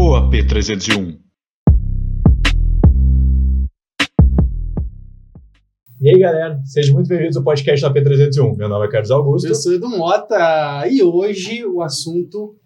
AP301. 0.00 1.18
E 6.00 6.08
aí, 6.08 6.18
galera, 6.18 6.58
sejam 6.64 6.94
muito 6.94 7.08
bem-vindos 7.08 7.36
ao 7.36 7.44
podcast 7.44 7.82
da 7.82 7.92
P301. 7.92 8.56
Meu 8.56 8.68
nome 8.70 8.86
é 8.86 8.90
Carlos 8.90 9.10
Augusto. 9.10 9.46
Eu 9.46 9.54
sou 9.54 9.74
Edu 9.74 9.90
Mota 9.90 10.88
e 10.88 11.02
hoje 11.02 11.66
o 11.66 11.82
assunto 11.82 12.56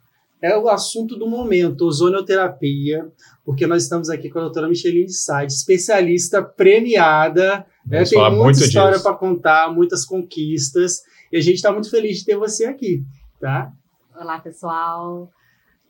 é 0.40 0.56
o 0.56 0.68
assunto 0.68 1.18
do 1.18 1.28
momento, 1.28 1.86
ozonioterapia, 1.86 3.10
porque 3.44 3.66
nós 3.66 3.82
estamos 3.82 4.08
aqui 4.08 4.30
com 4.30 4.38
a 4.38 4.42
doutora 4.42 4.68
Micheline 4.68 5.10
Sade, 5.10 5.52
especialista 5.52 6.40
premiada, 6.40 7.66
né? 7.84 8.04
tem 8.04 8.30
muita 8.30 8.60
história 8.60 9.00
para 9.00 9.16
contar, 9.16 9.74
muitas 9.74 10.04
conquistas, 10.04 11.00
e 11.32 11.36
a 11.36 11.40
gente 11.40 11.56
está 11.56 11.72
muito 11.72 11.90
feliz 11.90 12.18
de 12.18 12.26
ter 12.26 12.36
você 12.36 12.66
aqui, 12.66 13.02
tá? 13.40 13.72
Olá, 14.14 14.38
pessoal. 14.38 15.28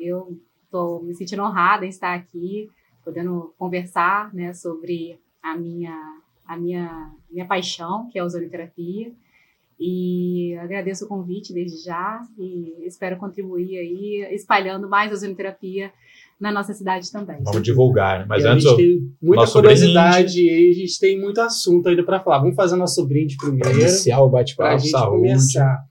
Eu 0.00 0.38
estou 0.75 1.02
me 1.02 1.14
sentindo 1.14 1.43
honrada 1.43 1.86
em 1.86 1.88
estar 1.88 2.14
aqui, 2.14 2.68
podendo 3.04 3.54
conversar 3.57 4.35
né, 4.35 4.53
sobre 4.53 5.16
a 5.40 5.57
minha, 5.57 5.96
a 6.44 6.57
minha, 6.57 7.12
minha 7.30 7.46
paixão, 7.46 8.08
que 8.11 8.18
é 8.18 8.22
a 8.22 8.25
ozonioterapia. 8.25 9.13
E 9.79 10.57
agradeço 10.61 11.04
o 11.04 11.08
convite 11.08 11.52
desde 11.52 11.85
já 11.85 12.22
e 12.39 12.86
espero 12.86 13.16
contribuir 13.16 13.76
aí, 13.76 14.29
espalhando 14.32 14.89
mais 14.89 15.11
a 15.11 15.14
ozonioterapia 15.14 15.93
na 16.40 16.52
nossa 16.52 16.72
cidade 16.72 17.11
também. 17.11 17.43
Vamos 17.43 17.63
divulgar, 17.63 18.27
mas 18.27 18.44
e 18.44 18.46
antes. 18.46 18.66
A 18.66 18.71
gente 18.71 18.77
tem 18.77 19.13
muita 19.21 19.46
curiosidade 19.50 20.35
brinde. 20.35 20.49
e 20.49 20.71
a 20.71 20.75
gente 20.75 21.00
tem 21.00 21.21
muito 21.21 21.41
assunto 21.41 21.88
ainda 21.88 22.04
para 22.04 22.21
falar. 22.21 22.38
Vamos 22.38 22.54
fazer 22.54 22.77
nosso 22.77 23.04
brinde 23.07 23.36
primeiro. 23.36 23.71
Iniciar 23.71 24.21
o 24.21 24.29
bate-papo, 24.29 24.80
saúde. 24.80 25.16
Começar. 25.16 25.85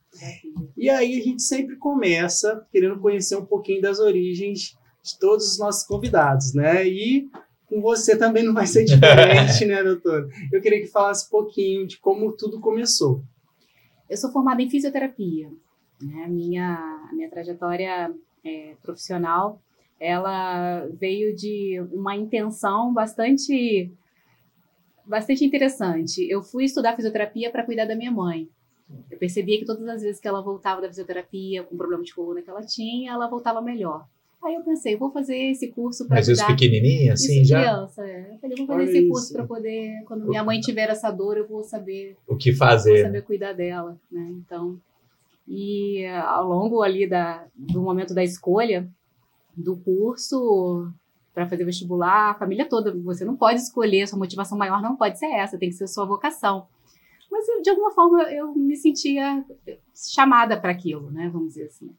E 0.77 0.89
aí 0.89 1.19
a 1.19 1.23
gente 1.23 1.41
sempre 1.41 1.75
começa 1.77 2.65
querendo 2.71 2.99
conhecer 2.99 3.35
um 3.35 3.45
pouquinho 3.45 3.81
das 3.81 3.99
origens 3.99 4.77
de 5.03 5.19
todos 5.19 5.51
os 5.51 5.59
nossos 5.59 5.83
convidados, 5.85 6.53
né? 6.53 6.87
E 6.87 7.29
com 7.67 7.81
você 7.81 8.17
também 8.17 8.43
não 8.43 8.53
vai 8.53 8.67
ser 8.67 8.85
diferente, 8.85 9.65
né, 9.65 9.83
doutor? 9.83 10.29
Eu 10.51 10.61
queria 10.61 10.81
que 10.81 10.87
falasse 10.87 11.27
um 11.27 11.29
pouquinho 11.29 11.87
de 11.87 11.97
como 11.97 12.31
tudo 12.33 12.59
começou. 12.59 13.21
Eu 14.09 14.17
sou 14.17 14.31
formada 14.31 14.61
em 14.61 14.69
fisioterapia. 14.69 15.49
Né? 16.01 16.23
A 16.25 16.27
minha, 16.27 16.75
a 17.09 17.13
minha 17.13 17.29
trajetória 17.29 18.13
é, 18.43 18.75
profissional, 18.81 19.61
ela 19.99 20.85
veio 20.99 21.35
de 21.35 21.81
uma 21.91 22.15
intenção 22.15 22.93
bastante 22.93 23.91
bastante 25.05 25.43
interessante. 25.43 26.25
Eu 26.29 26.41
fui 26.41 26.65
estudar 26.65 26.95
fisioterapia 26.95 27.51
para 27.51 27.65
cuidar 27.65 27.85
da 27.85 27.95
minha 27.95 28.11
mãe. 28.11 28.47
Eu 29.09 29.17
percebia 29.17 29.57
que 29.59 29.65
todas 29.65 29.87
as 29.87 30.01
vezes 30.01 30.19
que 30.19 30.27
ela 30.27 30.41
voltava 30.41 30.81
da 30.81 30.87
fisioterapia 30.87 31.63
com 31.63 31.77
problema 31.77 32.03
de 32.03 32.13
coluna 32.13 32.41
que 32.41 32.49
ela 32.49 32.61
tinha, 32.61 33.13
ela 33.13 33.27
voltava 33.27 33.61
melhor. 33.61 34.05
Aí 34.43 34.55
eu 34.55 34.61
pensei, 34.61 34.97
vou 34.97 35.09
fazer 35.09 35.37
esse 35.37 35.69
curso 35.69 36.05
para 36.05 36.17
Mas 36.17 36.27
isso 36.27 36.45
pequenininha, 36.45 37.13
assim, 37.13 37.41
isso, 37.41 37.49
já? 37.49 37.61
criança, 37.61 38.05
é. 38.05 38.33
Eu 38.33 38.39
falei, 38.39 38.57
vou 38.57 38.67
fazer 38.67 38.81
Olha 38.81 38.91
esse 38.91 39.07
curso 39.07 39.33
para 39.33 39.47
poder, 39.47 40.03
quando 40.05 40.27
minha 40.27 40.43
mãe 40.43 40.59
tiver 40.59 40.89
essa 40.89 41.09
dor, 41.09 41.37
eu 41.37 41.47
vou 41.47 41.63
saber... 41.63 42.17
O 42.27 42.35
que 42.35 42.53
fazer. 42.53 42.95
Vou 42.95 43.03
saber 43.03 43.21
cuidar 43.21 43.53
dela, 43.53 43.97
né? 44.11 44.29
Então, 44.31 44.77
e 45.47 46.05
ao 46.05 46.47
longo 46.47 46.81
ali 46.81 47.07
da, 47.07 47.45
do 47.55 47.81
momento 47.81 48.13
da 48.13 48.23
escolha 48.23 48.87
do 49.55 49.77
curso 49.77 50.91
para 51.33 51.47
fazer 51.47 51.63
vestibular, 51.63 52.31
a 52.31 52.35
família 52.35 52.67
toda, 52.67 52.93
você 52.93 53.25
não 53.25 53.35
pode 53.35 53.59
escolher, 53.59 54.07
sua 54.07 54.19
motivação 54.19 54.57
maior 54.57 54.81
não 54.81 54.95
pode 54.95 55.17
ser 55.17 55.27
essa, 55.27 55.57
tem 55.57 55.69
que 55.69 55.75
ser 55.75 55.87
sua 55.87 56.05
vocação. 56.05 56.67
Mas 57.33 57.47
de 57.63 57.69
alguma 57.71 57.89
forma 57.89 58.21
eu 58.31 58.53
me 58.53 58.77
sentia 58.77 59.43
chamada 59.95 60.55
para 60.55 60.71
aquilo, 60.71 61.09
né? 61.09 61.29
Vamos 61.33 61.55
dizer 61.55 61.65
assim. 61.65 61.89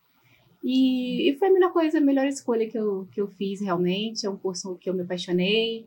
E, 0.62 1.28
e, 1.28 1.36
foi 1.36 1.48
a 1.48 1.52
melhor 1.52 1.72
coisa, 1.72 1.98
a 1.98 2.00
melhor 2.00 2.24
escolha 2.28 2.70
que 2.70 2.78
eu, 2.78 3.08
que 3.10 3.20
eu 3.20 3.26
fiz 3.26 3.60
realmente. 3.60 4.24
É 4.24 4.30
um 4.30 4.36
curso 4.36 4.76
que 4.76 4.88
eu 4.88 4.94
me 4.94 5.02
apaixonei 5.02 5.86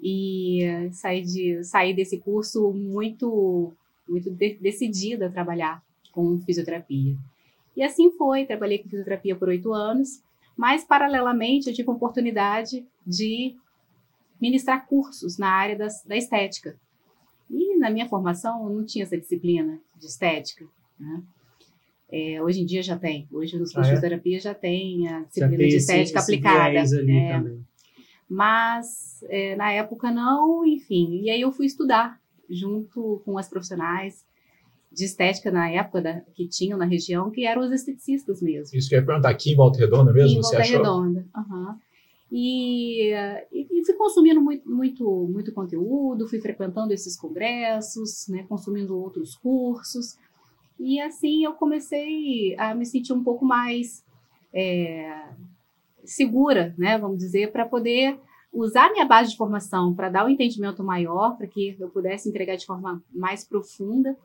e 0.00 0.88
saí, 0.92 1.22
de, 1.22 1.64
saí 1.64 1.92
desse 1.92 2.18
curso 2.18 2.72
muito, 2.72 3.72
muito 4.08 4.30
de, 4.30 4.54
decidida 4.54 5.26
a 5.26 5.32
trabalhar 5.32 5.82
com 6.12 6.40
fisioterapia. 6.42 7.16
E 7.76 7.82
assim 7.82 8.12
foi, 8.12 8.46
trabalhei 8.46 8.78
com 8.78 8.88
fisioterapia 8.88 9.34
por 9.34 9.48
oito 9.48 9.72
anos, 9.72 10.22
mas 10.56 10.84
paralelamente 10.84 11.68
eu 11.68 11.74
tive 11.74 11.90
a 11.90 11.92
oportunidade 11.92 12.86
de 13.04 13.56
ministrar 14.40 14.86
cursos 14.86 15.36
na 15.38 15.50
área 15.50 15.76
da 15.76 16.16
estética. 16.16 16.78
E 17.50 17.76
na 17.78 17.90
minha 17.90 18.08
formação 18.08 18.68
não 18.68 18.84
tinha 18.84 19.04
essa 19.04 19.16
disciplina 19.16 19.78
de 19.96 20.06
estética. 20.06 20.66
Né? 20.98 21.22
É, 22.10 22.42
hoje 22.42 22.60
em 22.60 22.66
dia 22.66 22.82
já 22.82 22.96
tem. 22.96 23.28
Hoje 23.32 23.58
nos 23.58 23.72
cursos 23.72 23.90
ah, 23.90 23.92
é? 23.92 23.94
de 23.96 24.00
terapia 24.00 24.40
já 24.40 24.54
tem 24.54 25.08
a 25.08 25.22
disciplina 25.22 25.56
tem 25.58 25.68
de 25.68 25.76
estética 25.76 26.18
esse, 26.18 26.32
aplicada. 26.32 26.74
Esse 26.74 27.10
é. 27.10 27.44
Mas 28.28 29.24
é, 29.28 29.56
na 29.56 29.72
época 29.72 30.10
não, 30.10 30.66
enfim. 30.66 31.20
E 31.22 31.30
aí 31.30 31.40
eu 31.40 31.52
fui 31.52 31.66
estudar 31.66 32.20
junto 32.48 33.22
com 33.24 33.38
as 33.38 33.48
profissionais 33.48 34.24
de 34.90 35.04
estética 35.04 35.50
na 35.50 35.68
época 35.68 36.00
da, 36.00 36.20
que 36.32 36.48
tinham 36.48 36.78
na 36.78 36.84
região, 36.84 37.30
que 37.30 37.44
eram 37.44 37.62
os 37.62 37.72
esteticistas 37.72 38.40
mesmo. 38.40 38.76
Isso 38.76 38.88
que 38.88 38.94
eu 38.94 39.00
ia 39.00 39.06
perguntar, 39.06 39.30
aqui 39.30 39.52
em 39.52 39.56
Volta 39.56 39.78
Redonda 39.78 40.12
mesmo, 40.12 40.38
em 40.38 40.40
Volta 40.40 40.62
Redonda, 40.62 41.26
uhum. 41.36 41.74
E, 42.30 43.12
e, 43.52 43.84
fui 43.84 43.94
consumindo 43.94 44.40
muito, 44.40 44.68
muito, 44.68 45.28
muito 45.30 45.52
conteúdo, 45.52 46.28
fui 46.28 46.40
frequentando 46.40 46.92
esses 46.92 47.16
congressos, 47.16 48.26
né, 48.28 48.44
consumindo 48.48 48.98
outros 48.98 49.36
cursos. 49.36 50.18
E 50.78 51.00
assim 51.00 51.44
eu 51.44 51.52
comecei 51.54 52.56
a 52.58 52.74
me 52.74 52.84
sentir 52.84 53.12
um 53.12 53.22
pouco 53.22 53.44
mais 53.44 54.04
é, 54.52 55.30
segura, 56.04 56.74
né, 56.76 56.98
vamos 56.98 57.18
dizer, 57.18 57.52
para 57.52 57.64
poder 57.64 58.18
usar 58.52 58.90
minha 58.90 59.04
base 59.04 59.30
de 59.30 59.36
formação 59.36 59.94
para 59.94 60.08
dar 60.08 60.26
um 60.26 60.28
entendimento 60.28 60.82
maior, 60.82 61.36
para 61.36 61.46
que 61.46 61.76
eu 61.78 61.88
pudesse 61.90 62.28
entregar 62.28 62.56
de 62.56 62.66
forma 62.66 63.02
mais 63.14 63.44
profunda 63.44 64.16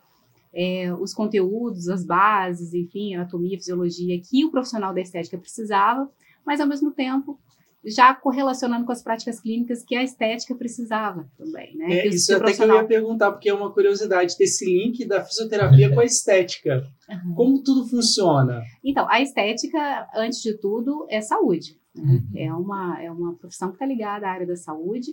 é, 0.52 0.92
os 0.94 1.14
conteúdos, 1.14 1.88
as 1.88 2.04
bases, 2.04 2.74
enfim, 2.74 3.14
anatomia, 3.14 3.56
fisiologia 3.56 4.20
que 4.20 4.44
o 4.44 4.50
profissional 4.50 4.92
da 4.92 5.00
estética 5.00 5.38
precisava, 5.38 6.10
mas 6.44 6.60
ao 6.60 6.66
mesmo 6.66 6.90
tempo 6.90 7.38
já 7.84 8.14
correlacionando 8.14 8.86
com 8.86 8.92
as 8.92 9.02
práticas 9.02 9.40
clínicas 9.40 9.84
que 9.84 9.96
a 9.96 10.04
estética 10.04 10.54
precisava 10.54 11.28
também, 11.36 11.76
né? 11.76 12.00
É, 12.00 12.06
isso 12.06 12.34
até 12.34 12.52
que 12.52 12.62
eu 12.62 12.74
ia 12.74 12.84
perguntar, 12.84 13.32
porque 13.32 13.48
é 13.48 13.54
uma 13.54 13.72
curiosidade 13.72 14.36
ter 14.36 14.44
esse 14.44 14.64
link 14.64 15.04
da 15.04 15.24
fisioterapia 15.24 15.92
com 15.92 16.00
a 16.00 16.04
estética. 16.04 16.86
Uhum. 17.08 17.34
Como 17.34 17.62
tudo 17.62 17.88
funciona? 17.88 18.62
Então, 18.84 19.06
a 19.10 19.20
estética, 19.20 20.06
antes 20.14 20.40
de 20.40 20.56
tudo, 20.58 21.06
é 21.10 21.20
saúde. 21.20 21.76
Né? 21.94 22.04
Uhum. 22.04 22.30
É, 22.36 22.54
uma, 22.54 23.02
é 23.02 23.10
uma 23.10 23.34
profissão 23.34 23.68
que 23.68 23.74
está 23.74 23.86
ligada 23.86 24.26
à 24.26 24.30
área 24.30 24.46
da 24.46 24.56
saúde 24.56 25.10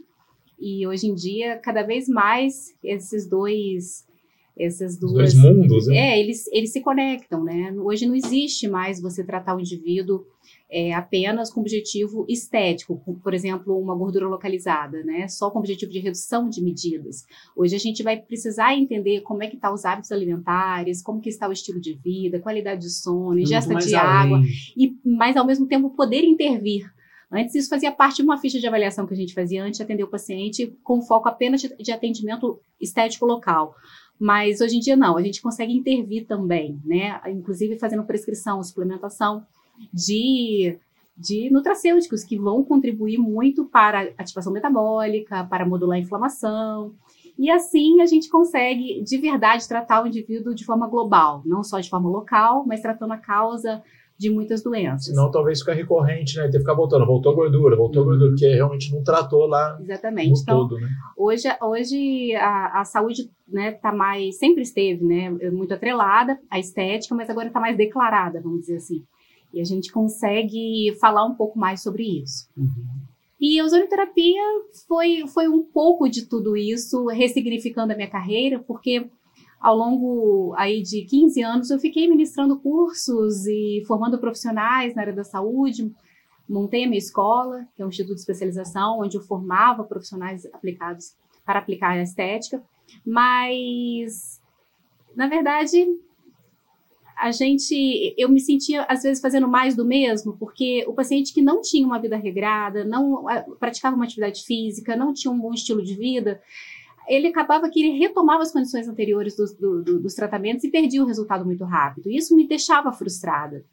e 0.59 0.85
hoje 0.85 1.07
em 1.07 1.15
dia, 1.15 1.57
cada 1.57 1.83
vez 1.83 2.07
mais, 2.07 2.75
esses 2.83 3.27
dois 3.27 4.07
essas 4.57 4.99
duas. 4.99 5.33
Os 5.33 5.33
dois 5.33 5.35
mundos, 5.35 5.87
né? 5.87 5.95
É, 5.95 6.19
eles, 6.19 6.45
eles 6.51 6.73
se 6.73 6.81
conectam, 6.81 7.43
né? 7.43 7.73
Hoje 7.77 8.05
não 8.05 8.13
existe 8.13 8.67
mais 8.67 9.01
você 9.01 9.23
tratar 9.23 9.55
o 9.55 9.59
indivíduo 9.59 10.25
é, 10.71 10.93
apenas 10.93 11.51
com 11.51 11.61
objetivo 11.61 12.25
estético, 12.29 13.01
por 13.23 13.33
exemplo, 13.33 13.77
uma 13.79 13.95
gordura 13.95 14.27
localizada, 14.27 15.03
né? 15.03 15.27
Só 15.27 15.49
com 15.49 15.59
objetivo 15.59 15.91
de 15.91 15.99
redução 15.99 16.47
de 16.47 16.61
medidas. 16.61 17.25
Hoje 17.55 17.75
a 17.75 17.79
gente 17.79 18.03
vai 18.03 18.17
precisar 18.17 18.75
entender 18.75 19.21
como 19.21 19.41
é 19.43 19.47
que 19.47 19.55
estão 19.55 19.71
tá 19.71 19.73
os 19.73 19.85
hábitos 19.85 20.11
alimentares, 20.11 21.01
como 21.01 21.21
que 21.21 21.29
está 21.29 21.47
o 21.47 21.51
estilo 21.51 21.81
de 21.81 21.93
vida, 21.93 22.39
qualidade 22.39 22.81
de 22.81 22.91
sono, 22.91 23.39
ingesta 23.39 23.73
de 23.75 23.95
água, 23.95 24.41
e 24.77 24.95
mas 25.03 25.35
ao 25.35 25.45
mesmo 25.45 25.67
tempo 25.67 25.89
poder 25.89 26.23
intervir 26.23 26.85
Antes, 27.31 27.53
isso 27.53 27.69
fazia 27.69 27.91
parte 27.91 28.17
de 28.17 28.21
uma 28.23 28.39
ficha 28.39 28.59
de 28.59 28.67
avaliação 28.67 29.05
que 29.05 29.13
a 29.13 29.17
gente 29.17 29.35
fazia 29.35 29.63
antes 29.63 29.77
de 29.77 29.83
atender 29.83 30.03
o 30.03 30.09
paciente 30.09 30.75
com 30.83 30.99
foco 31.01 31.29
apenas 31.29 31.61
de, 31.61 31.75
de 31.77 31.91
atendimento 31.91 32.59
estético 32.81 33.25
local. 33.25 33.75
Mas 34.19 34.61
hoje 34.61 34.77
em 34.77 34.79
dia 34.79 34.95
não, 34.95 35.15
a 35.15 35.21
gente 35.21 35.41
consegue 35.41 35.71
intervir 35.71 36.25
também, 36.25 36.81
né? 36.83 37.21
Inclusive 37.27 37.77
fazendo 37.77 38.03
prescrição, 38.03 38.61
suplementação 38.63 39.45
de, 39.93 40.77
de 41.17 41.49
nutracêuticos 41.51 42.23
que 42.23 42.37
vão 42.37 42.63
contribuir 42.63 43.17
muito 43.17 43.65
para 43.65 44.01
a 44.01 44.21
ativação 44.21 44.53
metabólica, 44.53 45.43
para 45.45 45.65
modular 45.65 45.97
a 45.97 46.01
inflamação. 46.01 46.93
E 47.37 47.49
assim 47.49 48.01
a 48.01 48.05
gente 48.05 48.29
consegue 48.29 49.01
de 49.01 49.17
verdade 49.17 49.67
tratar 49.67 50.03
o 50.03 50.07
indivíduo 50.07 50.53
de 50.53 50.65
forma 50.65 50.87
global, 50.87 51.41
não 51.45 51.63
só 51.63 51.79
de 51.79 51.89
forma 51.89 52.09
local, 52.09 52.65
mas 52.67 52.81
tratando 52.81 53.13
a 53.13 53.17
causa 53.17 53.81
de 54.19 54.29
muitas 54.29 54.61
doenças. 54.61 55.05
Senão 55.05 55.31
talvez 55.31 55.59
fica 55.59 55.73
recorrente, 55.73 56.35
né? 56.35 56.43
Ter 56.43 56.51
que 56.51 56.59
ficar 56.59 56.73
voltando, 56.73 57.05
voltou 57.05 57.33
gordura, 57.33 57.77
voltou 57.77 58.01
uhum. 58.01 58.09
gordura, 58.09 58.31
porque 58.31 58.53
realmente 58.53 58.93
não 58.93 59.01
tratou 59.01 59.47
lá 59.47 59.77
Exatamente. 59.79 60.31
no 60.31 60.37
então, 60.37 60.67
todo, 60.67 60.77
né? 60.77 60.89
Hoje, 61.17 61.47
hoje 61.61 62.35
a, 62.35 62.81
a 62.81 62.83
saúde 62.83 63.31
né, 63.47 63.71
tá 63.71 63.93
mais, 63.93 64.37
sempre 64.37 64.63
esteve, 64.63 65.05
né, 65.05 65.29
muito 65.49 65.73
atrelada 65.73 66.37
à 66.51 66.59
estética, 66.59 67.15
mas 67.15 67.29
agora 67.29 67.47
está 67.47 67.61
mais 67.61 67.77
declarada, 67.77 68.41
vamos 68.41 68.59
dizer 68.59 68.75
assim. 68.75 69.05
E 69.53 69.59
a 69.59 69.63
gente 69.63 69.91
consegue 69.91 70.95
falar 70.99 71.25
um 71.25 71.35
pouco 71.35 71.57
mais 71.57 71.81
sobre 71.81 72.21
isso. 72.21 72.47
Uhum. 72.55 72.85
E 73.39 73.59
a 73.59 73.63
ozonioterapia 73.63 74.41
foi, 74.87 75.25
foi 75.27 75.47
um 75.47 75.63
pouco 75.63 76.09
de 76.09 76.25
tudo 76.25 76.57
isso, 76.57 77.07
ressignificando 77.07 77.93
a 77.93 77.95
minha 77.95 78.09
carreira, 78.09 78.59
porque 78.59 79.09
ao 79.59 79.75
longo 79.75 80.53
aí 80.57 80.81
de 80.81 81.05
15 81.05 81.41
anos 81.41 81.69
eu 81.69 81.79
fiquei 81.79 82.07
ministrando 82.07 82.59
cursos 82.59 83.45
e 83.47 83.83
formando 83.87 84.19
profissionais 84.19 84.93
na 84.93 85.01
área 85.01 85.13
da 85.13 85.23
saúde, 85.23 85.91
montei 86.47 86.83
a 86.83 86.87
minha 86.87 86.97
escola, 86.97 87.65
que 87.75 87.81
é 87.81 87.85
um 87.85 87.89
instituto 87.89 88.15
de 88.15 88.21
especialização, 88.21 88.99
onde 88.99 89.15
eu 89.15 89.21
formava 89.21 89.83
profissionais 89.83 90.45
aplicados 90.47 91.15
para 91.45 91.59
aplicar 91.59 91.91
a 91.91 92.01
estética, 92.01 92.61
mas, 93.05 94.41
na 95.15 95.27
verdade, 95.27 95.85
a 97.19 97.31
gente, 97.31 98.15
eu 98.17 98.29
me 98.29 98.39
sentia 98.39 98.83
às 98.83 99.03
vezes 99.03 99.21
fazendo 99.21 99.47
mais 99.47 99.75
do 99.75 99.83
mesmo, 99.83 100.37
porque 100.37 100.85
o 100.87 100.93
paciente 100.93 101.33
que 101.33 101.41
não 101.41 101.61
tinha 101.61 101.85
uma 101.85 101.99
vida 101.99 102.15
regrada, 102.15 102.85
não 102.85 103.25
praticava 103.59 103.95
uma 103.95 104.05
atividade 104.05 104.43
física, 104.43 104.95
não 104.95 105.13
tinha 105.13 105.29
um 105.29 105.37
bom 105.37 105.53
estilo 105.53 105.83
de 105.83 105.95
vida, 105.95 106.41
ele 107.09 107.27
acabava 107.27 107.69
que 107.69 107.83
ele 107.83 107.99
retomava 107.99 108.43
as 108.43 108.53
condições 108.53 108.87
anteriores 108.87 109.35
dos, 109.35 109.53
do, 109.53 109.83
do, 109.83 109.99
dos 109.99 110.13
tratamentos 110.13 110.63
e 110.63 110.71
perdia 110.71 111.03
o 111.03 111.05
resultado 111.05 111.45
muito 111.45 111.65
rápido. 111.65 112.09
Isso 112.09 112.35
me 112.35 112.47
deixava 112.47 112.93
frustrada. 112.93 113.65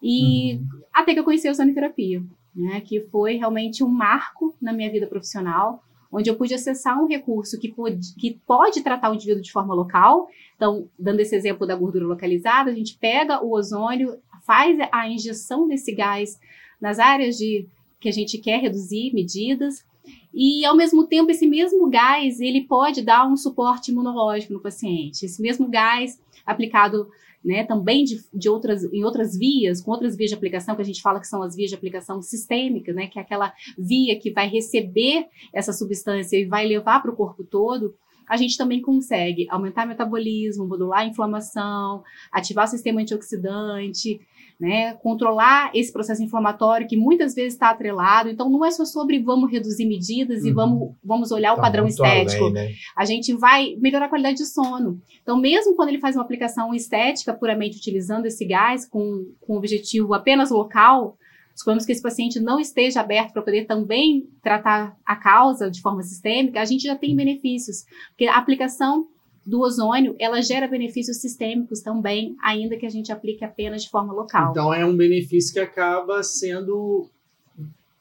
E 0.00 0.54
uhum. 0.54 0.82
até 0.92 1.14
que 1.14 1.18
eu 1.18 1.24
conheci 1.24 1.48
a 1.48 1.50
ozonoterapia, 1.50 2.22
né, 2.54 2.80
que 2.80 3.00
foi 3.00 3.36
realmente 3.36 3.82
um 3.82 3.88
marco 3.88 4.54
na 4.62 4.72
minha 4.72 4.90
vida 4.90 5.06
profissional, 5.06 5.82
onde 6.14 6.30
eu 6.30 6.36
pude 6.36 6.54
acessar 6.54 7.02
um 7.02 7.08
recurso 7.08 7.58
que 7.58 7.68
pode, 7.68 8.14
que 8.14 8.38
pode 8.46 8.82
tratar 8.82 9.10
o 9.10 9.14
indivíduo 9.14 9.42
de 9.42 9.50
forma 9.50 9.74
local. 9.74 10.28
Então, 10.54 10.88
dando 10.96 11.18
esse 11.18 11.34
exemplo 11.34 11.66
da 11.66 11.74
gordura 11.74 12.06
localizada, 12.06 12.70
a 12.70 12.74
gente 12.74 12.96
pega 12.96 13.44
o 13.44 13.50
ozônio, 13.52 14.16
faz 14.46 14.78
a 14.92 15.08
injeção 15.08 15.66
desse 15.66 15.92
gás 15.92 16.38
nas 16.80 17.00
áreas 17.00 17.36
de 17.36 17.66
que 17.98 18.08
a 18.08 18.12
gente 18.12 18.38
quer 18.38 18.60
reduzir 18.60 19.12
medidas, 19.12 19.84
e 20.32 20.64
ao 20.64 20.76
mesmo 20.76 21.06
tempo 21.06 21.30
esse 21.30 21.46
mesmo 21.46 21.88
gás 21.88 22.40
ele 22.40 22.62
pode 22.62 23.02
dar 23.02 23.26
um 23.26 23.36
suporte 23.36 23.90
imunológico 23.90 24.52
no 24.52 24.60
paciente. 24.60 25.24
Esse 25.24 25.40
mesmo 25.40 25.68
gás 25.68 26.20
aplicado 26.44 27.08
né, 27.44 27.64
também 27.64 28.04
de, 28.04 28.24
de, 28.32 28.48
outras, 28.48 28.84
em 28.84 29.04
outras 29.04 29.36
vias, 29.36 29.82
com 29.82 29.90
outras 29.90 30.16
vias 30.16 30.30
de 30.30 30.36
aplicação, 30.36 30.74
que 30.74 30.82
a 30.82 30.84
gente 30.84 31.02
fala 31.02 31.20
que 31.20 31.26
são 31.26 31.42
as 31.42 31.54
vias 31.54 31.70
de 31.70 31.76
aplicação 31.76 32.22
sistêmicas, 32.22 32.94
né, 32.94 33.06
que 33.06 33.18
é 33.18 33.22
aquela 33.22 33.52
via 33.76 34.18
que 34.18 34.30
vai 34.30 34.48
receber 34.48 35.26
essa 35.52 35.72
substância 35.72 36.36
e 36.36 36.46
vai 36.46 36.66
levar 36.66 37.00
para 37.00 37.10
o 37.10 37.16
corpo 37.16 37.44
todo, 37.44 37.94
a 38.26 38.36
gente 38.36 38.56
também 38.56 38.80
consegue 38.80 39.46
aumentar 39.50 39.84
o 39.84 39.88
metabolismo, 39.88 40.66
modular 40.66 41.00
a 41.00 41.06
inflamação, 41.06 42.02
ativar 42.32 42.64
o 42.64 42.68
sistema 42.68 43.00
antioxidante, 43.00 44.20
né? 44.58 44.94
Controlar 44.94 45.70
esse 45.74 45.92
processo 45.92 46.22
inflamatório 46.22 46.86
que 46.86 46.96
muitas 46.96 47.34
vezes 47.34 47.54
está 47.54 47.70
atrelado. 47.70 48.28
Então, 48.28 48.48
não 48.48 48.64
é 48.64 48.70
só 48.70 48.84
sobre 48.84 49.18
vamos 49.18 49.50
reduzir 49.50 49.86
medidas 49.86 50.42
uhum. 50.42 50.48
e 50.48 50.52
vamos, 50.52 50.94
vamos 51.02 51.30
olhar 51.32 51.54
tá 51.54 51.58
o 51.58 51.60
padrão 51.60 51.86
estético. 51.86 52.44
Além, 52.44 52.54
né? 52.54 52.72
A 52.96 53.04
gente 53.04 53.32
vai 53.34 53.76
melhorar 53.80 54.06
a 54.06 54.08
qualidade 54.08 54.38
de 54.38 54.46
sono. 54.46 55.00
Então, 55.22 55.38
mesmo 55.38 55.74
quando 55.74 55.88
ele 55.88 56.00
faz 56.00 56.16
uma 56.16 56.22
aplicação 56.24 56.74
estética 56.74 57.34
puramente 57.34 57.78
utilizando 57.78 58.26
esse 58.26 58.44
gás 58.46 58.86
com, 58.88 59.32
com 59.40 59.56
objetivo 59.56 60.14
apenas 60.14 60.50
local, 60.50 61.16
suponhamos 61.54 61.84
que 61.84 61.92
esse 61.92 62.02
paciente 62.02 62.40
não 62.40 62.60
esteja 62.60 63.00
aberto 63.00 63.32
para 63.32 63.42
poder 63.42 63.66
também 63.66 64.28
tratar 64.42 64.96
a 65.04 65.16
causa 65.16 65.70
de 65.70 65.80
forma 65.80 66.02
sistêmica, 66.02 66.60
a 66.60 66.64
gente 66.64 66.82
já 66.82 66.96
tem 66.96 67.14
benefícios, 67.14 67.84
porque 68.10 68.26
a 68.26 68.36
aplicação 68.36 69.06
do 69.46 69.60
ozônio, 69.60 70.16
ela 70.18 70.40
gera 70.40 70.66
benefícios 70.66 71.18
sistêmicos 71.18 71.80
também, 71.80 72.34
ainda 72.42 72.76
que 72.76 72.86
a 72.86 72.90
gente 72.90 73.12
aplique 73.12 73.44
apenas 73.44 73.82
de 73.82 73.90
forma 73.90 74.12
local. 74.12 74.50
Então 74.50 74.72
é 74.72 74.84
um 74.84 74.96
benefício 74.96 75.52
que 75.52 75.60
acaba 75.60 76.22
sendo 76.22 77.08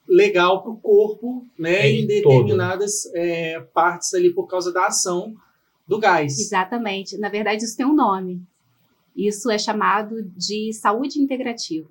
legal 0.07 0.61
para 0.61 0.71
o 0.71 0.77
corpo, 0.77 1.45
né, 1.57 1.89
em, 1.89 2.03
em 2.03 2.07
determinadas 2.07 3.05
é, 3.13 3.59
partes 3.73 4.13
ali 4.13 4.33
por 4.33 4.47
causa 4.47 4.71
da 4.71 4.87
ação 4.87 5.33
do 5.87 5.99
gás. 5.99 6.39
Exatamente. 6.39 7.17
Na 7.17 7.29
verdade, 7.29 7.63
isso 7.63 7.75
tem 7.75 7.85
um 7.85 7.95
nome. 7.95 8.41
Isso 9.15 9.49
é 9.51 9.57
chamado 9.57 10.23
de 10.35 10.73
saúde 10.73 11.19
integrativa. 11.19 11.87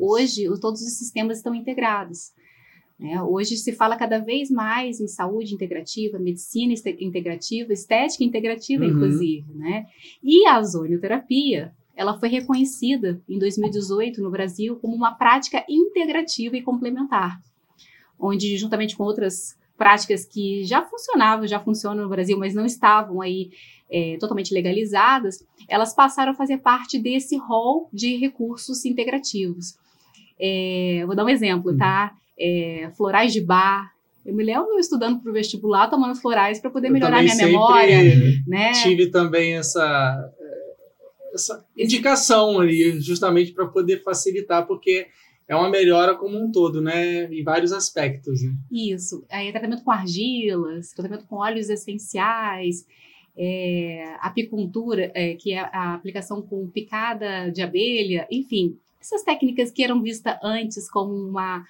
Hoje, 0.00 0.44
todos 0.60 0.82
os 0.82 0.98
sistemas 0.98 1.38
estão 1.38 1.54
integrados. 1.54 2.32
Né? 2.98 3.22
Hoje 3.22 3.56
se 3.56 3.72
fala 3.72 3.96
cada 3.96 4.18
vez 4.18 4.50
mais 4.50 5.00
em 5.00 5.06
saúde 5.06 5.54
integrativa, 5.54 6.18
medicina 6.18 6.72
integrativa, 6.98 7.72
estética 7.72 8.24
integrativa, 8.24 8.84
uhum. 8.84 8.90
inclusive. 8.90 9.44
Né? 9.54 9.86
E 10.22 10.46
a 10.46 10.58
ozonioterapia, 10.58 11.74
ela 11.94 12.18
foi 12.18 12.28
reconhecida 12.28 13.20
em 13.28 13.38
2018 13.38 14.22
no 14.22 14.30
Brasil 14.30 14.76
como 14.76 14.94
uma 14.94 15.14
prática 15.14 15.64
integrativa 15.68 16.56
e 16.56 16.62
complementar, 16.62 17.40
onde 18.18 18.56
juntamente 18.56 18.96
com 18.96 19.04
outras 19.04 19.56
práticas 19.76 20.24
que 20.24 20.64
já 20.64 20.82
funcionavam, 20.82 21.46
já 21.46 21.60
funcionam 21.60 22.04
no 22.04 22.08
Brasil, 22.08 22.38
mas 22.38 22.54
não 22.54 22.64
estavam 22.64 23.20
aí 23.20 23.50
é, 23.90 24.16
totalmente 24.18 24.52
legalizadas, 24.52 25.44
elas 25.68 25.94
passaram 25.94 26.32
a 26.32 26.34
fazer 26.34 26.58
parte 26.58 26.98
desse 26.98 27.36
rol 27.36 27.88
de 27.92 28.16
recursos 28.16 28.84
integrativos. 28.84 29.78
É, 30.38 31.02
vou 31.06 31.14
dar 31.14 31.24
um 31.24 31.28
exemplo, 31.28 31.72
uhum. 31.72 31.78
tá? 31.78 32.14
É, 32.38 32.90
florais 32.96 33.32
de 33.32 33.40
bar. 33.40 33.92
Eu 34.24 34.34
me 34.34 34.42
lembro 34.42 34.78
estudando 34.78 35.20
para 35.20 35.30
o 35.30 35.34
vestibular, 35.34 35.88
tomando 35.88 36.16
florais 36.16 36.58
para 36.58 36.70
poder 36.70 36.90
melhorar 36.90 37.22
minha 37.22 37.36
memória. 37.36 37.98
Né? 38.46 38.72
Tive 38.82 39.10
também 39.10 39.54
essa, 39.54 40.32
essa 41.32 41.64
indicação 41.76 42.58
ali, 42.58 43.00
justamente 43.00 43.52
para 43.52 43.66
poder 43.66 44.02
facilitar, 44.02 44.66
porque 44.66 45.06
é 45.48 45.54
uma 45.54 45.70
melhora 45.70 46.16
como 46.16 46.36
um 46.36 46.50
todo, 46.50 46.80
né? 46.80 47.32
Em 47.32 47.44
vários 47.44 47.72
aspectos. 47.72 48.42
Né? 48.42 48.52
Isso. 48.70 49.24
Aí, 49.30 49.52
tratamento 49.52 49.84
com 49.84 49.92
argilas, 49.92 50.92
tratamento 50.92 51.24
com 51.26 51.36
óleos 51.36 51.70
essenciais, 51.70 52.84
é, 53.36 54.16
apicultura, 54.20 55.12
é, 55.14 55.34
que 55.34 55.52
é 55.52 55.60
a 55.60 55.94
aplicação 55.94 56.42
com 56.42 56.68
picada 56.68 57.50
de 57.50 57.62
abelha, 57.62 58.26
enfim, 58.30 58.76
essas 59.00 59.22
técnicas 59.22 59.70
que 59.70 59.84
eram 59.84 60.02
vistas 60.02 60.36
antes 60.42 60.90
como 60.90 61.14
uma 61.14 61.64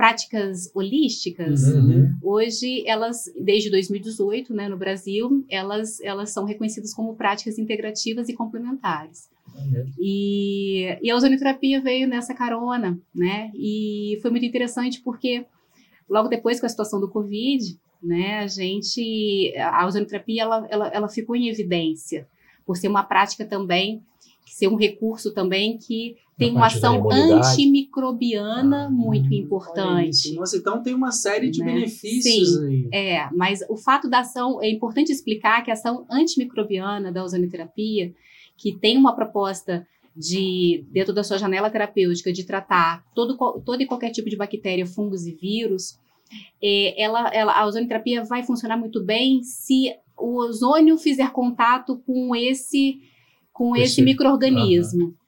práticas 0.00 0.70
holísticas, 0.74 1.62
uhum. 1.64 2.10
hoje 2.22 2.82
elas, 2.86 3.30
desde 3.38 3.70
2018, 3.70 4.54
né, 4.54 4.66
no 4.66 4.78
Brasil, 4.78 5.44
elas, 5.46 6.00
elas 6.00 6.30
são 6.30 6.46
reconhecidas 6.46 6.94
como 6.94 7.14
práticas 7.14 7.58
integrativas 7.58 8.26
e 8.30 8.32
complementares. 8.32 9.28
Uhum. 9.54 9.92
E, 9.98 10.96
e 11.02 11.10
a 11.10 11.14
ozonioterapia 11.14 11.82
veio 11.82 12.08
nessa 12.08 12.32
carona, 12.32 12.98
né? 13.14 13.50
E 13.54 14.18
foi 14.22 14.30
muito 14.30 14.46
interessante 14.46 15.02
porque 15.02 15.44
logo 16.08 16.28
depois 16.28 16.58
com 16.58 16.64
a 16.64 16.70
situação 16.70 16.98
do 16.98 17.10
Covid, 17.10 17.78
né, 18.02 18.38
a 18.38 18.46
gente, 18.46 19.52
a 19.58 19.86
ozonioterapia, 19.86 20.44
ela, 20.44 20.66
ela, 20.70 20.88
ela 20.88 21.08
ficou 21.10 21.36
em 21.36 21.50
evidência 21.50 22.26
por 22.64 22.74
ser 22.78 22.88
uma 22.88 23.02
prática 23.02 23.44
também 23.44 24.02
ser 24.50 24.68
um 24.68 24.76
recurso 24.76 25.32
também 25.32 25.78
que 25.78 26.16
tem 26.40 26.52
uma 26.52 26.66
ação 26.66 27.06
antimicrobiana 27.10 28.86
ah, 28.86 28.90
muito 28.90 29.32
importante. 29.34 30.34
Nossa, 30.34 30.56
então 30.56 30.82
tem 30.82 30.94
uma 30.94 31.12
série 31.12 31.50
de 31.50 31.60
né? 31.60 31.74
benefícios 31.74 32.54
Sim, 32.54 32.66
aí. 32.66 32.88
É, 32.90 33.28
mas 33.32 33.60
o 33.68 33.76
fato 33.76 34.08
da 34.08 34.20
ação, 34.20 34.60
é 34.62 34.70
importante 34.70 35.12
explicar 35.12 35.62
que 35.62 35.70
a 35.70 35.74
ação 35.74 36.06
antimicrobiana 36.10 37.12
da 37.12 37.22
ozonoterapia, 37.22 38.14
que 38.56 38.72
tem 38.72 38.96
uma 38.96 39.14
proposta 39.14 39.86
de, 40.16 40.82
dentro 40.90 41.12
da 41.12 41.22
sua 41.22 41.36
janela 41.36 41.68
terapêutica, 41.68 42.32
de 42.32 42.44
tratar 42.44 43.04
todo, 43.14 43.36
todo 43.62 43.82
e 43.82 43.86
qualquer 43.86 44.10
tipo 44.10 44.30
de 44.30 44.36
bactéria, 44.36 44.86
fungos 44.86 45.26
e 45.26 45.32
vírus, 45.32 45.98
é, 46.62 47.00
ela, 47.00 47.28
ela, 47.34 47.52
a 47.52 47.66
ozonoterapia 47.66 48.24
vai 48.24 48.42
funcionar 48.42 48.78
muito 48.78 49.04
bem 49.04 49.42
se 49.42 49.94
o 50.16 50.36
ozônio 50.38 50.96
fizer 50.96 51.30
contato 51.32 51.98
com 52.06 52.34
esse 52.34 52.98
com 53.52 53.76
esse, 53.76 53.84
esse 53.84 54.02
microorganismo. 54.02 55.04
Uhum. 55.04 55.19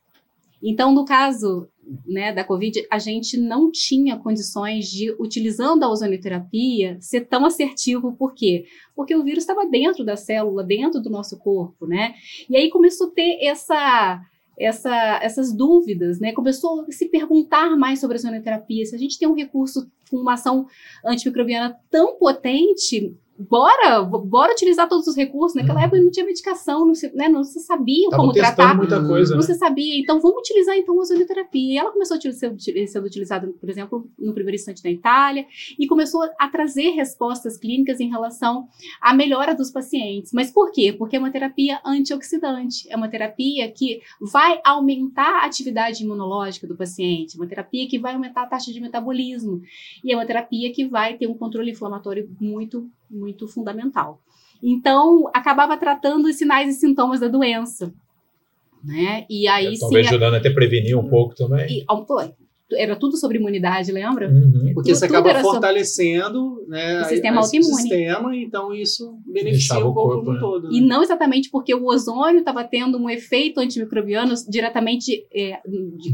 Então, 0.62 0.94
no 0.94 1.04
caso 1.04 1.68
né, 2.06 2.32
da 2.32 2.44
Covid, 2.44 2.86
a 2.90 2.98
gente 2.98 3.36
não 3.36 3.70
tinha 3.70 4.16
condições 4.16 4.86
de, 4.86 5.10
utilizando 5.18 5.82
a 5.82 5.90
ozonioterapia, 5.90 6.96
ser 7.00 7.22
tão 7.22 7.44
assertivo. 7.44 8.12
Por 8.12 8.34
quê? 8.34 8.64
Porque 8.94 9.14
o 9.14 9.24
vírus 9.24 9.42
estava 9.42 9.68
dentro 9.68 10.04
da 10.04 10.16
célula, 10.16 10.62
dentro 10.62 11.00
do 11.00 11.10
nosso 11.10 11.38
corpo, 11.38 11.86
né? 11.86 12.14
E 12.48 12.56
aí 12.56 12.70
começou 12.70 13.08
a 13.08 13.10
ter 13.10 13.38
essa, 13.44 14.20
essa, 14.58 15.20
essas 15.22 15.52
dúvidas, 15.52 16.20
né? 16.20 16.32
Começou 16.32 16.82
a 16.82 16.92
se 16.92 17.08
perguntar 17.08 17.76
mais 17.76 18.00
sobre 18.00 18.16
a 18.16 18.20
ozonioterapia. 18.20 18.86
Se 18.86 18.94
a 18.94 18.98
gente 18.98 19.18
tem 19.18 19.28
um 19.28 19.34
recurso 19.34 19.90
com 20.10 20.18
uma 20.18 20.34
ação 20.34 20.66
antimicrobiana 21.04 21.76
tão 21.90 22.16
potente, 22.16 23.16
bora, 23.48 24.02
bora 24.02 24.52
utilizar 24.52 24.88
todos 24.88 25.06
os 25.06 25.16
recursos. 25.16 25.54
Naquela 25.54 25.80
uhum. 25.80 25.86
época 25.86 26.02
não 26.02 26.10
tinha 26.10 26.26
medicação, 26.26 26.86
não 26.86 26.94
se, 26.94 27.14
né, 27.14 27.28
não 27.28 27.44
se 27.44 27.60
sabia 27.60 28.08
Tava 28.10 28.22
como 28.22 28.32
tratar. 28.32 28.76
muita 28.76 29.04
coisa, 29.04 29.34
Não 29.34 29.40
né? 29.40 29.46
se 29.46 29.54
sabia. 29.54 29.98
Então, 29.98 30.20
vamos 30.20 30.38
utilizar 30.38 30.76
então 30.76 30.96
a 30.96 31.00
ozonioterapia. 31.00 31.74
E 31.74 31.78
ela 31.78 31.90
começou 31.90 32.16
a 32.16 32.20
ser 32.20 32.32
sendo 32.86 33.06
utilizada, 33.06 33.46
por 33.48 33.68
exemplo, 33.68 34.10
no 34.18 34.32
primeiro 34.32 34.56
instante 34.56 34.84
na 34.84 34.90
Itália, 34.90 35.46
e 35.78 35.86
começou 35.86 36.22
a 36.38 36.48
trazer 36.48 36.90
respostas 36.90 37.56
clínicas 37.56 38.00
em 38.00 38.08
relação 38.08 38.68
à 39.00 39.14
melhora 39.14 39.54
dos 39.54 39.70
pacientes. 39.70 40.32
Mas 40.32 40.50
por 40.50 40.70
quê? 40.70 40.92
Porque 40.96 41.16
é 41.16 41.18
uma 41.18 41.30
terapia 41.30 41.80
antioxidante. 41.84 42.90
É 42.90 42.96
uma 42.96 43.08
terapia 43.08 43.70
que 43.70 44.00
vai 44.20 44.60
aumentar 44.64 45.42
a 45.42 45.46
atividade 45.46 46.04
imunológica 46.04 46.66
do 46.66 46.76
paciente, 46.76 47.36
uma 47.36 47.46
terapia 47.46 47.88
que 47.88 47.98
vai 47.98 48.14
aumentar 48.14 48.42
a 48.42 48.46
taxa 48.46 48.72
de 48.72 48.80
metabolismo. 48.80 49.62
E 50.04 50.12
é 50.12 50.16
uma 50.16 50.26
terapia 50.26 50.72
que 50.72 50.86
vai 50.86 51.16
ter 51.16 51.26
um 51.26 51.34
controle 51.34 51.70
inflamatório 51.70 52.28
muito 52.40 52.90
muito 53.12 53.46
fundamental. 53.46 54.20
Então, 54.62 55.28
acabava 55.34 55.76
tratando 55.76 56.26
os 56.26 56.36
sinais 56.36 56.76
e 56.76 56.78
sintomas 56.78 57.20
da 57.20 57.28
doença. 57.28 57.92
Né? 58.82 59.26
E 59.28 59.46
aí, 59.46 59.74
é, 59.74 59.78
talvez 59.78 60.06
sim, 60.06 60.14
ajudando 60.14 60.34
até 60.34 60.50
prevenir 60.50 60.98
um 60.98 61.08
pouco 61.08 61.34
também. 61.34 61.66
E, 61.68 61.84
era 62.76 62.96
tudo 62.96 63.16
sobre 63.16 63.38
imunidade, 63.38 63.90
lembra? 63.92 64.28
Uhum. 64.30 64.72
Porque 64.74 64.90
Tudo- 64.90 64.98
você 64.98 65.04
acaba 65.06 65.30
era 65.30 65.40
sobre- 65.42 65.54
fortalecendo 65.56 66.64
né, 66.68 67.00
O 67.02 67.04
sistema 67.04 67.40
autoimune. 67.40 67.72
o 67.72 67.76
sistema, 67.76 68.36
então 68.36 68.74
isso 68.74 69.18
beneficia 69.26 69.76
o 69.78 69.90
o 69.90 69.94
corpo 69.94 70.08
corpo, 70.10 70.24
como 70.24 70.32
né? 70.34 70.40
todo. 70.40 70.72
E 70.72 70.80
né? 70.80 70.86
não 70.86 71.02
exatamente 71.02 71.50
porque 71.50 71.74
o 71.74 71.84
ozônio 71.86 72.38
estava 72.40 72.64
tendo 72.64 72.98
um 72.98 73.08
efeito 73.10 73.60
antimicrobiano 73.60 74.34
diretamente 74.48 75.26
é, 75.34 75.60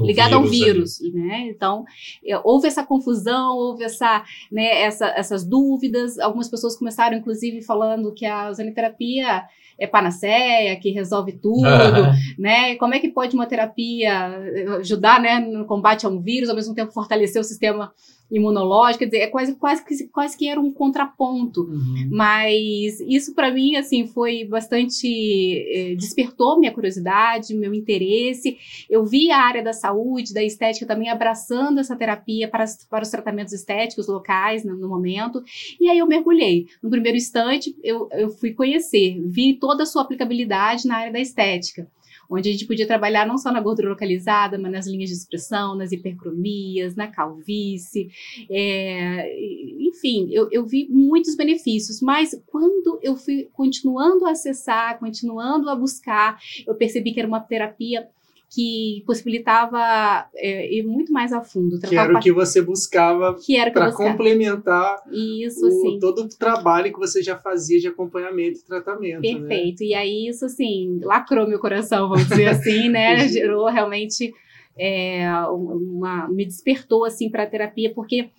ligado 0.00 0.34
ao 0.34 0.44
vírus 0.44 0.98
né? 1.12 1.48
Então 1.48 1.84
é, 2.24 2.38
houve 2.44 2.66
essa 2.68 2.84
confusão, 2.84 3.56
houve 3.56 3.84
essa, 3.84 4.24
né, 4.50 4.82
essa- 4.82 5.12
essas 5.16 5.44
dúvidas. 5.44 6.18
Algumas 6.18 6.48
pessoas 6.48 6.76
começaram, 6.76 7.16
inclusive, 7.16 7.62
falando 7.62 8.12
que 8.12 8.26
a 8.26 8.48
ozonioterapia 8.50 9.42
é 9.78 9.86
panaceia, 9.86 10.76
que 10.76 10.90
resolve 10.90 11.32
tudo, 11.32 11.62
né? 12.38 12.74
Como 12.76 12.94
é 12.94 12.98
que 12.98 13.08
pode 13.08 13.34
uma 13.34 13.46
terapia 13.46 14.10
eh, 14.54 14.66
ajudar, 14.80 15.20
né, 15.20 15.38
no 15.38 15.64
combate 15.64 16.04
a 16.04 16.08
um 16.08 16.20
vírus, 16.20 16.48
ao 16.48 16.56
mesmo 16.56 16.74
tempo 16.74 16.92
fortalecer 16.92 17.40
o 17.40 17.44
sistema 17.44 17.92
imunológico? 18.30 19.00
Quer 19.00 19.06
dizer, 19.06 19.18
é 19.18 19.26
quase, 19.26 19.54
quase, 19.56 19.84
que, 19.84 20.04
quase 20.08 20.36
que 20.36 20.48
era 20.48 20.60
um 20.60 20.72
contraponto. 20.72 21.62
Uhum. 21.62 22.08
Mas 22.10 23.00
isso 23.00 23.34
para 23.34 23.50
mim 23.50 23.76
assim 23.76 24.06
foi 24.06 24.44
bastante 24.44 25.06
eh, 25.08 25.94
despertou 25.96 26.58
minha 26.58 26.72
curiosidade, 26.72 27.54
meu 27.54 27.74
interesse. 27.74 28.56
Eu 28.88 29.04
vi 29.04 29.30
a 29.30 29.38
área 29.38 29.62
da 29.62 29.72
saúde, 29.72 30.34
da 30.34 30.42
estética 30.42 30.86
também 30.86 31.08
abraçando 31.08 31.80
essa 31.80 31.96
terapia 31.96 32.48
para, 32.48 32.64
para 32.88 33.02
os 33.02 33.10
tratamentos 33.10 33.52
estéticos 33.52 34.08
locais 34.08 34.64
no, 34.64 34.76
no 34.76 34.88
momento. 34.88 35.42
E 35.80 35.88
aí 35.88 35.98
eu 35.98 36.06
mergulhei. 36.06 36.66
No 36.82 36.90
primeiro 36.90 37.16
instante 37.16 37.74
eu, 37.82 38.08
eu 38.12 38.30
fui 38.30 38.52
conhecer, 38.52 39.20
vi 39.26 39.54
toda 39.54 39.82
a 39.82 39.86
sua 39.86 40.02
aplicabilidade 40.02 40.86
na 40.86 40.96
área 40.96 41.12
da 41.12 41.20
estética. 41.20 41.88
Onde 42.30 42.48
a 42.48 42.52
gente 42.52 42.66
podia 42.66 42.86
trabalhar 42.86 43.26
não 43.26 43.38
só 43.38 43.50
na 43.50 43.60
gordura 43.60 43.88
localizada, 43.88 44.58
mas 44.58 44.70
nas 44.70 44.86
linhas 44.86 45.08
de 45.08 45.16
expressão, 45.16 45.74
nas 45.74 45.92
hipercromias, 45.92 46.94
na 46.94 47.08
calvície, 47.08 48.10
é, 48.50 49.34
enfim, 49.80 50.28
eu, 50.30 50.48
eu 50.50 50.66
vi 50.66 50.86
muitos 50.90 51.34
benefícios, 51.34 52.00
mas 52.02 52.40
quando 52.46 52.98
eu 53.02 53.16
fui 53.16 53.48
continuando 53.52 54.26
a 54.26 54.32
acessar, 54.32 54.98
continuando 54.98 55.70
a 55.70 55.74
buscar, 55.74 56.38
eu 56.66 56.74
percebi 56.74 57.12
que 57.12 57.20
era 57.20 57.28
uma 57.28 57.40
terapia 57.40 58.08
que 58.50 59.02
possibilitava 59.06 60.26
é, 60.34 60.74
ir 60.74 60.82
muito 60.82 61.12
mais 61.12 61.32
a 61.32 61.42
fundo. 61.42 61.78
Que 61.78 61.94
era 61.94 62.16
o 62.16 62.20
que 62.20 62.32
você 62.32 62.62
buscava 62.62 63.34
para 63.72 63.86
complementar 64.10 65.02
Isso, 65.12 65.66
o- 65.66 65.98
todo 65.98 66.22
o 66.22 66.28
trabalho 66.28 66.92
que 66.92 66.98
você 66.98 67.22
já 67.22 67.36
fazia 67.36 67.78
de 67.78 67.88
acompanhamento 67.88 68.60
e 68.60 68.64
tratamento. 68.64 69.20
né? 69.22 69.38
Perfeito. 69.48 69.82
E 69.84 69.94
aí, 69.94 70.28
isso 70.28 70.46
assim, 70.46 70.98
lacrou 71.02 71.46
meu 71.46 71.58
coração, 71.58 72.08
vamos 72.08 72.26
dizer 72.28 72.46
assim, 72.48 72.88
né? 72.88 73.16
Gerou 73.28 73.66
realmente 73.66 74.32
é, 74.78 75.28
uma. 75.50 76.26
Me 76.28 76.44
despertou, 76.46 77.04
assim, 77.04 77.28
para 77.30 77.42
a 77.42 77.46
terapia, 77.46 77.92
porque. 77.92 78.30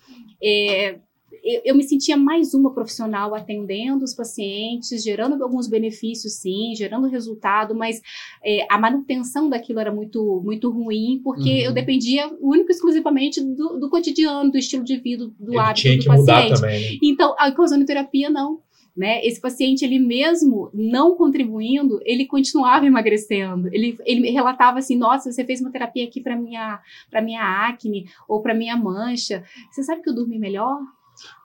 é, 0.41 0.99
eu, 1.43 1.61
eu 1.65 1.75
me 1.75 1.83
sentia 1.83 2.17
mais 2.17 2.53
uma 2.53 2.73
profissional 2.73 3.33
atendendo 3.33 4.03
os 4.03 4.13
pacientes, 4.13 5.03
gerando 5.03 5.41
alguns 5.43 5.67
benefícios, 5.67 6.33
sim, 6.33 6.73
gerando 6.75 7.07
resultado, 7.07 7.73
mas 7.75 8.01
é, 8.43 8.65
a 8.69 8.77
manutenção 8.77 9.49
daquilo 9.49 9.79
era 9.79 9.91
muito, 9.93 10.41
muito 10.43 10.69
ruim, 10.69 11.21
porque 11.23 11.49
Uhum. 11.49 11.57
eu 11.57 11.73
dependia 11.73 12.29
único 12.39 12.71
e 12.71 12.73
exclusivamente 12.73 13.41
do, 13.41 13.79
do 13.79 13.89
cotidiano, 13.89 14.51
do 14.51 14.57
estilo 14.57 14.83
de 14.83 14.97
vida, 14.97 15.31
do 15.39 15.51
Ele 15.51 15.59
hábito 15.59 15.81
tinha 15.81 15.97
do 15.97 16.03
que 16.03 16.09
mudar 16.09 16.33
paciente. 16.41 16.61
também, 16.61 16.91
né? 16.91 16.97
Então, 17.01 17.35
a 17.37 17.53
ozonioterapia 17.57 18.29
não. 18.29 18.61
Né? 18.97 19.25
Esse 19.25 19.39
paciente, 19.39 19.85
ele 19.85 19.97
mesmo 19.97 20.69
não 20.73 21.15
contribuindo, 21.15 22.01
ele 22.03 22.25
continuava 22.25 22.85
emagrecendo. 22.85 23.69
Ele, 23.73 23.97
ele 24.05 24.29
relatava 24.29 24.79
assim: 24.79 24.97
Nossa, 24.97 25.31
você 25.31 25.45
fez 25.45 25.61
uma 25.61 25.71
terapia 25.71 26.03
aqui 26.03 26.19
para 26.19 26.35
minha, 26.35 26.81
minha 27.23 27.67
acne 27.69 28.09
ou 28.27 28.41
para 28.41 28.53
minha 28.53 28.75
mancha. 28.75 29.41
Você 29.71 29.83
sabe 29.83 30.01
que 30.01 30.09
eu 30.09 30.15
dormi 30.15 30.37
melhor? 30.37 30.79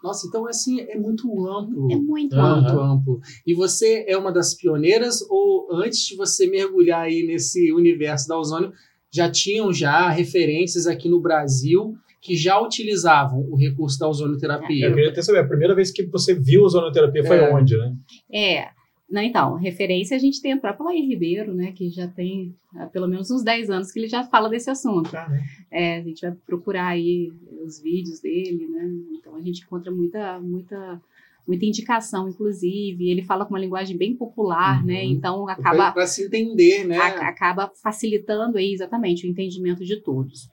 Nossa, 0.02 0.26
então 0.26 0.47
assim 0.47 0.81
é 0.81 0.97
muito 0.97 1.28
amplo. 1.47 1.90
É 1.90 1.97
muito. 1.97 2.37
Muito 2.37 2.81
amplo. 2.81 3.21
E 3.47 3.54
você 3.54 4.04
é 4.09 4.16
uma 4.16 4.33
das 4.33 4.54
pioneiras 4.54 5.25
ou 5.28 5.69
antes 5.73 6.07
de 6.07 6.16
você 6.16 6.47
mergulhar 6.47 7.02
aí 7.02 7.26
nesse 7.26 7.73
universo 7.73 8.28
da 8.28 8.38
ozônio, 8.38 8.73
já 9.12 9.31
tinham 9.31 9.73
já 9.73 10.09
referências 10.09 10.87
aqui 10.87 11.09
no 11.09 11.21
Brasil 11.21 11.95
que 12.21 12.35
já 12.37 12.59
utilizavam 12.59 13.47
o 13.50 13.54
recurso 13.54 13.99
da 13.99 14.09
ozonioterapia? 14.09 14.87
Eu 14.87 14.95
queria 14.95 15.11
até 15.11 15.21
saber, 15.21 15.40
a 15.40 15.47
primeira 15.47 15.75
vez 15.75 15.90
que 15.90 16.04
você 16.07 16.35
viu 16.35 16.62
ozonoterapia 16.62 17.23
foi 17.23 17.37
É. 17.37 17.54
onde, 17.54 17.76
né? 17.76 17.95
É. 18.33 18.69
Não, 19.14 19.23
então, 19.23 19.54
referência 19.54 20.16
a 20.16 20.18
gente 20.21 20.42
tem 20.42 20.52
a 20.52 20.56
própria 20.59 20.87
Laís 20.87 21.06
Ribeiro, 21.09 21.54
né? 21.54 21.71
Que 21.71 21.88
já 21.88 22.09
tem 22.09 22.52
há 22.75 22.87
pelo 22.87 23.06
menos 23.06 23.30
uns 23.30 23.44
10 23.44 23.71
anos 23.71 23.92
que 23.92 24.00
ele 24.00 24.09
já 24.09 24.25
fala 24.25 24.49
desse 24.49 24.68
assunto. 24.68 25.09
Tá, 25.12 25.28
né? 25.28 25.44
É, 25.71 25.97
a 25.99 26.02
gente 26.02 26.21
vai 26.23 26.33
procurar 26.44 26.88
aí 26.88 27.33
os 27.64 27.80
vídeos 27.80 28.18
dele, 28.18 28.66
né? 28.66 28.90
Então 29.12 29.37
a 29.37 29.40
gente 29.40 29.62
encontra 29.62 29.92
muita, 29.92 30.40
muita, 30.40 31.00
muita 31.47 31.64
indicação, 31.64 32.28
inclusive. 32.28 33.09
Ele 33.09 33.23
fala 33.23 33.44
com 33.44 33.54
uma 33.54 33.61
linguagem 33.61 33.97
bem 33.97 34.16
popular, 34.16 34.80
Uhum. 34.80 34.87
né? 34.87 35.04
Então 35.04 35.49
acaba, 35.49 35.92
Para 35.92 36.06
se 36.09 36.25
entender, 36.26 36.85
né? 36.85 36.99
a- 36.99 37.28
acaba 37.28 37.71
facilitando 37.83 38.59
aí 38.59 38.73
exatamente 38.73 39.26
o 39.26 39.30
entendimento 39.30 39.85
de 39.85 40.00
todos. 40.00 40.50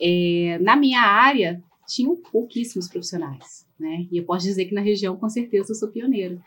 É, 0.00 0.58
na 0.60 0.74
minha 0.74 1.00
área, 1.00 1.62
tinham 1.86 2.16
pouquíssimos 2.16 2.88
profissionais, 2.88 3.66
né? 3.78 4.06
E 4.10 4.16
eu 4.18 4.24
posso 4.24 4.46
dizer 4.46 4.64
que 4.64 4.74
na 4.74 4.80
região, 4.80 5.16
com 5.16 5.28
certeza, 5.28 5.70
eu 5.70 5.76
sou 5.76 5.88
pioneira, 5.90 6.38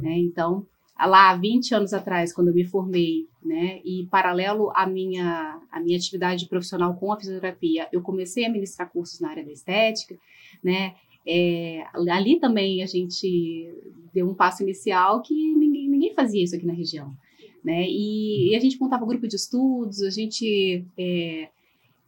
né? 0.00 0.16
Então, 0.18 0.64
lá, 1.06 1.34
20 1.36 1.74
anos 1.74 1.92
atrás, 1.92 2.32
quando 2.32 2.48
eu 2.48 2.54
me 2.54 2.64
formei, 2.64 3.28
né? 3.44 3.80
E 3.84 4.06
paralelo 4.10 4.72
à 4.74 4.84
minha, 4.86 5.60
à 5.70 5.80
minha 5.80 5.96
atividade 5.96 6.46
profissional 6.46 6.94
com 6.94 7.12
a 7.12 7.16
fisioterapia, 7.16 7.88
eu 7.92 8.02
comecei 8.02 8.44
a 8.44 8.50
ministrar 8.50 8.90
cursos 8.90 9.20
na 9.20 9.30
área 9.30 9.44
da 9.44 9.52
estética, 9.52 10.18
né? 10.62 10.94
É, 11.24 11.84
ali 12.10 12.40
também 12.40 12.82
a 12.82 12.86
gente 12.86 13.72
deu 14.12 14.28
um 14.28 14.34
passo 14.34 14.62
inicial 14.62 15.22
que 15.22 15.34
ninguém, 15.54 15.88
ninguém 15.88 16.14
fazia 16.14 16.42
isso 16.42 16.56
aqui 16.56 16.66
na 16.66 16.72
região, 16.72 17.14
né? 17.62 17.86
E, 17.88 18.50
e 18.50 18.56
a 18.56 18.60
gente 18.60 18.80
montava 18.80 19.06
grupo 19.06 19.28
de 19.28 19.36
estudos, 19.36 20.02
a 20.02 20.10
gente 20.10 20.84
é, 20.98 21.48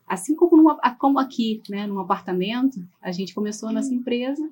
assim 0.04 0.35
como, 0.35 0.56
numa, 0.56 0.76
como 0.97 1.20
aqui, 1.20 1.62
né, 1.70 1.87
num 1.87 2.00
apartamento, 2.00 2.85
a 3.00 3.12
gente 3.12 3.32
começou 3.32 3.68
a 3.68 3.73
nossa 3.73 3.94
empresa 3.94 4.50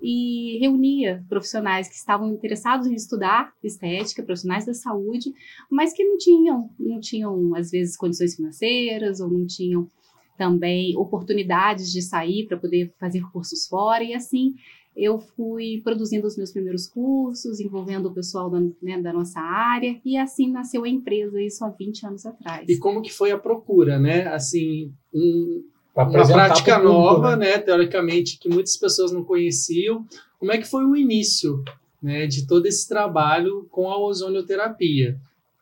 e 0.00 0.58
reunia 0.60 1.24
profissionais 1.28 1.88
que 1.88 1.94
estavam 1.94 2.32
interessados 2.32 2.86
em 2.86 2.94
estudar 2.94 3.52
estética, 3.62 4.22
profissionais 4.22 4.66
da 4.66 4.74
saúde, 4.74 5.32
mas 5.70 5.92
que 5.92 6.04
não 6.04 6.18
tinham, 6.18 6.70
não 6.78 7.00
tinham 7.00 7.54
às 7.54 7.70
vezes 7.70 7.96
condições 7.96 8.34
financeiras 8.36 9.20
ou 9.20 9.30
não 9.30 9.46
tinham 9.46 9.88
também 10.36 10.96
oportunidades 10.96 11.90
de 11.90 12.02
sair 12.02 12.46
para 12.46 12.58
poder 12.58 12.92
fazer 12.98 13.22
cursos 13.32 13.66
fora 13.66 14.04
e 14.04 14.14
assim 14.14 14.54
eu 14.96 15.18
fui 15.18 15.82
produzindo 15.84 16.26
os 16.26 16.38
meus 16.38 16.50
primeiros 16.50 16.86
cursos, 16.86 17.60
envolvendo 17.60 18.06
o 18.06 18.14
pessoal 18.14 18.48
da, 18.48 18.58
né, 18.80 19.00
da 19.02 19.12
nossa 19.12 19.38
área, 19.38 20.00
e 20.02 20.16
assim 20.16 20.50
nasceu 20.50 20.84
a 20.84 20.88
empresa, 20.88 21.40
isso 21.42 21.62
há 21.64 21.68
20 21.68 22.06
anos 22.06 22.24
atrás. 22.24 22.66
E 22.66 22.78
como 22.78 23.02
que 23.02 23.12
foi 23.12 23.30
a 23.30 23.38
procura, 23.38 23.98
né? 23.98 24.26
Assim, 24.28 24.94
um- 25.12 25.62
uma 25.96 26.26
prática 26.26 26.78
nova, 26.78 27.36
né? 27.36 27.52
né? 27.52 27.58
Teoricamente, 27.58 28.38
que 28.38 28.48
muitas 28.48 28.76
pessoas 28.76 29.12
não 29.12 29.24
conheciam. 29.24 30.04
Como 30.38 30.52
é 30.52 30.58
que 30.58 30.66
foi 30.66 30.84
o 30.84 30.94
início 30.94 31.62
né, 32.02 32.26
de 32.26 32.46
todo 32.46 32.66
esse 32.66 32.86
trabalho 32.86 33.66
com 33.70 33.90
a 33.90 33.98
ozonioterapia? 33.98 35.18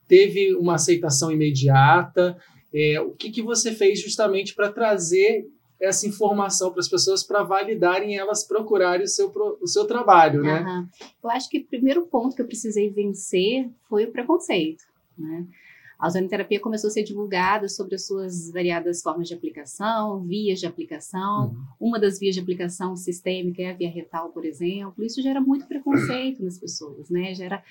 Teve 0.08 0.54
uma 0.56 0.74
aceitação 0.74 1.30
imediata? 1.30 2.36
É, 2.72 3.00
o 3.00 3.12
que, 3.12 3.30
que 3.30 3.42
você 3.42 3.72
fez 3.72 4.00
justamente 4.00 4.54
para 4.54 4.72
trazer 4.72 5.46
essa 5.80 6.06
informação 6.06 6.70
para 6.70 6.80
as 6.80 6.88
pessoas 6.88 7.22
para 7.22 7.42
validarem 7.42 8.16
elas 8.16 8.44
procurarem 8.44 9.04
o 9.04 9.08
seu, 9.08 9.30
o 9.60 9.66
seu 9.66 9.86
trabalho, 9.86 10.42
né? 10.42 10.60
Aham. 10.60 10.88
Eu 11.22 11.30
acho 11.30 11.48
que 11.48 11.58
o 11.58 11.66
primeiro 11.66 12.06
ponto 12.06 12.34
que 12.34 12.42
eu 12.42 12.46
precisei 12.46 12.90
vencer 12.90 13.70
foi 13.88 14.04
o 14.04 14.10
preconceito, 14.10 14.82
né? 15.16 15.46
A 15.98 16.06
ozonoterapia 16.06 16.60
começou 16.60 16.88
a 16.88 16.90
ser 16.90 17.02
divulgada 17.04 17.68
sobre 17.68 17.94
as 17.94 18.06
suas 18.06 18.50
variadas 18.50 19.02
formas 19.02 19.28
de 19.28 19.34
aplicação, 19.34 20.20
vias 20.24 20.60
de 20.60 20.66
aplicação. 20.66 21.48
Uhum. 21.48 21.88
Uma 21.88 21.98
das 21.98 22.18
vias 22.18 22.34
de 22.34 22.40
aplicação 22.40 22.96
sistêmica 22.96 23.62
é 23.62 23.70
a 23.70 23.74
via 23.74 23.90
retal, 23.90 24.30
por 24.30 24.44
exemplo. 24.44 25.04
Isso 25.04 25.22
gera 25.22 25.40
muito 25.40 25.66
preconceito 25.66 26.42
nas 26.42 26.58
pessoas, 26.58 27.08
né? 27.10 27.34
Gera, 27.34 27.62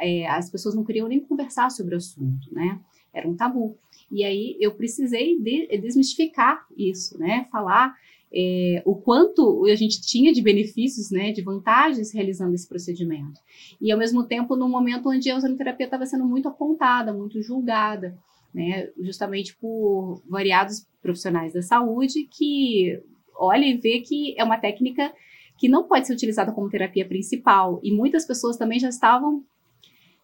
é, 0.00 0.26
as 0.28 0.50
pessoas 0.50 0.74
não 0.74 0.84
queriam 0.84 1.08
nem 1.08 1.20
conversar 1.20 1.70
sobre 1.70 1.94
o 1.94 1.98
assunto, 1.98 2.52
né? 2.52 2.78
Era 3.12 3.28
um 3.28 3.34
tabu. 3.34 3.76
E 4.10 4.24
aí 4.24 4.56
eu 4.60 4.74
precisei 4.74 5.38
de- 5.38 5.66
desmistificar 5.78 6.66
isso, 6.76 7.18
né? 7.18 7.46
Falar 7.50 7.96
é, 8.34 8.82
o 8.86 8.94
quanto 8.94 9.66
a 9.66 9.74
gente 9.74 10.00
tinha 10.00 10.32
de 10.32 10.40
benefícios, 10.40 11.10
né, 11.10 11.32
de 11.32 11.42
vantagens 11.42 12.12
realizando 12.12 12.54
esse 12.54 12.66
procedimento. 12.66 13.40
E 13.80 13.92
ao 13.92 13.98
mesmo 13.98 14.24
tempo, 14.24 14.56
num 14.56 14.68
momento 14.68 15.10
onde 15.10 15.30
a 15.30 15.36
ozonoterapia 15.36 15.84
estava 15.84 16.06
sendo 16.06 16.24
muito 16.24 16.48
apontada, 16.48 17.12
muito 17.12 17.42
julgada, 17.42 18.16
né, 18.54 18.88
justamente 19.00 19.54
por 19.56 20.22
variados 20.28 20.86
profissionais 21.02 21.52
da 21.52 21.62
saúde 21.62 22.28
que 22.30 22.98
olha 23.34 23.64
e 23.66 23.76
vê 23.76 24.00
que 24.00 24.34
é 24.38 24.44
uma 24.44 24.58
técnica 24.58 25.12
que 25.58 25.68
não 25.68 25.84
pode 25.84 26.06
ser 26.06 26.14
utilizada 26.14 26.52
como 26.52 26.70
terapia 26.70 27.06
principal. 27.06 27.80
E 27.82 27.92
muitas 27.92 28.26
pessoas 28.26 28.56
também 28.56 28.78
já 28.78 28.88
estavam 28.88 29.44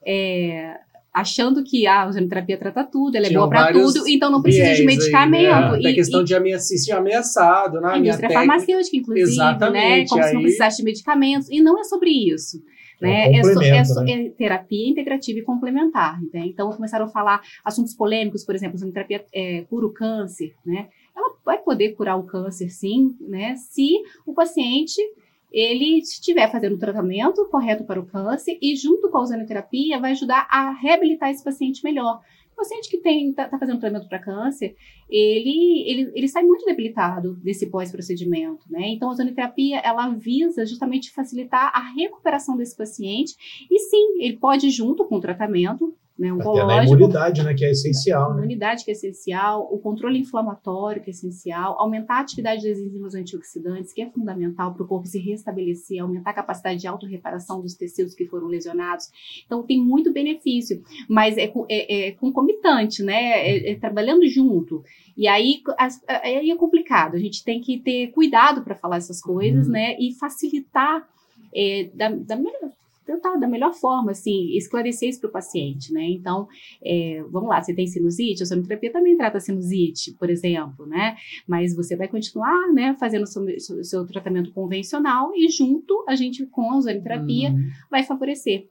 é, 0.04 0.80
achando 1.20 1.62
que 1.64 1.86
ah, 1.86 2.02
a 2.02 2.08
ozonioterapia 2.08 2.56
trata 2.58 2.84
tudo, 2.84 3.16
ela 3.16 3.26
é 3.26 3.28
Tinham 3.28 3.42
boa 3.42 3.50
para 3.50 3.72
tudo, 3.72 4.08
então 4.08 4.30
não 4.30 4.42
precisa 4.42 4.74
de 4.74 4.80
aí, 4.80 4.86
medicamento. 4.86 5.72
né? 5.82 5.90
E- 5.90 5.94
questão 5.94 6.20
e- 6.22 6.24
de 6.24 6.34
ameaça, 6.34 6.64
se 6.66 6.78
sentir 6.78 6.92
ameaçado, 6.92 7.80
né? 7.80 7.88
a 7.88 7.92
A 7.92 7.98
indústria 7.98 8.28
técnica- 8.28 8.34
farmacêutica, 8.52 8.96
inclusive, 8.96 9.36
né? 9.36 10.06
Como 10.06 10.22
se 10.22 10.32
não 10.32 10.38
aí- 10.38 10.42
precisasse 10.42 10.76
de 10.78 10.84
medicamentos. 10.84 11.48
E 11.50 11.60
não 11.60 11.78
é 11.78 11.84
sobre 11.84 12.10
isso. 12.10 12.62
É 13.00 13.06
Né? 13.06 13.32
É, 13.38 13.42
so- 13.44 13.62
é 13.62 13.84
so- 13.84 14.00
né? 14.02 14.12
é 14.26 14.28
terapia 14.30 14.88
integrativa 14.88 15.38
e 15.38 15.42
complementar. 15.42 16.20
Né? 16.34 16.46
Então, 16.46 16.68
começaram 16.72 17.04
a 17.04 17.08
falar 17.08 17.40
assuntos 17.64 17.94
polêmicos, 17.94 18.44
por 18.44 18.56
exemplo, 18.56 18.76
a 18.82 18.92
terapia 18.92 19.24
é, 19.32 19.62
cura 19.70 19.86
o 19.86 19.92
câncer. 19.92 20.52
Né? 20.66 20.88
Ela 21.16 21.32
vai 21.44 21.58
poder 21.58 21.90
curar 21.94 22.16
o 22.16 22.24
câncer, 22.24 22.70
sim, 22.70 23.14
né? 23.20 23.54
se 23.56 23.88
o 24.26 24.34
paciente 24.34 25.00
ele 25.50 25.98
estiver 25.98 26.50
fazendo 26.50 26.74
o 26.74 26.78
tratamento 26.78 27.46
correto 27.50 27.84
para 27.84 28.00
o 28.00 28.06
câncer 28.06 28.58
e, 28.60 28.76
junto 28.76 29.10
com 29.10 29.18
a 29.18 29.22
ozonioterapia, 29.22 29.98
vai 29.98 30.12
ajudar 30.12 30.46
a 30.50 30.70
reabilitar 30.70 31.30
esse 31.30 31.42
paciente 31.42 31.82
melhor. 31.82 32.20
O 32.52 32.56
paciente 32.56 32.90
que 32.90 32.96
está 32.96 33.56
fazendo 33.56 33.78
tratamento 33.78 34.08
para 34.08 34.18
câncer, 34.18 34.74
ele, 35.08 35.84
ele, 35.86 36.12
ele 36.12 36.28
sai 36.28 36.42
muito 36.42 36.64
debilitado 36.64 37.36
desse 37.36 37.66
pós-procedimento, 37.66 38.64
né? 38.68 38.88
Então, 38.88 39.08
a 39.08 39.12
ozonioterapia, 39.12 39.78
ela 39.78 40.08
visa 40.08 40.66
justamente 40.66 41.12
facilitar 41.12 41.70
a 41.72 41.92
recuperação 41.92 42.56
desse 42.56 42.76
paciente 42.76 43.36
e, 43.70 43.78
sim, 43.78 44.16
ele 44.18 44.36
pode, 44.36 44.70
junto 44.70 45.04
com 45.04 45.16
o 45.16 45.20
tratamento, 45.20 45.96
né, 46.18 46.28
Até 46.30 46.36
na 46.36 46.50
oncológico, 46.50 46.94
imunidade, 46.96 47.44
né? 47.44 47.54
Que 47.54 47.64
é 47.64 47.70
essencial, 47.70 48.30
a 48.30 48.34
né? 48.34 48.38
imunidade 48.40 48.84
que 48.84 48.90
é 48.90 48.94
essencial, 48.94 49.68
o 49.72 49.78
controle 49.78 50.18
inflamatório 50.18 51.00
que 51.02 51.10
é 51.10 51.12
essencial, 51.12 51.80
aumentar 51.80 52.14
a 52.16 52.20
atividade 52.20 52.68
das 52.68 52.78
enzimas 52.78 53.14
antioxidantes, 53.14 53.92
que 53.92 54.02
é 54.02 54.10
fundamental 54.10 54.74
para 54.74 54.82
o 54.82 54.86
corpo 54.86 55.06
se 55.06 55.18
restabelecer, 55.20 56.02
aumentar 56.02 56.30
a 56.30 56.34
capacidade 56.34 56.80
de 56.80 56.86
autorreparação 56.88 57.60
dos 57.62 57.74
tecidos 57.74 58.14
que 58.14 58.26
foram 58.26 58.48
lesionados. 58.48 59.06
Então, 59.46 59.62
tem 59.62 59.80
muito 59.80 60.12
benefício, 60.12 60.82
mas 61.08 61.38
é, 61.38 61.52
é, 61.70 62.08
é 62.08 62.12
concomitante, 62.12 63.02
né? 63.02 63.14
É, 63.48 63.70
é 63.72 63.74
trabalhando 63.76 64.26
junto. 64.26 64.82
E 65.16 65.28
aí, 65.28 65.62
as- 65.78 66.02
aí 66.08 66.50
é 66.50 66.56
complicado, 66.56 67.14
a 67.14 67.18
gente 67.18 67.44
tem 67.44 67.60
que 67.60 67.78
ter 67.78 68.08
cuidado 68.12 68.62
para 68.62 68.74
falar 68.74 68.96
essas 68.96 69.20
coisas, 69.20 69.66
Uhum. 69.66 69.72
né? 69.72 69.96
E 70.00 70.12
facilitar 70.14 71.06
é, 71.54 71.88
da, 71.94 72.08
da 72.10 72.36
melhor 72.36 72.70
tentar 73.08 73.36
da 73.36 73.48
melhor 73.48 73.72
forma, 73.72 74.10
assim, 74.12 74.50
esclarecer 74.56 75.08
isso 75.08 75.20
para 75.20 75.28
o 75.30 75.32
paciente, 75.32 75.92
né? 75.92 76.04
Então, 76.10 76.46
é, 76.84 77.22
vamos 77.30 77.48
lá, 77.48 77.62
você 77.62 77.72
tem 77.74 77.86
sinusite, 77.86 78.42
a 78.42 78.46
sonoterapia 78.46 78.92
também 78.92 79.16
trata 79.16 79.40
sinusite, 79.40 80.12
por 80.12 80.28
exemplo, 80.28 80.86
né? 80.86 81.16
Mas 81.46 81.74
você 81.74 81.96
vai 81.96 82.06
continuar, 82.08 82.72
né, 82.72 82.94
fazendo 83.00 83.22
o 83.22 83.26
seu, 83.26 83.42
seu- 83.60 83.82
seu 83.84 84.06
tratamento 84.06 84.52
convencional 84.52 85.32
e 85.34 85.48
junto 85.48 86.04
a 86.06 86.14
gente 86.14 86.44
com 86.46 86.70
a 86.72 86.76
ozonioterapia 86.76 87.50
Uhum. 87.50 87.70
vai 87.90 88.02
favorecer. 88.04 88.68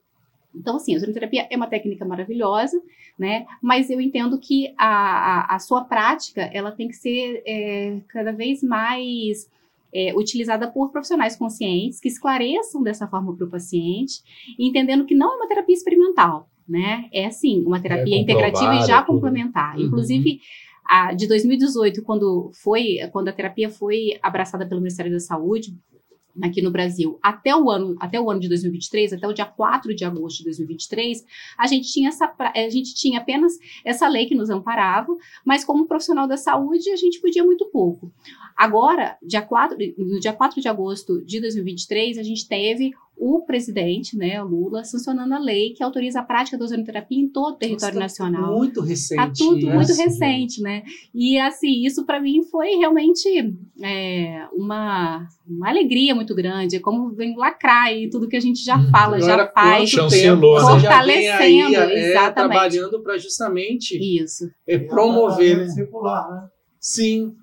Então, 0.54 0.76
assim, 0.76 0.94
a 0.94 0.96
ozonioterapia 0.96 1.46
é 1.50 1.56
uma 1.56 1.66
técnica 1.66 2.04
maravilhosa, 2.04 2.80
né? 3.18 3.44
Mas 3.60 3.90
eu 3.90 4.00
entendo 4.00 4.38
que 4.38 4.72
a, 4.78 4.86
a, 5.52 5.56
a 5.56 5.58
sua 5.58 5.84
prática, 5.84 6.42
ela 6.52 6.72
tem 6.72 6.88
que 6.88 6.94
ser 6.96 7.42
é, 7.46 7.98
cada 8.08 8.32
vez 8.32 8.62
mais 8.62 9.48
é, 9.92 10.14
utilizada 10.16 10.70
por 10.70 10.90
profissionais 10.90 11.36
conscientes 11.36 12.00
que 12.00 12.08
esclareçam 12.08 12.82
dessa 12.82 13.06
forma 13.06 13.34
para 13.34 13.46
o 13.46 13.50
paciente, 13.50 14.22
entendendo 14.58 15.04
que 15.04 15.14
não 15.14 15.32
é 15.32 15.36
uma 15.36 15.48
terapia 15.48 15.74
experimental, 15.74 16.48
né? 16.68 17.08
É 17.12 17.30
sim 17.30 17.64
uma 17.64 17.80
terapia 17.80 18.16
É 18.16 18.18
integrativa 18.18 18.74
e 18.74 18.86
já 18.86 19.02
tudo. 19.02 19.14
complementar. 19.14 19.76
Uhum. 19.76 19.86
Inclusive, 19.86 20.40
a, 20.84 21.12
de 21.12 21.26
2018, 21.26 22.02
quando 22.02 22.50
foi, 22.54 22.98
quando 23.12 23.28
a 23.28 23.32
terapia 23.32 23.70
foi 23.70 24.18
abraçada 24.22 24.66
pelo 24.66 24.80
Ministério 24.80 25.12
da 25.12 25.20
Saúde 25.20 25.76
aqui 26.42 26.62
no 26.62 26.70
Brasil, 26.70 27.18
até 27.22 27.54
o 27.54 27.70
ano, 27.70 27.96
até 27.98 28.20
o 28.20 28.30
ano 28.30 28.40
de 28.40 28.48
2023, 28.48 29.12
até 29.14 29.26
o 29.26 29.32
dia 29.32 29.44
4 29.44 29.94
de 29.94 30.04
agosto 30.04 30.38
de 30.38 30.44
2023, 30.44 31.24
a 31.56 31.66
gente 31.66 31.90
tinha 31.92 32.08
essa 32.08 32.28
pra- 32.28 32.52
a 32.54 32.68
gente 32.68 32.94
tinha 32.94 33.18
apenas 33.18 33.52
essa 33.84 34.06
lei 34.08 34.26
que 34.26 34.34
nos 34.34 34.50
amparava, 34.50 35.16
mas 35.44 35.64
como 35.64 35.86
profissional 35.86 36.28
da 36.28 36.36
saúde, 36.36 36.90
a 36.90 36.96
gente 36.96 37.20
podia 37.20 37.42
muito 37.44 37.66
pouco. 37.66 38.12
Agora, 38.56 39.16
dia 39.22 39.42
4, 39.42 39.76
no 39.96 40.18
dia 40.20 40.32
4 40.32 40.60
de 40.60 40.68
agosto 40.68 41.24
de 41.24 41.40
2023, 41.40 42.18
a 42.18 42.22
gente 42.22 42.46
teve 42.48 42.92
o 43.18 43.44
presidente, 43.44 44.16
né, 44.16 44.42
Lula, 44.42 44.84
sancionando 44.84 45.34
a 45.34 45.38
lei 45.38 45.70
que 45.74 45.82
autoriza 45.82 46.20
a 46.20 46.22
prática 46.22 46.56
da 46.56 46.64
ozonioterapia 46.64 47.18
em 47.18 47.28
todo 47.28 47.54
o 47.54 47.58
território 47.58 47.98
Nossa, 47.98 48.18
tá 48.18 48.30
nacional. 48.30 48.56
Muito 48.56 48.80
recente. 48.80 49.16
Tá 49.16 49.32
tudo 49.36 49.66
né? 49.66 49.74
muito 49.74 49.92
Sim. 49.92 50.02
recente, 50.02 50.62
né? 50.62 50.82
E 51.14 51.38
assim, 51.38 51.84
isso 51.84 52.04
para 52.06 52.20
mim 52.20 52.42
foi 52.44 52.70
realmente 52.76 53.28
é, 53.82 54.46
uma, 54.52 55.26
uma 55.46 55.68
alegria 55.68 56.14
muito 56.14 56.34
grande. 56.34 56.76
É 56.76 56.80
como 56.80 57.10
vem 57.10 57.36
lacrar 57.36 57.86
aí 57.86 58.08
tudo 58.08 58.28
que 58.28 58.36
a 58.36 58.40
gente 58.40 58.64
já 58.64 58.78
Hum, 58.78 58.90
fala, 58.90 59.20
já 59.20 59.46
faz. 59.48 59.90
Chancelou, 59.90 60.56
tempo 60.56 60.66
né? 60.66 60.74
você 60.74 60.80
já 60.80 61.00
aí, 61.00 61.26
Fortalecendo, 61.26 61.76
é, 61.76 62.10
exatamente. 62.10 62.34
trabalhando 62.34 63.02
para 63.02 63.18
justamente 63.18 64.22
Isso. 64.22 64.50
é, 64.66 64.78
promover, 64.78 65.58
né? 65.58 65.68
circular, 65.68 66.30
né? 66.30 66.48
Sim. 66.80 67.34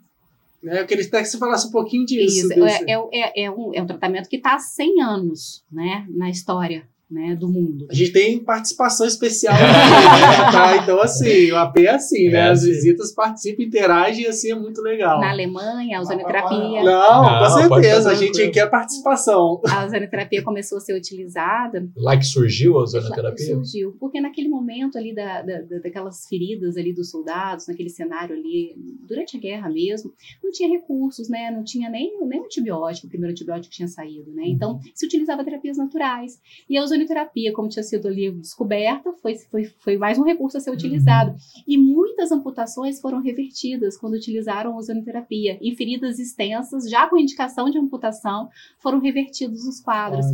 É, 0.68 0.82
eu 0.82 0.86
queria 0.88 1.06
até 1.06 1.20
que 1.22 1.26
você 1.26 1.38
falasse 1.38 1.68
um 1.68 1.72
pouquinho 1.72 2.06
disso. 2.06 2.40
Isso. 2.40 2.50
desse- 2.50 2.84
É, 2.90 2.94
é, 2.94 3.42
é, 3.42 3.44
é 3.46 3.52
um, 3.52 3.72
é 3.74 3.82
um 3.82 3.86
tratamento 3.86 4.28
que 4.30 4.38
está 4.38 4.56
há 4.56 4.60
100 4.60 5.02
anos, 5.02 5.64
né? 5.72 6.06
Na 6.10 6.30
história 6.30 6.88
né, 7.10 7.36
do 7.36 7.48
mundo. 7.48 7.88
A 7.90 7.94
gente 7.94 8.12
tem 8.12 8.40
participação 8.44 9.06
especial 9.06 9.54
aqui, 9.56 9.64
né? 9.64 10.52
Tá? 10.52 10.78
Então, 10.84 11.00
assim, 11.02 11.52
o 11.52 11.56
AP 11.58 11.78
é 11.80 11.90
assim, 11.90 12.30
né? 12.30 12.40
É 12.40 12.50
As 12.50 12.60
assim. 12.60 12.72
visitas 12.72 13.14
participam, 13.14 13.64
interagem 13.64 14.24
e 14.26 14.28
assim 14.28 14.52
é 14.52 14.56
muito 14.56 14.82
legal. 14.82 15.20
Na 15.22 15.30
Alemanha, 15.32 15.98
a 15.98 16.02
ozonioterapia. 16.02 16.84
Não, 16.84 17.24
Não, 17.24 17.40
com 17.40 17.50
certeza. 17.76 18.10
A 18.12 18.16
gente 18.16 18.32
tranquilo. 18.34 18.52
quer 18.54 18.70
participação. 18.70 19.62
A 19.70 19.86
ozonioterapia 19.86 20.42
começou 20.44 20.78
a 20.78 20.82
ser 20.82 20.94
utilizada 20.96 21.88
Lá 21.96 22.18
que 22.18 22.26
surgiu 22.26 22.74
a 22.74 22.78
Lá 22.80 22.84
ozonioterapia? 22.84 23.56
Surgiu, 23.56 23.96
porque 24.00 24.20
naquele 24.20 24.50
momento 24.50 24.98
ali 24.98 25.14
da, 25.14 25.42
da- 25.42 25.62
da- 25.62 25.80
daquelas 25.80 26.26
feridas 26.28 26.78
ali 26.78 26.94
dos 26.94 27.10
soldados, 27.10 27.68
naquele 27.68 27.90
cenário 27.90 28.36
ali, 28.36 28.74
durante 29.08 29.38
a 29.38 29.40
guerra 29.40 29.70
mesmo, 29.70 30.12
não 30.44 30.52
tinha 30.52 30.70
recursos, 30.70 31.30
né? 31.30 31.52
Não 31.52 31.64
tinha 31.64 31.90
nem, 31.90 32.20
nem 32.26 32.40
antibiótico, 32.44 33.08
o 33.08 33.10
primeiro 33.10 33.32
antibiótico 33.32 33.74
tinha 33.74 33.88
saído, 33.88 34.32
né? 34.32 34.44
Então, 34.48 34.80
se 34.94 35.06
utilizava 35.06 35.44
terapias 35.44 35.78
naturais. 35.78 36.40
E 36.70 36.78
a 36.78 36.84
ozonioterapia, 36.96 37.54
como 37.54 37.68
tinha 37.70 37.84
sido 37.84 38.08
ali 38.08 38.32
descoberta, 38.32 39.12
foi, 39.22 39.36
foi, 39.36 39.66
foi 39.80 39.98
mais 39.98 40.18
um 40.18 40.24
recurso 40.24 40.58
a 40.58 40.60
ser 40.60 40.72
utilizado. 40.72 41.36
E 41.68 41.78
muitas 41.78 42.32
amputações 42.32 43.00
foram 43.02 43.22
revertidas 43.22 43.98
quando 43.98 44.14
utilizaram 44.14 44.76
ozonioterapia. 44.78 45.58
E 45.62 45.76
feridas 45.76 46.20
extensas, 46.20 46.90
já 46.90 47.08
com 47.08 47.18
indicação 47.18 47.70
de 47.70 47.78
amputação, 47.78 48.50
foram 48.80 49.00
revertidos 49.00 49.66
os 49.66 49.80
quadros. 49.82 50.26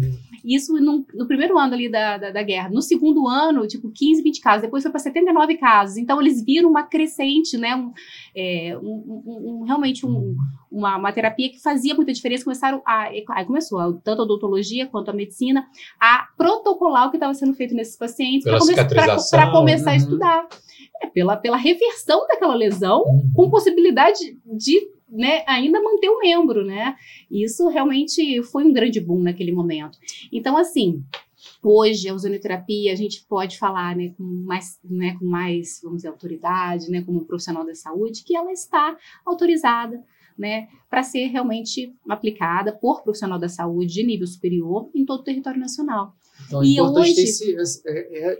Isso 0.45 0.73
no, 0.73 1.05
no 1.13 1.27
primeiro 1.27 1.57
ano 1.57 1.73
ali 1.73 1.89
da, 1.89 2.17
da, 2.17 2.31
da 2.31 2.43
guerra. 2.43 2.69
No 2.69 2.81
segundo 2.81 3.27
ano, 3.27 3.67
tipo, 3.67 3.89
15, 3.91 4.21
20 4.21 4.41
casos. 4.41 4.61
Depois 4.61 4.83
foi 4.83 4.91
para 4.91 4.99
79 4.99 5.57
casos. 5.57 5.97
Então, 5.97 6.21
eles 6.21 6.43
viram 6.43 6.69
uma 6.69 6.83
crescente, 6.83 7.57
né? 7.57 7.75
Um, 7.75 7.91
é, 8.35 8.77
um- 8.77 9.23
um- 9.25 9.63
realmente 9.63 10.05
um- 10.05 10.35
uma, 10.71 10.95
uma 10.97 11.11
terapia 11.11 11.49
que 11.49 11.59
fazia 11.61 11.93
muita 11.93 12.13
diferença. 12.13 12.43
Começaram 12.43 12.81
a. 12.85 13.09
Aí 13.31 13.45
começou, 13.45 13.77
a- 13.79 13.93
tanto 14.03 14.21
a 14.21 14.25
odontologia 14.25 14.87
quanto 14.87 15.09
a 15.09 15.13
medicina, 15.13 15.65
a 15.99 16.27
protocolar 16.51 17.07
o 17.07 17.11
que 17.11 17.17
estava 17.17 17.33
sendo 17.33 17.53
feito 17.53 17.73
nesses 17.73 17.95
pacientes 17.95 18.43
para 19.29 19.51
começar 19.51 19.91
a 19.91 19.93
uhum. 19.93 19.99
estudar. 19.99 20.47
É, 21.01 21.07
pela, 21.07 21.35
pela 21.35 21.57
reversão 21.57 22.27
daquela 22.27 22.53
lesão 22.53 23.03
Uhum. 23.03 23.31
com 23.33 23.49
possibilidade 23.49 24.37
de 24.45 24.79
né, 25.09 25.43
ainda 25.47 25.81
manter 25.81 26.09
o 26.09 26.19
membro, 26.19 26.63
né? 26.63 26.95
Isso 27.29 27.67
realmente 27.67 28.41
foi 28.43 28.63
um 28.63 28.71
grande 28.71 28.99
boom 28.99 29.21
naquele 29.21 29.51
momento. 29.51 29.97
Então, 30.31 30.55
assim, 30.55 31.03
hoje 31.61 32.07
a 32.07 32.13
ozonioterapia 32.13 32.93
a 32.93 32.95
gente 32.95 33.25
pode 33.27 33.57
falar, 33.57 33.95
né, 33.95 34.13
com 34.17 34.23
mais, 34.23 34.79
né, 34.83 35.17
com 35.19 35.25
mais, 35.25 35.81
vamos 35.83 35.97
dizer, 35.97 36.09
autoridade, 36.09 36.89
né, 36.89 37.01
como 37.01 37.19
um 37.19 37.25
profissional 37.25 37.65
da 37.65 37.75
saúde, 37.75 38.23
que 38.23 38.35
ela 38.35 38.51
está 38.51 38.95
autorizada, 39.25 40.01
né, 40.37 40.69
para 40.89 41.03
ser 41.03 41.27
realmente 41.27 41.93
aplicada 42.07 42.71
por 42.71 43.03
profissional 43.03 43.37
da 43.37 43.49
saúde 43.49 43.93
de 43.93 44.03
nível 44.03 44.27
superior 44.27 44.89
em 44.95 45.05
todo 45.05 45.21
o 45.21 45.23
território 45.23 45.59
nacional. 45.59 46.15
Então, 46.47 46.61
é 46.61 46.65
E 46.65 46.73
importante 46.73 47.11
hoje- 47.11 47.15
ter 47.15 47.21
esse, 47.23 47.51
esse- 47.51 47.81
é- 47.87 48.17
é 48.33 48.37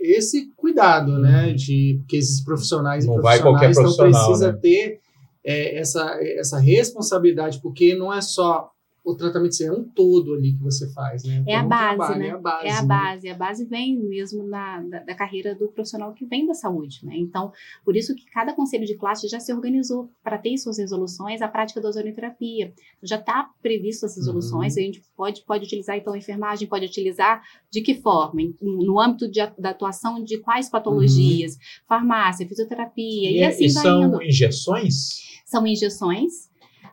cuidado, 0.56 1.18
né? 1.18 1.52
De, 1.52 1.96
porque 2.00 2.16
esses 2.16 2.42
profissionais 2.44 3.06
Não 3.06 3.18
e 3.18 3.20
vai 3.20 3.40
qualquer 3.40 3.72
profissionais 3.72 3.76
não 3.76 3.96
profissional, 3.96 4.26
precisa 4.26 4.52
né? 4.52 4.58
ter 4.60 5.00
é, 5.44 5.78
essa, 5.78 6.18
essa 6.22 6.58
responsabilidade, 6.58 7.60
porque 7.60 7.94
não 7.96 8.12
é 8.12 8.20
só 8.20 8.70
o 9.04 9.16
tratamento, 9.16 9.60
é 9.62 9.72
um 9.72 9.82
todo 9.82 10.32
ali 10.34 10.52
que 10.52 10.62
você 10.62 10.88
faz, 10.92 11.24
né? 11.24 11.42
É 11.46 11.56
a 11.56 11.58
Todo 11.58 11.66
um 11.66 11.68
base, 11.68 11.96
trabalho, 11.96 12.18
né? 12.20 12.26
É 12.28 12.30
a 12.30 12.38
base. 12.38 12.66
É 12.66 12.70
a 12.70 12.82
né? 12.82 12.88
base, 12.88 13.28
a 13.30 13.34
base 13.34 13.64
vem 13.64 13.98
mesmo 13.98 14.44
na, 14.44 14.80
da, 14.80 14.98
da 15.00 15.14
carreira 15.14 15.54
do 15.56 15.66
profissional 15.68 16.12
que 16.14 16.24
vem 16.24 16.46
da 16.46 16.54
saúde, 16.54 17.00
né? 17.04 17.14
Então, 17.16 17.52
por 17.84 17.96
isso 17.96 18.14
que 18.14 18.24
cada 18.26 18.52
conselho 18.52 18.86
de 18.86 18.94
classe 18.96 19.26
já 19.26 19.40
se 19.40 19.52
organizou 19.52 20.08
para 20.22 20.38
ter 20.38 20.56
suas 20.56 20.78
resoluções 20.78 21.42
a 21.42 21.48
prática 21.48 21.80
da 21.80 21.88
ozonioterapia. 21.88 22.72
Já 23.02 23.16
está 23.16 23.50
previsto 23.60 24.06
as 24.06 24.14
resoluções, 24.16 24.76
Uhum. 24.76 24.82
a 24.82 24.84
gente 24.86 25.02
pode, 25.16 25.42
pode 25.44 25.64
utilizar, 25.64 25.96
então, 25.96 26.12
a 26.12 26.18
enfermagem 26.18 26.68
pode 26.68 26.86
utilizar 26.86 27.42
de 27.70 27.80
que 27.80 27.94
forma? 27.94 28.40
No 28.60 29.00
âmbito 29.00 29.28
de 29.28 29.40
da 29.58 29.70
atuação 29.70 30.22
de 30.22 30.38
quais 30.38 30.68
patologias? 30.70 31.58
Farmácia, 31.88 32.46
fisioterapia, 32.46 33.30
e, 33.30 33.38
E, 33.38 33.44
assim 33.44 33.64
e 33.64 33.72
vai 33.72 33.82
são 33.82 34.02
indo. 34.04 34.22
injeções? 34.22 35.40
São 35.44 35.66
injeções. 35.66 36.51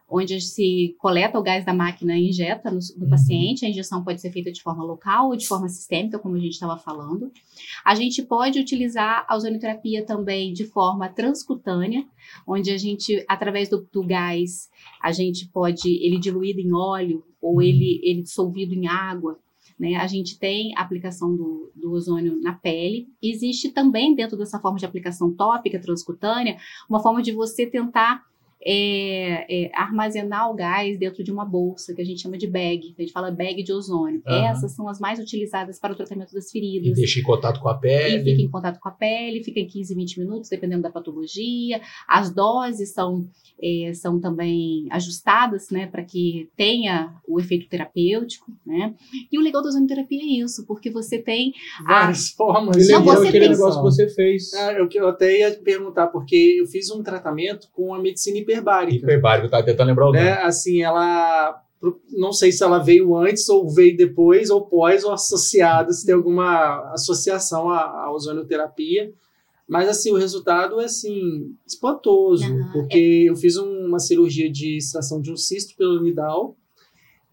Onde 0.10 0.42
se 0.42 0.96
coleta 0.98 1.38
o 1.38 1.44
gás 1.44 1.64
da 1.66 1.74
máquina 1.74 2.18
e 2.18 2.30
injeta 2.30 2.72
no, 2.72 2.80
no 2.98 3.04
Uhum. 3.04 3.10
paciente. 3.10 3.66
A 3.66 3.70
injeção 3.70 4.04
pode 4.04 4.20
ser 4.22 4.32
feita 4.32 4.52
de 4.52 4.62
forma 4.62 4.84
local 4.84 5.28
ou 5.30 5.36
de 5.36 5.48
forma 5.48 5.68
sistêmica, 5.70 6.18
como 6.20 6.36
a 6.36 6.40
gente 6.40 6.54
estava 6.54 6.78
falando. 6.78 7.32
A 7.86 7.94
gente 7.96 8.24
pode 8.24 8.60
utilizar 8.60 9.26
a 9.28 9.36
ozonioterapia 9.36 10.06
também 10.06 10.52
de 10.54 10.66
forma 10.66 11.08
transcutânea, 11.10 12.06
onde 12.48 12.72
a 12.72 12.78
gente, 12.78 13.24
através 13.28 13.70
do, 13.70 13.88
do 13.92 14.04
gás, 14.04 14.70
a 15.02 15.12
gente 15.12 15.48
pode, 15.48 15.90
ele 16.04 16.18
diluído 16.20 16.60
em 16.60 16.74
óleo 16.74 17.24
ou 17.42 17.56
Uhum. 17.56 17.62
ele, 17.62 18.00
ele 18.04 18.22
dissolvido 18.22 18.74
em 18.74 18.88
água, 18.88 19.40
né? 19.80 19.96
A 19.96 20.08
gente 20.08 20.38
tem 20.38 20.76
a 20.76 20.82
aplicação 20.82 21.34
do, 21.36 21.72
do 21.74 21.92
ozônio 21.94 22.38
na 22.42 22.52
pele. 22.54 23.08
Existe 23.24 23.70
também, 23.70 24.14
dentro 24.14 24.38
dessa 24.38 24.60
forma 24.60 24.78
de 24.78 24.86
aplicação 24.86 25.34
tópica, 25.34 25.80
transcutânea, 25.80 26.58
uma 26.90 27.00
forma 27.02 27.22
de 27.22 27.32
você 27.32 27.66
tentar 27.66 28.24
é, 28.62 29.66
é, 29.66 29.72
armazenar 29.74 30.50
o 30.52 30.54
gás 30.54 30.98
dentro 31.00 31.24
de 31.24 31.32
uma 31.32 31.46
bolsa, 31.46 31.94
que 31.94 32.02
a 32.02 32.06
gente 32.06 32.22
chama 32.22 32.38
de 32.38 32.48
bag. 32.48 32.94
A 32.98 33.02
gente 33.02 33.12
fala 33.12 33.32
bag 33.32 33.64
de 33.64 33.72
ozônio. 33.72 34.22
Aham. 34.28 34.48
Essas 34.48 34.74
são 34.74 34.88
as 34.88 35.00
mais 35.00 35.20
utilizadas 35.20 35.80
para 35.80 35.94
o 35.94 35.96
tratamento 35.96 36.34
das 36.34 36.50
E 36.50 36.52
feridas. 36.52 36.94
deixa 36.96 37.20
em 37.20 37.24
contato 37.24 37.60
com 37.62 37.70
a 37.70 37.80
E 37.84 38.12
fica 38.20 38.24
pele. 38.26 38.42
em 38.44 38.50
contato 38.50 38.80
com 38.80 38.90
a 38.90 38.92
pele, 38.92 39.44
fica 39.44 39.60
em 39.60 39.68
15, 39.68 39.96
20 39.96 40.20
minutos, 40.20 40.50
dependendo 40.50 40.82
da 40.84 40.90
patologia. 40.90 41.82
As 42.08 42.34
doses 42.34 42.92
são, 42.94 43.28
eh, 43.62 43.94
são 43.94 44.20
também 44.20 44.88
ajustadas, 44.92 45.70
né, 45.70 45.88
para 45.88 46.04
que 46.04 46.50
tenha 46.58 47.14
o 47.28 47.40
efeito 47.40 47.68
terapêutico, 47.70 48.52
né? 48.66 48.94
E 49.32 49.38
o 49.38 49.42
legal 49.42 49.62
da 49.62 49.70
ozonoterapia 49.70 50.22
é 50.22 50.44
isso, 50.44 50.66
porque 50.66 50.90
você 50.90 51.18
tem 51.18 51.54
Várias 51.86 52.30
formas. 52.36 52.76
Me 52.78 52.84
de 52.84 52.90
Não, 52.92 53.00
lembrou 53.00 53.16
você 53.18 53.28
aquele 53.30 53.50
negócio 53.50 53.80
que 53.82 53.86
você 53.90 54.10
fez. 54.10 54.54
Ah, 54.54 54.74
eu, 54.74 54.90
eu 54.94 55.08
até 55.08 55.40
ia 55.40 55.52
perguntar, 55.60 56.08
porque 56.08 56.58
eu 56.60 56.66
fiz 56.68 56.90
um 56.92 57.02
tratamento 57.04 57.70
com 57.72 57.94
a 57.94 58.00
medicina 58.02 58.38
hiperbárica. 58.52 58.98
Hiperbárico, 59.06 59.48
eu 59.48 59.52
tava 59.52 59.64
tentando 59.64 59.88
lembrar 59.88 60.06
o 60.10 60.12
nome. 60.14 60.24
né? 60.24 60.32
Assim, 60.44 60.82
ela. 60.82 61.62
Não 62.12 62.34
sei 62.34 62.52
se 62.52 62.62
ela 62.62 62.78
veio 62.80 63.16
antes 63.16 63.48
ou 63.48 63.70
veio 63.70 63.96
depois, 63.96 64.50
ou 64.50 64.66
pós, 64.66 65.04
ou 65.06 65.12
associada, 65.14 65.94
se 65.94 66.06
tem 66.06 66.14
alguma 66.14 66.92
associação 66.92 67.70
à, 67.70 67.80
à 68.06 68.12
ozonioterapia. 68.14 69.12
Mas, 69.68 69.88
assim, 69.88 70.12
o 70.12 70.18
resultado 70.18 70.82
é, 70.82 70.86
assim, 70.86 71.56
espantoso. 71.66 72.44
Aham, 72.44 72.70
porque 72.74 73.26
eu 73.30 73.36
fiz 73.36 73.56
um- 73.56 73.86
uma 73.88 74.00
cirurgia 74.00 74.52
de 74.52 74.78
extração 74.78 75.22
de 75.22 75.32
um 75.32 75.38
cisto 75.38 75.76
pilonidal. 75.78 76.56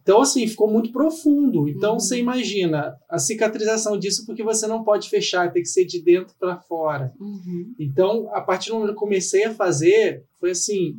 Então, 0.07 0.21
assim, 0.21 0.47
ficou 0.47 0.71
muito 0.71 0.93
profundo. 0.93 1.69
Então, 1.69 1.95
Uhum. 1.95 1.99
você 1.99 2.17
imagina 2.21 2.95
a 3.11 3.19
cicatrização 3.19 3.99
disso, 3.99 4.25
porque 4.25 4.45
você 4.45 4.65
não 4.69 4.85
pode 4.85 5.11
fechar, 5.11 5.51
tem 5.53 5.63
que 5.63 5.69
ser 5.69 5.85
de 5.85 6.01
dentro 6.01 6.33
para 6.39 6.57
fora. 6.57 7.13
Uhum. 7.19 7.75
Então, 7.77 8.31
a 8.33 8.41
partir 8.41 8.69
do 8.69 8.75
momento 8.75 8.91
que 8.91 8.95
eu 8.95 9.01
comecei 9.01 9.45
a 9.47 9.53
fazer, 9.53 10.23
foi 10.39 10.53
assim, 10.53 10.95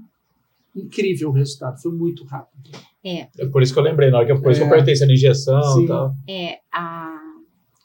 incrível 0.75 1.29
o 1.29 1.31
resultado, 1.31 1.81
foi 1.81 1.93
muito 1.93 2.25
rápido. 2.25 2.69
É 3.05 3.45
por 3.49 3.61
isso 3.63 3.71
que 3.73 3.79
eu 3.79 3.83
lembrei, 3.83 4.09
na 4.11 4.17
hora 4.17 4.25
que 4.25 4.31
eu, 4.33 4.35
isso 4.35 4.43
que 4.59 4.63
eu 4.63 4.65
É. 4.67 4.69
perguntei 4.69 4.93
se 4.97 5.03
era 5.03 5.13
injeção 5.13 5.61
Sim. 5.75 5.83
e 5.85 5.87
tal. 5.87 6.13
É, 6.27 6.59
a, 6.69 7.17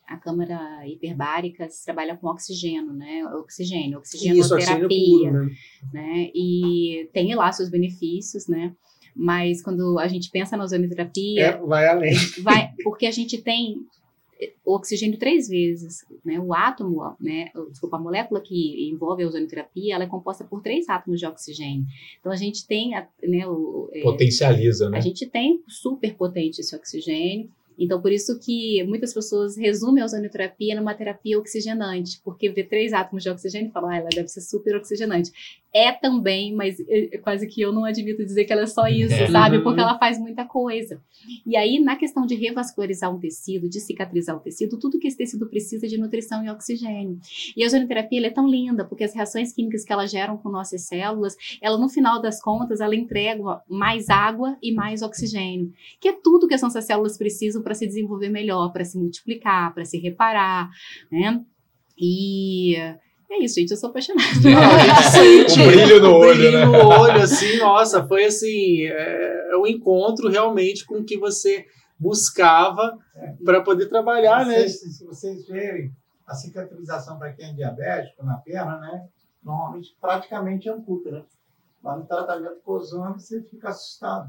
a 0.09 0.17
câmara 0.17 0.85
hiperbárica 0.89 1.69
se 1.71 1.85
trabalha 1.85 2.17
com 2.17 2.27
oxigênio, 2.27 2.93
né? 2.93 3.25
Oxigênio, 3.37 4.01
Isso, 4.01 4.17
oxigênio 4.17 4.41
oxigenoterapia. 4.43 5.31
puro, 5.31 5.45
né? 5.45 5.51
né? 5.93 6.31
E 6.35 7.09
tem 7.13 7.33
lá 7.37 7.53
seus 7.53 7.71
benefícios, 7.71 8.49
né? 8.49 8.75
Mas 9.15 9.63
quando 9.63 9.99
a 9.99 10.09
gente 10.09 10.31
pensa 10.31 10.57
na 10.57 10.65
ozonoterapia, 10.65 11.43
É, 11.43 11.57
vai 11.59 11.87
além. 11.87 12.15
vai, 12.43 12.71
porque 12.83 13.07
a 13.07 13.11
gente 13.11 13.41
tem 13.41 13.77
o 14.65 14.75
oxigênio 14.75 15.19
três 15.19 15.49
vezes, 15.49 16.05
né? 16.25 16.41
O 16.41 16.53
átomo, 16.53 17.15
né? 17.21 17.51
Desculpa, 17.71 17.97
a 17.97 18.01
molécula 18.01 18.41
que 18.41 18.89
envolve 18.91 19.23
a 19.23 19.27
ozonoterapia, 19.29 19.95
ela 19.95 20.05
é 20.05 20.09
composta 20.09 20.43
por 20.45 20.61
três 20.63 20.89
átomos 20.89 21.21
de 21.21 21.27
oxigênio. 21.27 21.85
Então 22.19 22.33
a 22.33 22.37
gente 22.37 22.67
tem, 22.67 22.95
a- 22.95 23.07
né? 23.23 23.47
O, 23.47 23.89
é, 23.93 24.01
Potencializa, 24.03 24.91
né? 24.91 24.99
a 24.99 25.01
gente 25.01 25.27
tem 25.27 25.63
super 25.69 26.15
potente 26.15 26.61
esse 26.61 26.75
oxigênio. 26.75 27.49
Então, 27.79 28.03
por 28.03 28.13
isso 28.13 28.39
que 28.39 28.83
muitas 28.85 29.15
pessoas 29.15 29.57
resumem 29.57 30.03
a 30.03 30.05
ozonoterapia 30.05 30.75
numa 30.75 30.93
terapia 30.95 31.39
oxigenante, 31.39 32.21
porque 32.23 32.51
vê 32.51 32.63
três 32.63 32.93
átomos 32.93 33.23
de 33.23 33.31
oxigênio 33.31 33.69
e 33.71 33.73
falam, 33.73 33.89
ah, 33.91 33.97
ela 33.97 34.09
deve 34.15 34.29
ser 34.29 34.43
super 34.43 34.77
oxigenante. 34.77 35.31
É 35.75 35.91
também, 35.91 36.55
mas 36.55 36.79
é- 36.81 37.15
é 37.15 37.19
quase 37.19 37.47
que 37.47 37.61
eu 37.61 37.73
não 37.73 37.85
admito 37.85 38.23
dizer 38.25 38.45
que 38.45 38.53
ela 38.53 38.63
é 38.63 38.67
só 38.67 38.87
isso, 38.89 39.15
É. 39.15 39.27
sabe? 39.31 39.57
Uhum. 39.57 39.63
Porque 39.63 39.81
ela 39.81 39.99
faz 39.99 40.19
muita 40.19 40.45
coisa. 40.45 41.01
E 41.47 41.57
aí, 41.57 41.79
na 41.81 41.97
questão 41.97 42.27
de 42.27 42.35
revascularizar 42.35 43.11
um 43.15 43.19
tecido, 43.19 43.69
de 43.71 43.81
cicatrizar 43.81 44.37
o 44.37 44.41
tecido, 44.41 44.79
tudo 44.79 44.99
que 44.99 45.09
esse 45.09 45.17
tecido 45.17 45.47
precisa 45.49 45.87
é 45.87 45.89
de 45.89 45.97
nutrição 45.97 46.45
e 46.45 46.51
oxigênio. 46.51 47.19
E 47.57 47.63
a 47.63 47.67
ozonoterapia 47.67 48.19
ela 48.19 48.27
é 48.27 48.31
tão 48.31 48.47
linda, 48.47 48.85
porque 48.85 49.05
as 49.05 49.15
reações 49.15 49.53
químicas 49.55 49.83
que 49.85 49.93
ela 49.93 50.07
geram 50.07 50.37
com 50.37 50.51
nossas 50.51 50.83
células, 50.83 51.37
ela 51.61 51.79
no 51.79 51.89
final 51.89 52.21
das 52.21 52.41
contas, 52.43 52.81
ela 52.81 52.95
entrega 52.95 53.63
mais 53.69 54.11
água 54.11 54.59
e 54.63 54.73
mais 54.73 55.01
oxigênio, 55.01 55.73
que 55.99 56.09
é 56.09 56.13
tudo 56.13 56.47
que 56.47 56.55
as 56.55 56.61
nossas 56.63 56.85
células 56.85 57.17
precisam 57.17 57.63
para 57.63 57.73
se 57.75 57.87
desenvolver 57.87 58.29
melhor, 58.29 58.73
para 58.73 58.85
se 58.85 58.99
multiplicar, 58.99 59.73
para 59.73 59.85
se 59.87 59.97
reparar, 59.99 60.69
né? 61.11 61.41
E 61.99 62.77
é 63.35 63.45
isso, 63.45 63.55
gente, 63.61 63.71
eu 63.71 63.77
sou 63.77 63.91
apaixonada. 63.91 64.29
Não, 64.45 64.61
a 64.61 64.79
gente 64.79 65.47
sente 65.53 65.61
Um 65.61 65.67
brilho 65.67 66.01
no 66.01 66.09
um 66.11 66.15
olho, 66.17 66.35
brilho 66.39 66.59
né? 66.59 66.65
no 66.67 66.89
olho, 66.89 67.23
assim, 67.23 67.59
nossa, 67.59 68.07
foi 68.07 68.25
assim, 68.25 68.87
é, 68.87 69.51
é 69.53 69.57
um 69.57 69.67
encontro 69.67 70.29
realmente 70.29 70.85
com 70.87 70.97
o 70.99 71.05
que 71.05 71.19
você 71.19 71.65
buscava 71.99 72.99
para 73.45 73.61
poder 73.63 73.89
trabalhar, 73.89 74.45
né? 74.47 74.67
Vocês- 74.69 74.97
Se 74.99 75.05
vocês 75.05 75.47
verem, 75.47 75.91
a 76.27 76.35
cicatrização 76.35 77.19
para 77.19 77.33
quem 77.33 77.51
é 77.51 77.53
diabético 77.53 78.25
na 78.25 78.37
perna, 78.39 78.79
né? 78.79 79.07
Normalmente 79.43 79.97
praticamente 80.01 80.69
amputa, 80.69 81.11
né? 81.11 81.23
Mas 81.83 81.99
no 81.99 82.07
tratamento 82.07 82.61
com 82.65 82.73
ozônio 82.73 83.19
você 83.19 83.43
fica 83.43 83.71
assustado. 83.71 84.29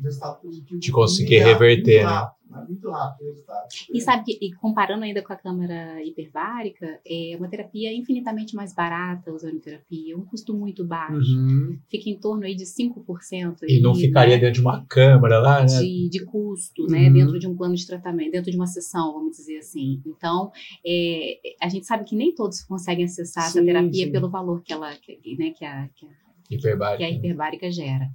Resultado 0.00 0.40
positivo. 0.40 0.80
De 0.80 0.90
conseguir 0.92 1.38
reverter, 1.40 2.02
muito 2.02 2.06
né? 2.06 2.12
rápido, 2.14 2.36
mas 2.50 2.68
Muito 2.68 2.90
rápido 2.90 3.26
o 3.26 3.30
resultado. 3.30 3.68
E 3.92 4.00
sabe 4.00 4.24
que, 4.24 4.38
e 4.46 4.52
comparando 4.54 5.04
ainda 5.04 5.22
com 5.22 5.32
a 5.32 5.36
câmara 5.36 6.02
hiperbárica, 6.02 7.00
é 7.06 7.36
uma 7.36 7.48
terapia 7.48 7.92
infinitamente 7.94 8.54
mais 8.56 8.74
barata, 8.74 9.30
ozonoterapia, 9.32 10.16
um 10.16 10.24
custo 10.24 10.54
muito 10.54 10.84
baixo, 10.84 11.36
Uhum. 11.36 11.78
fica 11.90 12.08
em 12.10 12.18
torno 12.18 12.44
aí 12.44 12.54
de 12.54 12.64
5%. 12.64 13.58
E 13.68 13.80
não 13.80 13.92
aí, 13.92 14.00
ficaria 14.00 14.34
né? 14.36 14.40
dentro 14.40 14.54
de 14.54 14.60
uma 14.62 14.84
câmara 14.86 15.38
lá, 15.38 15.60
né? 15.60 15.66
de, 15.66 16.08
de 16.10 16.24
custo, 16.24 16.86
né, 16.86 17.08
Uhum. 17.08 17.12
dentro 17.12 17.38
de 17.38 17.46
um 17.46 17.54
plano 17.56 17.74
de 17.74 17.86
tratamento, 17.86 18.32
dentro 18.32 18.50
de 18.50 18.56
uma 18.56 18.66
sessão, 18.66 19.12
vamos 19.12 19.36
dizer 19.36 19.58
assim. 19.58 20.00
Então, 20.06 20.50
é, 20.86 21.38
a 21.60 21.68
gente 21.68 21.86
sabe 21.86 22.04
que 22.04 22.16
nem 22.16 22.34
todos 22.34 22.62
conseguem 22.62 23.04
acessar 23.04 23.44
essa 23.44 23.60
Sim, 23.60 23.66
terapia 23.66 24.06
sim. 24.06 24.12
pelo 24.12 24.28
valor 24.30 24.62
que 24.62 24.72
ela, 24.72 24.90
que, 24.96 25.36
né, 25.36 25.50
que 25.50 25.64
a, 25.64 25.88
que 25.94 26.06
a, 26.06 26.22
Hiperbárico. 26.50 26.98
que 26.98 27.04
a 27.04 27.10
hiperbárica 27.10 27.70
gera. 27.70 28.10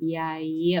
E 0.00 0.16
aí, 0.16 0.72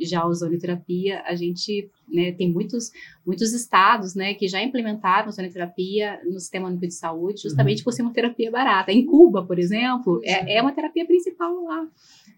já 0.00 0.20
a 0.20 0.26
ozonoterapia, 0.26 1.22
a 1.26 1.34
gente 1.34 1.90
né, 2.08 2.32
tem 2.32 2.50
muitos, 2.50 2.90
muitos 3.24 3.52
estados 3.52 4.14
né, 4.14 4.34
que 4.34 4.48
já 4.48 4.62
implementaram 4.62 5.26
a 5.26 5.28
ozonoterapia 5.28 6.20
no 6.24 6.38
sistema 6.38 6.68
único 6.68 6.86
de 6.86 6.94
saúde, 6.94 7.42
justamente 7.42 7.82
por 7.84 7.92
ser 7.92 8.02
uma 8.02 8.12
terapia 8.12 8.50
barata. 8.50 8.92
Em 8.92 9.06
Cuba, 9.06 9.44
por 9.44 9.58
exemplo, 9.58 10.20
é, 10.24 10.56
é 10.56 10.62
uma 10.62 10.72
terapia 10.72 11.06
principal 11.06 11.64
lá. 11.64 11.86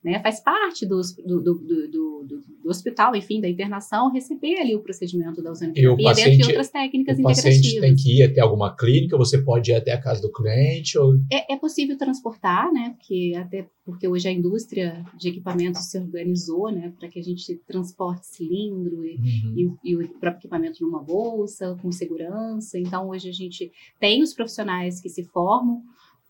Né, 0.04 0.18
faz 0.20 0.40
parte 0.40 0.84
do, 0.84 1.00
do, 1.24 1.40
do, 1.40 1.54
do, 1.86 2.42
hospital, 2.68 3.14
enfim, 3.14 3.40
da 3.40 3.48
internação, 3.48 4.10
receber 4.10 4.56
ali 4.58 4.74
o 4.74 4.80
procedimento 4.82 5.40
da 5.40 5.52
ozonoterapia 5.52 5.94
dentro 5.94 6.04
paciente- 6.04 6.36
de 6.42 6.48
outras 6.48 6.70
técnicas 6.70 7.18
O 7.18 7.22
paciente 7.22 7.58
integrativas. 7.58 7.80
tem 7.86 7.94
que 7.94 8.18
ir 8.18 8.22
até 8.24 8.40
alguma 8.40 8.74
clínica, 8.74 9.16
você 9.16 9.38
pode 9.40 9.70
ir 9.70 9.74
até 9.74 9.92
a 9.92 10.00
casa 10.00 10.20
do 10.20 10.32
cliente, 10.32 10.98
ou 10.98 11.14
É, 11.32 11.52
é 11.54 11.56
possível 11.56 11.96
transportar, 11.96 12.72
né? 12.72 12.94
Porque 12.98 13.32
até 13.36 13.68
porque 13.84 14.06
hoje 14.08 14.28
a 14.28 14.32
indústria 14.32 15.04
de 15.18 15.28
equipamentos 15.28 15.82
se 15.90 15.98
organizou, 15.98 16.70
né, 16.70 16.92
para 16.98 17.08
que 17.08 17.18
a 17.18 17.22
gente 17.22 17.56
transporte 17.66 18.26
cilindro 18.26 19.04
e, 19.04 19.16
Uhum. 19.16 19.54
e 19.56 19.66
o, 19.66 19.78
e 19.84 19.96
o 19.96 20.08
próprio 20.20 20.40
equipamento 20.40 20.84
numa 20.84 21.02
bolsa 21.02 21.76
com 21.82 21.90
segurança. 21.92 22.76
Então 22.78 23.08
hoje 23.08 23.28
a 23.28 23.32
gente 23.32 23.70
tem 24.00 24.20
os 24.22 24.32
profissionais 24.34 25.00
que 25.00 25.08
se 25.08 25.22
formam 25.24 25.82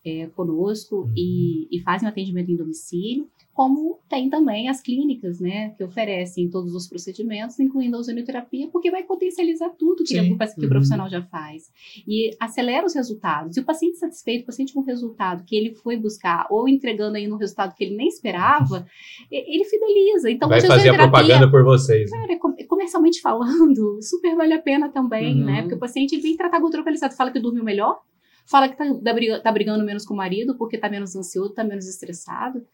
é, 0.05 0.25
conosco 0.27 1.09
e, 1.15 1.67
e 1.71 1.79
fazem 1.81 2.07
o 2.07 2.11
atendimento 2.11 2.51
em 2.51 2.55
domicílio, 2.57 3.27
como 3.53 3.99
tem 4.09 4.29
também 4.31 4.67
as 4.67 4.81
clínicas, 4.81 5.39
né, 5.39 5.69
que 5.77 5.83
oferecem 5.83 6.49
todos 6.49 6.73
os 6.73 6.87
procedimentos, 6.87 7.59
incluindo 7.59 7.95
a 7.95 7.99
ozonoterapia, 7.99 8.67
porque 8.71 8.89
vai 8.89 9.03
potencializar 9.03 9.69
tudo 9.77 10.03
que, 10.03 10.19
o, 10.19 10.23
que 10.23 10.31
o 10.31 10.63
Uhum. 10.63 10.69
profissional 10.69 11.07
já 11.07 11.21
faz 11.21 11.71
e 12.07 12.31
acelera 12.39 12.83
os 12.85 12.95
resultados. 12.95 13.55
E 13.55 13.59
o 13.59 13.63
paciente 13.63 13.97
satisfeito, 13.99 14.41
o 14.41 14.45
paciente 14.47 14.73
com 14.73 14.79
o 14.79 14.83
resultado 14.83 15.43
que 15.45 15.55
ele 15.55 15.75
foi 15.75 15.95
buscar, 15.97 16.47
ou 16.49 16.67
entregando 16.67 17.15
aí 17.15 17.31
um 17.31 17.35
resultado 17.37 17.75
que 17.75 17.83
ele 17.83 17.95
nem 17.95 18.07
esperava, 18.07 18.87
ele 19.31 19.63
fideliza. 19.65 20.31
Então, 20.31 20.49
Vai 20.49 20.59
fazer 20.61 20.89
a 20.89 20.97
propaganda 20.97 21.49
por 21.49 21.63
vocês. 21.63 22.09
né? 22.09 22.17
Cara, 22.17 22.39
com- 22.39 22.55
comercialmente 22.67 23.21
falando, 23.21 23.99
super 24.01 24.35
vale 24.35 24.53
a 24.53 24.61
pena 24.61 24.89
também, 24.89 25.39
Uhum. 25.39 25.45
né? 25.45 25.61
Porque 25.61 25.75
o 25.75 25.79
paciente 25.79 26.19
vem 26.19 26.35
tratar 26.35 26.59
com 26.59 26.67
localizado, 26.75 27.13
fala 27.15 27.29
que 27.31 27.39
dormiu 27.39 27.63
melhor, 27.63 27.99
fala 28.47 28.67
que 28.67 28.75
tá, 28.75 28.85
tá 29.43 29.51
brigando 29.51 29.85
menos 29.85 30.05
com 30.05 30.15
o 30.15 30.17
marido 30.17 30.57
porque 30.57 30.75
tá 30.77 30.89
menos 30.89 31.15
ansioso, 31.15 31.53
tá 31.53 31.63
menos 31.63 31.87
estressado. 31.87 32.65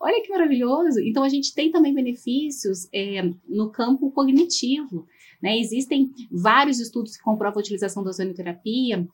Olha 0.00 0.22
que 0.22 0.30
maravilhoso. 0.30 0.98
Então, 1.00 1.22
a 1.22 1.28
gente 1.28 1.54
tem 1.54 1.70
também 1.70 1.92
benefícios 1.92 2.88
é, 2.90 3.22
no 3.46 3.68
campo 3.70 4.10
cognitivo. 4.10 5.06
Né? 5.42 5.58
Existem 5.58 6.10
vários 6.32 6.80
estudos 6.80 7.16
que 7.16 7.22
comprovam 7.22 7.58
a 7.58 7.60
utilização 7.60 8.02
da 8.02 8.08
ozonoterapia 8.08 9.06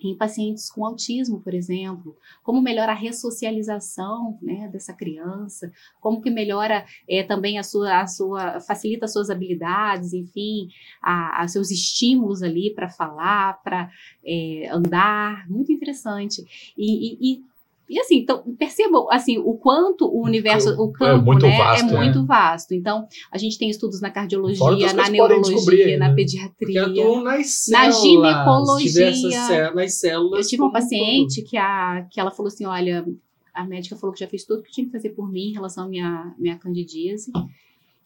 em 0.00 0.16
pacientes 0.16 0.70
com 0.70 0.84
autismo, 0.86 1.40
por 1.40 1.52
exemplo, 1.52 2.16
como 2.42 2.62
melhora 2.62 2.92
a 2.92 2.94
ressocialização 2.94 4.38
né, 4.40 4.68
dessa 4.68 4.92
criança, 4.92 5.72
como 6.00 6.20
que 6.20 6.30
melhora 6.30 6.84
é, 7.08 7.24
também 7.24 7.58
a 7.58 7.64
sua, 7.64 8.00
a 8.00 8.06
sua, 8.06 8.60
facilita 8.60 9.06
as 9.06 9.12
suas 9.12 9.30
habilidades, 9.30 10.12
enfim, 10.12 10.68
a, 11.02 11.42
a 11.42 11.48
seus 11.48 11.72
estímulos 11.72 12.44
ali 12.44 12.72
para 12.72 12.88
falar, 12.88 13.60
para 13.62 13.90
é, 14.24 14.68
andar, 14.70 15.48
muito 15.50 15.72
interessante. 15.72 16.44
E, 16.76 17.32
e, 17.32 17.32
e 17.32 17.44
e 17.88 17.98
assim, 17.98 18.18
então, 18.18 18.42
percebam 18.58 19.10
assim, 19.10 19.38
o 19.38 19.54
quanto 19.54 20.04
o 20.04 20.22
universo, 20.22 20.70
o 20.78 20.92
campo, 20.92 21.22
é 21.22 21.24
muito, 21.24 21.46
né, 21.46 21.56
vasto, 21.56 21.94
é 21.94 21.96
muito 21.96 22.26
vasto. 22.26 22.74
Então, 22.74 23.06
a 23.32 23.38
gente 23.38 23.58
tem 23.58 23.70
estudos 23.70 24.00
na 24.00 24.10
cardiologia, 24.10 24.92
na 24.92 25.08
neurologia, 25.08 25.96
na 25.96 26.08
né? 26.10 26.14
pediatria, 26.14 26.86
nas 27.22 27.46
células, 27.46 27.70
na 27.70 27.90
ginecologia. 27.90 29.14
Células, 29.14 29.74
nas 29.74 29.94
células. 29.94 30.44
Eu 30.44 30.50
tive 30.50 30.62
uma 30.62 30.72
paciente 30.72 31.42
que, 31.42 31.56
a, 31.56 32.06
que 32.10 32.20
ela 32.20 32.30
falou 32.30 32.48
assim: 32.48 32.66
olha, 32.66 33.06
a 33.54 33.64
médica 33.64 33.96
falou 33.96 34.12
que 34.12 34.20
já 34.20 34.28
fez 34.28 34.44
tudo 34.44 34.62
que 34.62 34.70
tinha 34.70 34.84
que 34.84 34.92
fazer 34.92 35.10
por 35.10 35.30
mim 35.30 35.48
em 35.48 35.52
relação 35.52 35.84
à 35.84 35.88
minha, 35.88 36.34
minha 36.38 36.56
candidíase. 36.56 37.32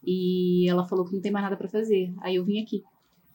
E 0.04 0.68
ela 0.68 0.84
falou 0.84 1.04
que 1.04 1.12
não 1.12 1.20
tem 1.20 1.32
mais 1.32 1.44
nada 1.44 1.56
para 1.56 1.68
fazer. 1.68 2.12
Aí 2.20 2.36
eu 2.36 2.44
vim 2.44 2.60
aqui 2.60 2.82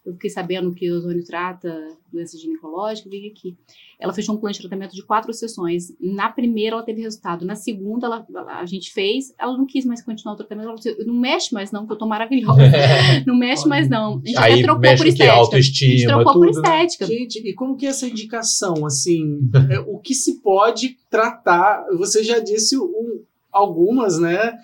eu 0.08 0.14
fiquei 0.14 0.30
sabendo 0.30 0.74
que 0.74 0.90
o 0.90 0.96
ozônio 0.96 1.22
trata 1.26 1.90
doença 2.10 2.38
ginecológica, 2.38 3.10
vim 3.10 3.28
aqui. 3.28 3.58
Ela 4.00 4.14
fechou 4.14 4.36
um 4.36 4.38
plano 4.38 4.54
de 4.54 4.62
tratamento 4.62 4.96
de 4.96 5.04
quatro 5.04 5.34
sessões. 5.34 5.94
Na 6.00 6.30
primeira, 6.30 6.78
ela 6.78 6.84
teve 6.84 7.02
resultado. 7.02 7.46
Na 7.46 7.56
segunda, 7.56 8.08
ela, 8.08 8.26
a 8.58 8.66
gente 8.66 8.94
fez, 8.94 9.36
ela 9.38 9.58
não 9.58 9.66
quis 9.66 9.86
mais 9.86 10.02
continuar 10.02 10.36
o 10.36 10.38
tratamento. 10.38 10.70
Ela 10.70 10.76
disse, 10.78 11.06
não 11.06 11.14
mexe 11.14 11.54
mais 11.54 11.74
não, 11.74 11.86
que 11.86 11.92
eu 11.92 11.98
tô 11.98 12.08
maravilhosa. 12.08 12.62
não 13.28 13.36
mexe 13.36 13.68
mais 13.68 13.90
não. 13.90 14.22
A 14.24 14.28
gente 14.28 14.38
Aí 14.38 14.54
até 14.54 14.64
trocou 14.64 14.96
por 14.96 15.08
estética. 15.08 15.34
Autoestima, 15.34 15.92
a 15.92 15.98
gente 15.98 16.08
trocou 16.08 16.34
tudo, 16.34 16.40
por 16.40 16.46
né? 16.46 16.52
estética. 16.52 17.06
Né? 17.06 17.14
Gente, 17.14 17.50
e 17.50 17.54
como 17.54 17.76
que 17.76 17.86
é 17.86 17.90
essa 17.90 18.08
indicação, 18.08 18.86
assim, 18.86 19.42
é, 19.70 19.80
o 19.80 20.00
que 20.00 20.14
se 20.14 20.42
pode 20.42 20.96
tratar? 21.10 21.86
Você 21.98 22.24
já 22.24 22.40
disse 22.40 22.78
um, 22.78 23.24
algumas, 23.52 24.18
né? 24.18 24.58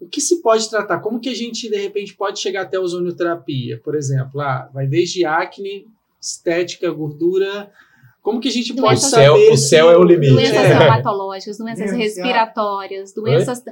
O 0.00 0.08
que 0.08 0.20
se 0.20 0.40
pode 0.40 0.68
tratar? 0.70 1.00
Como 1.00 1.20
que 1.20 1.28
a 1.28 1.34
gente, 1.34 1.68
de 1.68 1.76
repente, 1.76 2.14
pode 2.14 2.40
chegar 2.40 2.62
até 2.62 2.78
a 2.78 2.80
ozonioterapia? 2.80 3.78
Por 3.84 3.94
exemplo, 3.94 4.40
ah, 4.40 4.70
vai 4.72 4.86
desde 4.86 5.24
acne, 5.24 5.86
estética, 6.20 6.90
gordura. 6.90 7.70
Como 8.22 8.40
que 8.40 8.48
a 8.48 8.52
gente 8.52 8.74
pode 8.74 8.98
o 8.98 9.02
céu, 9.02 9.34
saber? 9.34 9.50
O 9.50 9.56
céu 9.56 9.90
é 9.90 9.96
o 9.96 10.02
limite. 10.02 10.32
Doenças 10.32 10.56
é. 10.56 10.78
reumatológicas, 10.78 11.58
doenças 11.58 11.92
respiratórias, 11.92 13.14
doenças, 13.14 13.62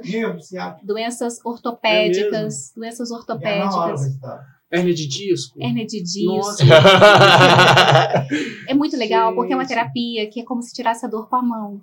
doenças 0.83 1.39
ortopédicas, 1.43 2.75
é 2.75 2.79
doenças 2.79 3.11
ortopédicas. 3.11 4.01
Hernia 4.71 4.93
de 4.93 5.07
disco? 5.07 5.59
Hernia 5.59 5.85
de 5.85 6.01
disco. 6.01 6.61
é 8.67 8.73
muito 8.73 8.95
legal, 8.95 9.33
porque 9.33 9.51
é 9.51 9.55
uma 9.55 9.65
terapia 9.65 10.29
que 10.29 10.41
é 10.41 10.43
como 10.43 10.61
se 10.61 10.73
tirasse 10.73 11.05
a 11.05 11.09
dor 11.09 11.27
com 11.27 11.35
a 11.35 11.41
mão. 11.41 11.81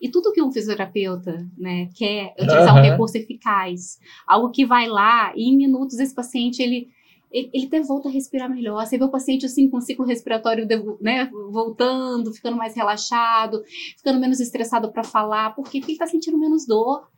E 0.00 0.10
tudo 0.10 0.32
que 0.32 0.42
um 0.42 0.52
fisioterapeuta 0.52 1.46
né, 1.56 1.88
quer 1.94 2.34
é 2.36 2.44
utilizar 2.44 2.74
uhum. 2.74 2.80
um 2.80 2.82
recurso 2.82 3.16
eficaz, 3.16 3.98
algo 4.26 4.50
que 4.50 4.66
vai 4.66 4.88
lá 4.88 5.32
e 5.34 5.48
em 5.48 5.56
minutos 5.56 5.98
esse 5.98 6.14
paciente 6.14 6.62
ele 6.62 6.88
ele, 7.30 7.50
ele 7.52 7.66
até 7.66 7.80
volta 7.82 8.08
a 8.08 8.12
respirar 8.12 8.48
melhor. 8.48 8.86
Você 8.86 8.96
vê 8.96 9.04
o 9.04 9.10
paciente 9.10 9.44
assim 9.46 9.68
com 9.68 9.78
o 9.78 9.80
ciclo 9.80 10.06
respiratório 10.06 10.66
né, 11.00 11.28
voltando, 11.50 12.32
ficando 12.32 12.56
mais 12.56 12.74
relaxado, 12.74 13.62
ficando 13.96 14.20
menos 14.20 14.40
estressado 14.40 14.90
para 14.92 15.02
falar, 15.02 15.54
porque 15.54 15.78
ele 15.78 15.92
está 15.92 16.06
sentindo 16.06 16.38
menos 16.38 16.66
dor. 16.66 17.08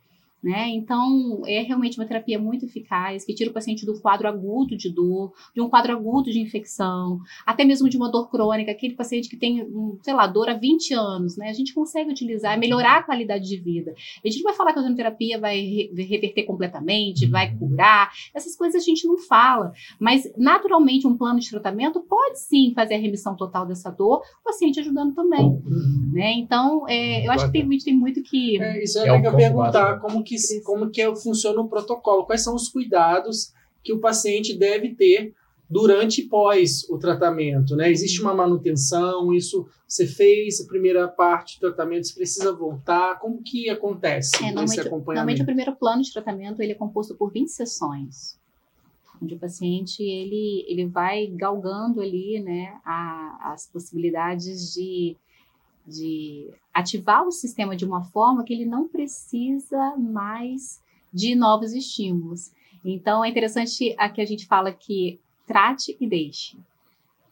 Né? 0.41 0.69
Então, 0.69 1.41
é 1.45 1.61
realmente 1.63 1.99
uma 1.99 2.07
terapia 2.07 2.39
muito 2.39 2.65
eficaz, 2.65 3.25
que 3.25 3.33
tira 3.33 3.49
o 3.49 3.53
paciente 3.53 3.85
do 3.85 3.99
quadro 3.99 4.25
agudo 4.25 4.77
de 4.77 4.89
dor, 4.89 5.33
de 5.53 5.61
um 5.61 5.69
quadro 5.69 5.91
agudo 5.91 6.31
de 6.31 6.39
infecção, 6.39 7.19
até 7.45 7.65
mesmo 7.65 7.89
de 7.89 7.97
uma 7.97 8.09
dor 8.09 8.29
crônica, 8.29 8.71
aquele 8.71 8.95
paciente 8.95 9.27
que 9.27 9.35
tem, 9.35 9.67
sei 10.01 10.13
lá, 10.13 10.27
dor 10.27 10.49
há 10.49 10.53
20 10.53 10.93
anos, 10.93 11.35
né? 11.35 11.49
A 11.49 11.53
gente 11.53 11.73
consegue 11.73 12.09
utilizar, 12.09 12.57
melhorar 12.57 12.99
a 12.99 13.03
qualidade 13.03 13.49
de 13.49 13.57
vida. 13.57 13.93
A 14.23 14.29
gente 14.29 14.37
não 14.41 14.45
vai 14.45 14.53
falar 14.53 14.71
que 14.71 14.79
a 14.79 14.81
ozonoterapia 14.81 15.37
vai 15.37 15.59
reverter 15.93 16.43
completamente, 16.43 17.27
vai 17.27 17.51
uhum. 17.51 17.57
curar, 17.57 18.09
essas 18.33 18.55
coisas 18.55 18.81
a 18.81 18.85
gente 18.85 19.05
não 19.05 19.17
fala, 19.17 19.73
mas 19.99 20.23
naturalmente 20.37 21.05
um 21.05 21.17
plano 21.17 21.39
de 21.39 21.49
tratamento 21.49 21.99
pode 21.99 22.39
sim 22.39 22.71
fazer 22.73 22.95
a 22.95 22.99
remissão 22.99 23.35
total 23.35 23.65
dessa 23.65 23.89
dor, 23.91 24.21
o 24.39 24.43
paciente 24.43 24.79
ajudando 24.79 25.13
também, 25.13 25.45
uhum. 25.45 26.11
né? 26.13 26.31
Então, 26.33 26.87
é, 26.87 27.27
eu 27.27 27.31
acho 27.31 27.45
que 27.47 27.51
tem, 27.51 27.67
tem 27.79 27.95
muito 27.95 28.23
que... 28.23 28.61
É, 28.61 28.81
isso 28.83 28.99
é, 28.99 29.07
é 29.07 29.11
legal 29.11 29.35
perguntar, 29.35 29.99
como 29.99 30.23
que, 30.23 30.28
como 30.63 30.89
que 30.89 31.01
é, 31.01 31.15
funciona 31.15 31.59
o 31.61 31.67
protocolo, 31.67 32.25
quais 32.25 32.43
são 32.43 32.55
os 32.55 32.69
cuidados 32.69 33.53
que 33.83 33.93
o 33.93 33.99
paciente 33.99 34.57
deve 34.57 34.93
ter 34.93 35.33
durante 35.69 36.21
e 36.21 36.27
pós 36.27 36.89
o 36.89 36.97
tratamento, 36.97 37.75
né? 37.75 37.91
Existe 37.91 38.21
uma 38.21 38.33
manutenção, 38.33 39.31
isso 39.31 39.67
você 39.87 40.07
fez 40.07 40.59
a 40.59 40.67
primeira 40.67 41.07
parte 41.07 41.57
do 41.57 41.61
tratamento, 41.61 42.07
você 42.07 42.15
precisa 42.15 42.51
voltar, 42.51 43.19
como 43.19 43.41
que 43.43 43.69
acontece 43.69 44.43
é, 44.43 44.49
esse 44.63 44.79
acompanhamento? 44.79 45.05
Normalmente 45.05 45.41
o 45.41 45.45
primeiro 45.45 45.75
plano 45.75 46.01
de 46.01 46.11
tratamento 46.11 46.61
ele 46.61 46.71
é 46.71 46.75
composto 46.75 47.15
por 47.15 47.31
20 47.31 47.49
sessões, 47.49 48.39
onde 49.21 49.35
o 49.35 49.39
paciente 49.39 50.01
ele, 50.01 50.65
ele 50.67 50.87
vai 50.87 51.27
galgando 51.27 52.01
ali, 52.01 52.39
né, 52.39 52.79
a, 52.83 53.51
as 53.53 53.67
possibilidades 53.67 54.73
de 54.73 55.15
de 55.89 56.49
ativar 56.73 57.25
o 57.25 57.31
sistema 57.31 57.75
de 57.75 57.85
uma 57.85 58.03
forma 58.03 58.43
que 58.43 58.53
ele 58.53 58.65
não 58.65 58.87
precisa 58.87 59.95
mais 59.97 60.81
de 61.11 61.35
novos 61.35 61.73
estímulos. 61.73 62.51
Então, 62.85 63.25
é 63.25 63.29
interessante 63.29 63.95
a 63.97 64.09
que 64.09 64.21
a 64.21 64.25
gente 64.25 64.45
fala 64.45 64.71
que 64.71 65.19
trate 65.45 65.97
e 65.99 66.07
deixe. 66.07 66.57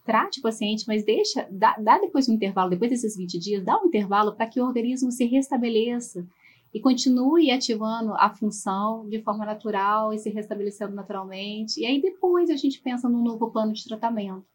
Trate 0.03 0.39
o 0.39 0.41
paciente, 0.41 0.85
mas 0.87 1.03
deixa, 1.03 1.47
dá, 1.51 1.75
dá 1.77 1.99
depois 1.99 2.27
um 2.27 2.33
intervalo, 2.33 2.69
depois 2.69 2.89
desses 2.89 3.15
20 3.15 3.39
dias, 3.39 3.63
dá 3.63 3.79
um 3.79 3.87
intervalo 3.87 4.33
para 4.33 4.47
que 4.47 4.59
o 4.59 4.65
organismo 4.65 5.11
se 5.11 5.25
restabeleça 5.25 6.25
e 6.73 6.79
continue 6.79 7.51
ativando 7.51 8.13
a 8.15 8.29
função 8.29 9.07
de 9.07 9.21
forma 9.21 9.45
natural 9.45 10.13
e 10.13 10.17
se 10.17 10.29
restabelecendo 10.29 10.95
naturalmente. 10.95 11.79
E 11.79 11.85
aí 11.85 12.01
depois 12.01 12.49
a 12.49 12.55
gente 12.55 12.81
pensa 12.81 13.07
num 13.07 13.23
novo 13.23 13.49
plano 13.51 13.73
de 13.73 13.83
tratamento 13.85 14.45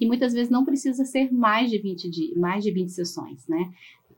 que 0.00 0.06
muitas 0.06 0.32
vezes 0.32 0.48
não 0.48 0.64
precisa 0.64 1.04
ser 1.04 1.30
mais 1.30 1.70
de 1.70 1.76
20, 1.76 2.08
de, 2.08 2.32
mais 2.34 2.64
de 2.64 2.70
20 2.70 2.88
sessões, 2.88 3.46
né? 3.46 3.70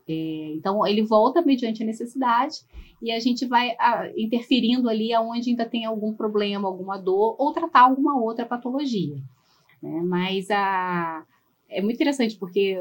É, 0.07 0.53
então, 0.53 0.87
ele 0.87 1.01
volta 1.01 1.41
mediante 1.41 1.83
a 1.83 1.85
necessidade 1.85 2.61
e 3.01 3.11
a 3.11 3.19
gente 3.19 3.45
vai 3.45 3.71
a, 3.77 4.09
interferindo 4.15 4.87
ali 4.87 5.13
aonde 5.13 5.49
ainda 5.49 5.65
tem 5.65 5.83
algum 5.83 6.13
problema, 6.13 6.69
alguma 6.69 6.97
dor, 6.97 7.35
ou 7.37 7.51
tratar 7.51 7.81
alguma 7.81 8.17
outra 8.17 8.45
patologia. 8.45 9.17
Né? 9.81 10.01
Mas 10.03 10.49
a, 10.49 11.25
é 11.67 11.81
muito 11.81 11.95
interessante 11.95 12.37
porque 12.37 12.77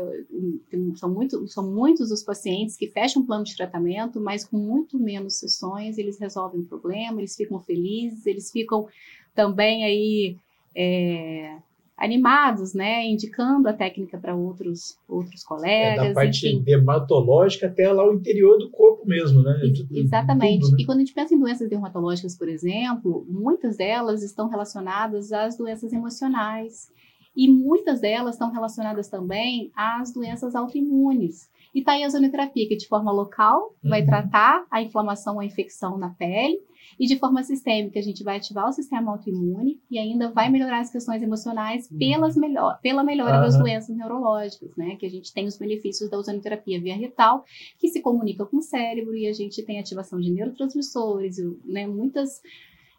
são, 0.95 1.13
muito, 1.13 1.49
são 1.49 1.69
muitos 1.69 2.13
os 2.13 2.23
pacientes 2.23 2.77
que 2.77 2.87
fecham 2.87 3.23
um 3.23 3.27
plano 3.27 3.43
de 3.43 3.57
tratamento, 3.57 4.21
mas 4.21 4.45
com 4.45 4.59
muito 4.59 4.97
menos 4.97 5.41
sessões 5.41 5.99
eles 5.99 6.21
resolvem 6.21 6.61
o 6.61 6.67
problema, 6.67 7.21
eles 7.21 7.35
ficam 7.35 7.59
felizes, 7.59 8.27
eles 8.27 8.53
ficam 8.53 8.87
também 9.35 9.85
aí. 9.85 10.37
É, 10.73 11.59
animados, 11.97 12.75
né, 12.75 13.07
indicando 13.07 13.69
a 13.69 13.73
técnica 13.73 14.19
para 14.19 14.35
outros 14.35 14.99
outros 15.09 15.45
colegas. 15.45 16.05
É 16.05 16.09
da 16.09 16.15
parte 16.15 16.49
enfim. 16.49 16.63
dermatológica 16.63 17.67
até 17.67 17.93
lá 17.93 18.09
o 18.09 18.15
interior 18.15 18.59
do 18.59 18.71
corpo 18.71 19.07
mesmo, 19.07 19.43
né? 19.43 19.61
Exatamente. 19.91 20.63
Tudo, 20.63 20.73
né? 20.73 20.79
E 20.81 20.87
quando 20.87 20.99
a 20.99 21.01
gente 21.01 21.15
pensa 21.15 21.35
em 21.35 21.39
doenças 21.39 21.69
dermatológicas, 21.69 22.37
por 22.37 22.49
exemplo, 22.49 23.25
muitas 23.29 23.77
delas 23.77 24.23
estão 24.23 24.49
relacionadas 24.49 25.33
às 25.33 25.57
doenças 25.57 25.93
emocionais. 25.93 26.91
E 27.35 27.49
muitas 27.49 28.01
delas 28.01 28.35
estão 28.35 28.51
relacionadas 28.51 29.09
também 29.09 29.71
às 29.75 30.13
doenças 30.13 30.55
autoimunes. 30.55 31.49
E 31.75 31.81
está 31.81 31.93
aí 31.93 32.05
a 32.05 32.09
zonoterapia, 32.09 32.69
que 32.69 32.77
de 32.77 32.87
forma 32.87 33.11
local 33.11 33.75
vai 33.83 34.01
uhum. 34.01 34.07
tratar 34.07 34.67
a 34.71 34.83
inflamação 34.83 35.35
ou 35.35 35.41
a 35.41 35.45
infecção 35.45 35.97
na 35.97 36.11
pele, 36.11 36.59
e 36.99 37.07
de 37.07 37.19
forma 37.19 37.43
sistêmica, 37.43 37.99
a 37.99 38.03
gente 38.03 38.23
vai 38.23 38.37
ativar 38.37 38.69
o 38.69 38.73
sistema 38.73 39.13
autoimune 39.13 39.81
e 39.91 39.99
ainda 39.99 40.31
vai 40.31 40.51
melhorar 40.51 40.81
as 40.81 40.91
questões 40.91 41.23
emocionais 41.23 41.89
pelas 41.89 42.37
melhor, 42.37 42.79
pela 42.81 43.03
melhora 43.03 43.37
uhum. 43.37 43.43
das 43.43 43.57
doenças 43.57 43.97
neurológicas, 43.97 44.77
né? 44.77 44.97
Que 44.97 45.07
a 45.07 45.11
gente 45.11 45.33
tem 45.33 45.47
os 45.47 45.57
benefícios 45.57 46.11
da 46.11 46.19
ozonoterapia 46.19 46.81
via 46.81 46.95
retal, 46.95 47.45
que 47.79 47.89
se 47.89 48.01
comunica 48.01 48.45
com 48.45 48.59
o 48.59 48.63
cérebro 48.63 49.17
e 49.17 49.27
a 49.27 49.33
gente 49.33 49.63
tem 49.63 49.79
ativação 49.79 50.21
de 50.21 50.31
neurotransmissores, 50.31 51.37
né? 51.65 51.87
Muitas 51.87 52.41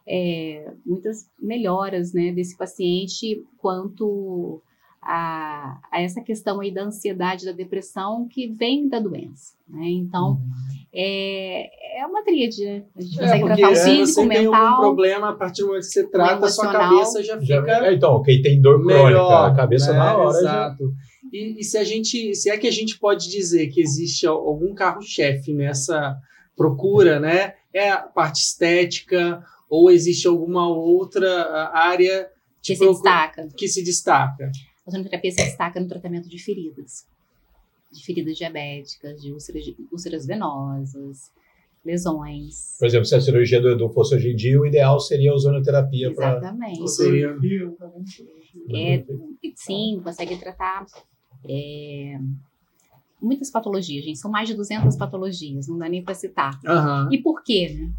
é, 0.06 0.72
muitas 0.84 1.30
melhoras 1.40 2.12
né, 2.12 2.30
desse 2.32 2.56
paciente 2.56 3.42
quanto 3.58 4.60
a, 5.04 5.78
a, 5.92 6.00
essa 6.00 6.22
questão 6.22 6.60
aí 6.60 6.72
da 6.72 6.84
ansiedade, 6.84 7.44
da 7.44 7.52
depressão 7.52 8.26
que 8.26 8.46
vem 8.48 8.88
da 8.88 8.98
doença. 8.98 9.54
Né? 9.68 9.86
Então, 9.90 10.30
uhum. 10.30 10.50
é, 10.92 12.00
é 12.00 12.06
uma 12.06 12.24
tríade, 12.24 12.64
né? 12.64 12.82
A 12.96 13.02
gente 13.02 13.18
é, 13.18 13.22
consegue 13.22 13.44
tratar 13.44 13.70
o 13.70 13.76
físico, 13.76 14.20
o 14.22 14.24
mental. 14.24 14.50
Tem 14.50 14.56
algum 14.56 14.80
problema, 14.80 15.28
a 15.30 15.32
partir 15.34 15.62
do 15.62 15.68
momento 15.68 15.82
que 15.82 15.90
você 15.90 16.08
trata, 16.08 16.46
a 16.46 16.48
sua 16.48 16.72
cabeça 16.72 17.22
já 17.22 17.38
fica. 17.38 17.86
É, 17.86 17.92
então, 17.92 18.22
quem 18.22 18.40
tem 18.40 18.60
dor 18.60 18.82
crônica, 18.82 19.04
melhor, 19.04 19.50
a 19.50 19.54
cabeça 19.54 19.92
né? 19.92 19.98
na 19.98 20.16
hora. 20.16 20.38
Exato. 20.38 20.84
Já... 20.88 21.14
E, 21.32 21.60
e, 21.60 21.64
se 21.64 21.76
a 21.76 21.84
gente, 21.84 22.34
se 22.34 22.48
é 22.48 22.56
que 22.56 22.66
a 22.66 22.72
gente 22.72 22.98
pode 22.98 23.28
dizer 23.28 23.68
que 23.68 23.80
existe 23.80 24.26
algum 24.26 24.74
carro-chefe 24.74 25.52
nessa 25.52 26.16
procura, 26.56 27.20
né? 27.20 27.54
É 27.72 27.90
a 27.90 27.98
parte 27.98 28.40
estética, 28.40 29.42
ou 29.68 29.90
existe 29.90 30.26
alguma 30.28 30.68
outra 30.68 31.70
área 31.74 32.28
que 32.62 32.76
se 32.76 32.86
destaca. 32.86 33.48
Que 33.56 33.68
se 33.68 33.82
destaca. 33.82 34.50
A 34.86 34.90
sonoterapia 34.90 35.30
se 35.30 35.36
destaca 35.44 35.80
no 35.80 35.88
tratamento 35.88 36.28
de 36.28 36.38
feridas. 36.38 37.06
de 37.92 38.04
feridas 38.04 38.36
diabéticas, 38.36 39.22
de 39.22 39.32
úlceras, 39.32 39.64
úlceras 39.92 40.26
venosas, 40.26 41.30
lesões. 41.84 42.76
Por 42.78 42.86
exemplo, 42.88 43.04
se 43.06 43.14
a 43.14 43.20
cirurgia 43.20 43.60
do 43.60 43.68
Edu 43.70 43.88
fosse 43.88 44.16
hoje 44.16 44.30
em 44.32 44.34
dia, 44.36 44.60
o 44.60 44.66
ideal 44.66 44.98
seria 44.98 45.30
a 45.30 45.34
ozonoterapia 45.34 46.12
para. 46.12 46.38
Exatamente. 46.38 46.88
Seria- 46.90 47.36
É, 48.74 49.04
sim, 49.54 50.00
consegue 50.02 50.36
tratar 50.38 50.86
é, 51.48 52.18
muitas 53.22 53.48
patologias, 53.50 54.04
gente. 54.04 54.18
São 54.18 54.30
mais 54.30 54.48
de 54.48 54.54
200 54.54 54.96
patologias, 54.96 55.68
não 55.68 55.78
dá 55.78 55.88
nem 55.88 56.02
para 56.02 56.14
citar. 56.14 56.58
Aham. 56.66 57.08
E 57.12 57.18
por 57.22 57.42
quê, 57.44 57.68
né? 57.78 57.92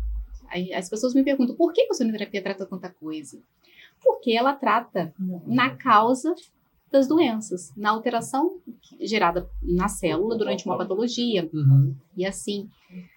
As 0.75 0.89
pessoas 0.89 1.13
me 1.13 1.23
perguntam, 1.23 1.55
por 1.55 1.71
que 1.73 1.81
a 1.83 1.87
ozonoterapia 1.89 2.41
trata 2.41 2.65
tanta 2.65 2.89
coisa? 2.89 3.39
Porque 4.03 4.31
ela 4.31 4.53
trata 4.53 5.13
na 5.47 5.69
causa 5.75 6.35
das 6.95 7.07
doenças, 7.07 7.73
na 7.75 7.89
alteração 7.89 8.61
gerada 9.01 9.49
na 9.61 9.89
célula 9.89 10.37
durante 10.37 10.65
uma 10.65 10.77
patologia. 10.77 11.49
Uhum. 11.53 11.93
E 12.15 12.25
assim, 12.25 12.69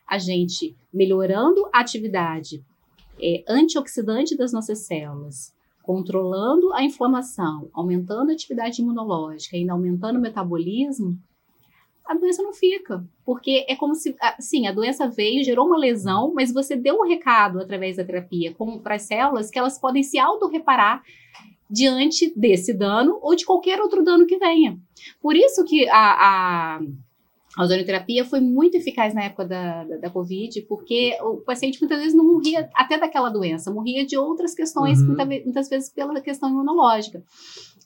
a 0.06 0.18
gente 0.18 0.76
melhorando 0.92 1.68
a 1.72 1.80
atividade 1.80 2.64
é, 3.20 3.44
antioxidante 3.48 4.36
das 4.36 4.52
nossas 4.52 4.80
células, 4.80 5.54
controlando 5.82 6.72
a 6.74 6.82
inflamação, 6.82 7.70
aumentando 7.72 8.30
a 8.30 8.34
atividade 8.34 8.82
imunológica 8.82 9.56
e 9.56 9.60
ainda 9.60 9.72
aumentando 9.72 10.18
o 10.18 10.22
metabolismo, 10.22 11.16
a 12.04 12.14
doença 12.14 12.42
não 12.42 12.52
fica. 12.52 13.04
Porque 13.24 13.64
é 13.68 13.76
como 13.76 13.94
se, 13.94 14.16
sim, 14.40 14.66
a 14.66 14.72
doença 14.72 15.08
veio, 15.08 15.44
gerou 15.44 15.66
uma 15.66 15.78
lesão, 15.78 16.32
mas 16.34 16.52
você 16.52 16.74
deu 16.74 16.96
um 16.96 17.06
recado 17.06 17.60
através 17.60 17.96
da 17.96 18.04
terapia 18.04 18.54
para 18.82 18.96
as 18.96 19.02
células 19.02 19.50
que 19.50 19.58
elas 19.58 19.78
podem 19.78 20.02
se 20.02 20.18
autorreparar 20.18 21.02
diante 21.70 22.33
desse 22.37 22.72
dano 22.72 23.18
ou 23.22 23.35
de 23.37 23.44
qualquer 23.44 23.81
outro 23.81 24.02
dano 24.02 24.26
que 24.26 24.38
venha. 24.38 24.78
Por 25.20 25.37
isso 25.37 25.64
que 25.64 25.88
a, 25.88 25.96
a, 25.96 26.81
a 27.57 27.62
ozonoterapia 27.64 28.24
foi 28.24 28.40
muito 28.40 28.76
eficaz 28.76 29.12
na 29.14 29.24
época 29.24 29.44
da, 29.44 29.85
da, 29.85 29.96
da 29.96 30.11
Covid, 30.11 30.62
porque 30.62 31.16
o 31.20 31.38
paciente 31.38 31.81
muitas 31.81 31.98
vezes 31.98 32.14
não 32.14 32.24
morria 32.24 32.68
até 32.74 32.98
daquela 32.98 33.28
doença, 33.28 33.70
morria 33.72 34.07
de 34.07 34.16
outras 34.16 34.54
questões, 34.54 35.00
Uhum. 35.00 35.09
muita 35.09 35.24
muitas 35.26 35.68
vezes 35.68 35.90
pela 35.90 36.20
questão 36.20 36.48
imunológica. 36.48 37.22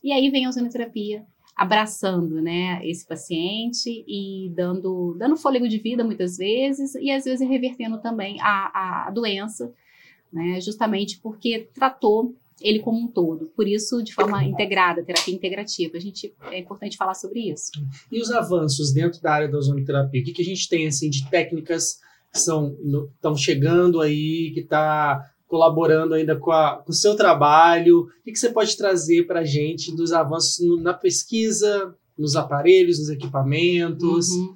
E 0.03 0.13
aí 0.13 0.31
vem 0.31 0.45
a 0.47 0.49
ozonoterapia 0.49 1.25
abraçando, 1.55 2.41
né, 2.41 2.81
esse 2.83 3.07
paciente 3.07 4.05
e 4.09 4.51
dando, 4.55 5.15
dando 5.19 5.37
fôlego 5.37 5.69
de 5.69 5.79
vida 5.79 6.03
muitas 6.03 6.39
vezes 6.39 6.95
e 6.95 7.11
às 7.11 7.25
vezes 7.25 7.47
revertendo 7.47 8.01
também 8.01 8.41
a, 8.41 8.71
a, 8.73 9.09
a 9.09 9.11
doença, 9.11 9.73
né, 10.33 10.61
justamente 10.61 11.21
porque 11.21 11.69
tratou 11.75 12.35
ele 12.63 12.79
como 12.81 12.99
um 12.99 13.07
todo. 13.09 13.47
Por 13.57 13.67
isso, 13.69 14.03
de 14.03 14.13
forma 14.15 14.45
integrada, 14.45 15.03
terapia 15.05 15.35
integrativa. 15.35 15.97
A 15.97 16.01
gente 16.01 16.35
é 16.51 16.59
importante 16.59 16.97
falar 16.97 17.15
sobre 17.15 17.51
isso. 17.51 17.71
E 18.11 18.21
os 18.21 18.31
avanços 18.31 18.93
dentro 18.93 19.21
da 19.21 19.33
área 19.33 19.49
da 19.49 19.59
ozonoterapia? 19.59 20.21
O 20.21 20.25
que, 20.25 20.33
que 20.33 20.43
a 20.43 20.45
gente 20.45 20.69
tem 20.69 20.87
assim 20.87 21.11
de 21.11 21.29
técnicas 21.31 21.99
que 22.33 22.39
estão 22.39 23.37
chegando 23.37 24.01
aí, 24.01 24.51
que 24.55 24.61
está 24.61 25.29
colaborando 25.47 26.15
ainda 26.15 26.35
com, 26.37 26.51
a- 26.51 26.83
com 26.85 26.91
o 26.91 26.95
seu 26.95 27.15
trabalho? 27.15 28.01
O 28.21 28.23
que, 28.25 28.33
que 28.33 28.39
você 28.39 28.51
pode 28.51 28.77
trazer 28.77 29.27
para 29.27 29.41
a 29.41 29.45
gente 29.45 29.95
dos 29.95 30.13
avanços 30.13 30.65
no- 30.67 30.81
na 30.81 30.95
pesquisa, 30.95 31.95
nos 32.17 32.37
aparelhos, 32.37 32.99
nos 32.99 33.11
equipamentos? 33.11 34.29
Uhum. 34.31 34.55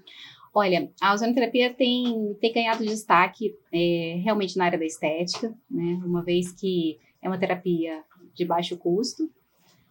Olha, 0.55 0.91
a 1.03 1.13
ozonoterapia 1.13 1.75
tem, 1.75 2.35
tem 2.41 2.51
ganhado 2.51 2.83
destaque 2.83 3.55
é, 3.71 4.19
realmente 4.25 4.57
na 4.57 4.65
área 4.65 4.79
da 4.79 4.87
estética, 4.87 5.53
né? 5.71 6.01
Uma 6.03 6.23
vez 6.25 6.51
que 6.51 6.97
é 7.27 7.29
uma 7.29 7.39
terapia 7.39 8.05
de 8.35 8.45
baixo 8.45 8.77
custo, 8.77 9.29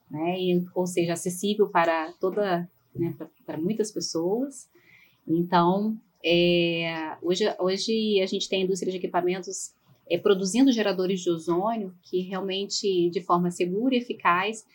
né? 0.10 0.39
E, 0.39 0.65
ou 0.74 0.88
seja, 0.88 1.13
acessível 1.13 1.67
para 1.67 2.13
toda, 2.13 2.69
né, 2.95 3.13
para- 3.45 3.58
muitas 3.58 3.91
pessoas. 3.91 4.69
Então, 5.28 5.98
é, 6.24 7.17
hoje, 7.21 7.43
hoje 7.60 8.21
a 8.21 8.26
gente 8.26 8.48
tem 8.48 8.62
a 8.62 8.65
indústria 8.65 8.91
de 8.91 8.98
equipamentos 8.98 9.74
é, 10.10 10.17
produzindo 10.17 10.71
geradores 10.71 11.19
de 11.21 11.30
ozônio 11.30 11.93
que 12.04 12.21
realmente, 12.21 13.10
de 13.10 13.21
forma 13.21 13.52
segura 13.52 13.95
e 13.95 13.98
eficaz, 13.98 14.65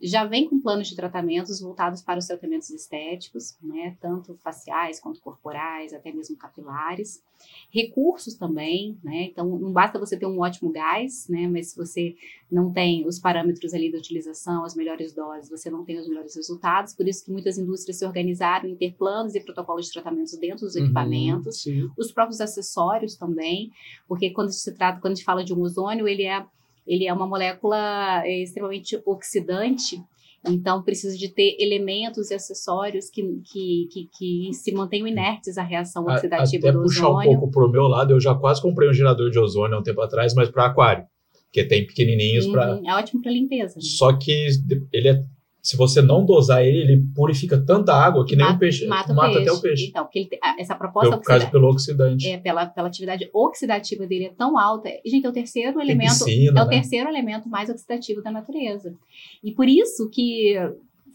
já 0.00 0.24
vem 0.24 0.48
com 0.48 0.60
planos 0.60 0.88
de 0.88 0.96
tratamentos 0.96 1.60
voltados 1.60 2.02
para 2.02 2.18
os 2.18 2.26
tratamentos 2.26 2.68
estéticos, 2.70 3.56
né, 3.62 3.96
tanto 4.00 4.34
faciais 4.42 5.00
quanto 5.00 5.20
corporais, 5.20 5.92
até 5.94 6.12
mesmo 6.12 6.36
capilares. 6.36 7.22
Recursos 7.70 8.34
também, 8.34 8.98
né, 9.02 9.24
então 9.24 9.46
não 9.58 9.72
basta 9.72 9.98
você 9.98 10.16
ter 10.16 10.26
um 10.26 10.40
ótimo 10.40 10.70
gás, 10.70 11.26
né, 11.28 11.46
mas 11.48 11.68
se 11.68 11.76
você 11.76 12.14
não 12.50 12.72
tem 12.72 13.06
os 13.06 13.18
parâmetros 13.18 13.74
ali 13.74 13.90
da 13.90 13.98
utilização, 13.98 14.64
as 14.64 14.74
melhores 14.74 15.12
doses, 15.12 15.50
você 15.50 15.70
não 15.70 15.84
tem 15.84 15.98
os 15.98 16.08
melhores 16.08 16.34
resultados, 16.36 16.94
por 16.94 17.06
isso 17.08 17.24
que 17.24 17.32
muitas 17.32 17.58
indústrias 17.58 17.98
se 17.98 18.04
organizaram 18.06 18.68
em 18.68 18.76
ter 18.76 18.94
planos 18.94 19.34
e 19.34 19.40
protocolos 19.40 19.86
de 19.86 19.92
tratamentos 19.92 20.36
dentro 20.38 20.66
dos 20.66 20.76
Uhum, 20.76 20.84
equipamentos 20.84 21.62
sim. 21.62 21.88
os 21.96 22.12
próprios 22.12 22.40
acessórios 22.40 23.16
também, 23.16 23.70
porque 24.06 24.30
quando 24.30 24.50
se 24.52 24.72
trata, 24.74 25.00
quando 25.00 25.12
a 25.12 25.16
gente 25.16 25.24
fala 25.24 25.44
de 25.44 25.52
um 25.54 25.60
ozônio, 25.60 26.06
ele 26.06 26.24
é, 26.24 26.44
ele 26.86 27.06
é 27.06 27.12
uma 27.12 27.26
molécula 27.26 28.22
é, 28.24 28.42
extremamente 28.42 29.00
oxidante, 29.06 29.96
então 30.46 30.82
precisa 30.82 31.16
de 31.16 31.28
ter 31.28 31.56
elementos 31.58 32.30
e 32.30 32.34
acessórios 32.34 33.08
que, 33.08 33.22
que, 33.50 33.88
que, 33.90 34.08
que 34.18 34.52
se 34.52 34.72
mantenham 34.72 35.06
inertes 35.08 35.56
à 35.56 35.62
reação 35.62 36.06
A- 36.08 36.14
oxidativa 36.14 36.68
Até 36.68 36.72
do 36.76 36.82
puxar 36.82 37.08
um 37.08 37.22
pouco 37.22 37.50
pro 37.50 37.70
meu 37.70 37.84
lado, 37.84 38.12
eu 38.12 38.20
já 38.20 38.34
quase 38.34 38.60
comprei 38.60 38.88
um 38.88 38.92
gerador 38.92 39.30
de 39.30 39.38
ozônio 39.38 39.76
há 39.76 39.80
um 39.80 39.82
tempo 39.82 40.02
atrás, 40.02 40.34
mas 40.34 40.50
para 40.50 40.66
aquário, 40.66 41.06
que 41.50 41.64
tem 41.64 41.86
pequenininhos 41.86 42.46
para. 42.48 42.74
Uhum, 42.74 42.88
é 42.90 42.94
ótimo 42.94 43.22
para 43.22 43.32
limpeza. 43.32 43.76
né? 43.76 43.80
Só 43.80 44.12
que 44.18 44.46
ele 44.92 45.08
é, 45.08 45.24
se 45.64 45.76
você 45.78 46.02
não 46.02 46.26
dosar 46.26 46.62
ele, 46.62 46.78
ele 46.78 47.02
purifica 47.14 47.58
tanta 47.58 47.94
água 47.94 48.26
que 48.26 48.36
nem 48.36 48.46
o 48.46 48.58
peixe 48.58 48.86
Mata, 48.86 49.12
o 49.12 49.16
mata 49.16 49.28
peixe. 49.32 49.48
até 49.48 49.52
o 49.52 49.60
peixe. 49.62 49.86
Então, 49.88 50.04
porque 50.04 50.18
ele 50.18 50.28
essa 50.58 50.74
proposta 50.74 51.10
causa 51.18 51.32
oxida- 51.44 51.50
pelo 51.50 51.68
oxidante. 51.70 52.28
é, 52.28 52.36
pela, 52.38 52.66
pela 52.66 52.86
atividade 52.88 53.30
oxidativa 53.32 54.06
dele 54.06 54.26
é 54.26 54.30
tão 54.36 54.58
alta. 54.58 54.90
E, 55.02 55.08
gente, 55.10 55.24
é 55.24 55.28
o 55.28 55.32
terceiro 55.32 55.72
Tem 55.78 55.82
elemento. 55.82 56.10
piscina, 56.10 56.60
é 56.60 56.62
o 56.62 56.66
né? 56.66 56.70
terceiro 56.76 57.08
elemento 57.08 57.48
mais 57.48 57.70
oxidativo 57.70 58.22
da 58.22 58.30
natureza. 58.30 58.94
E 59.42 59.52
por 59.52 59.66
isso 59.66 60.10
que 60.10 60.54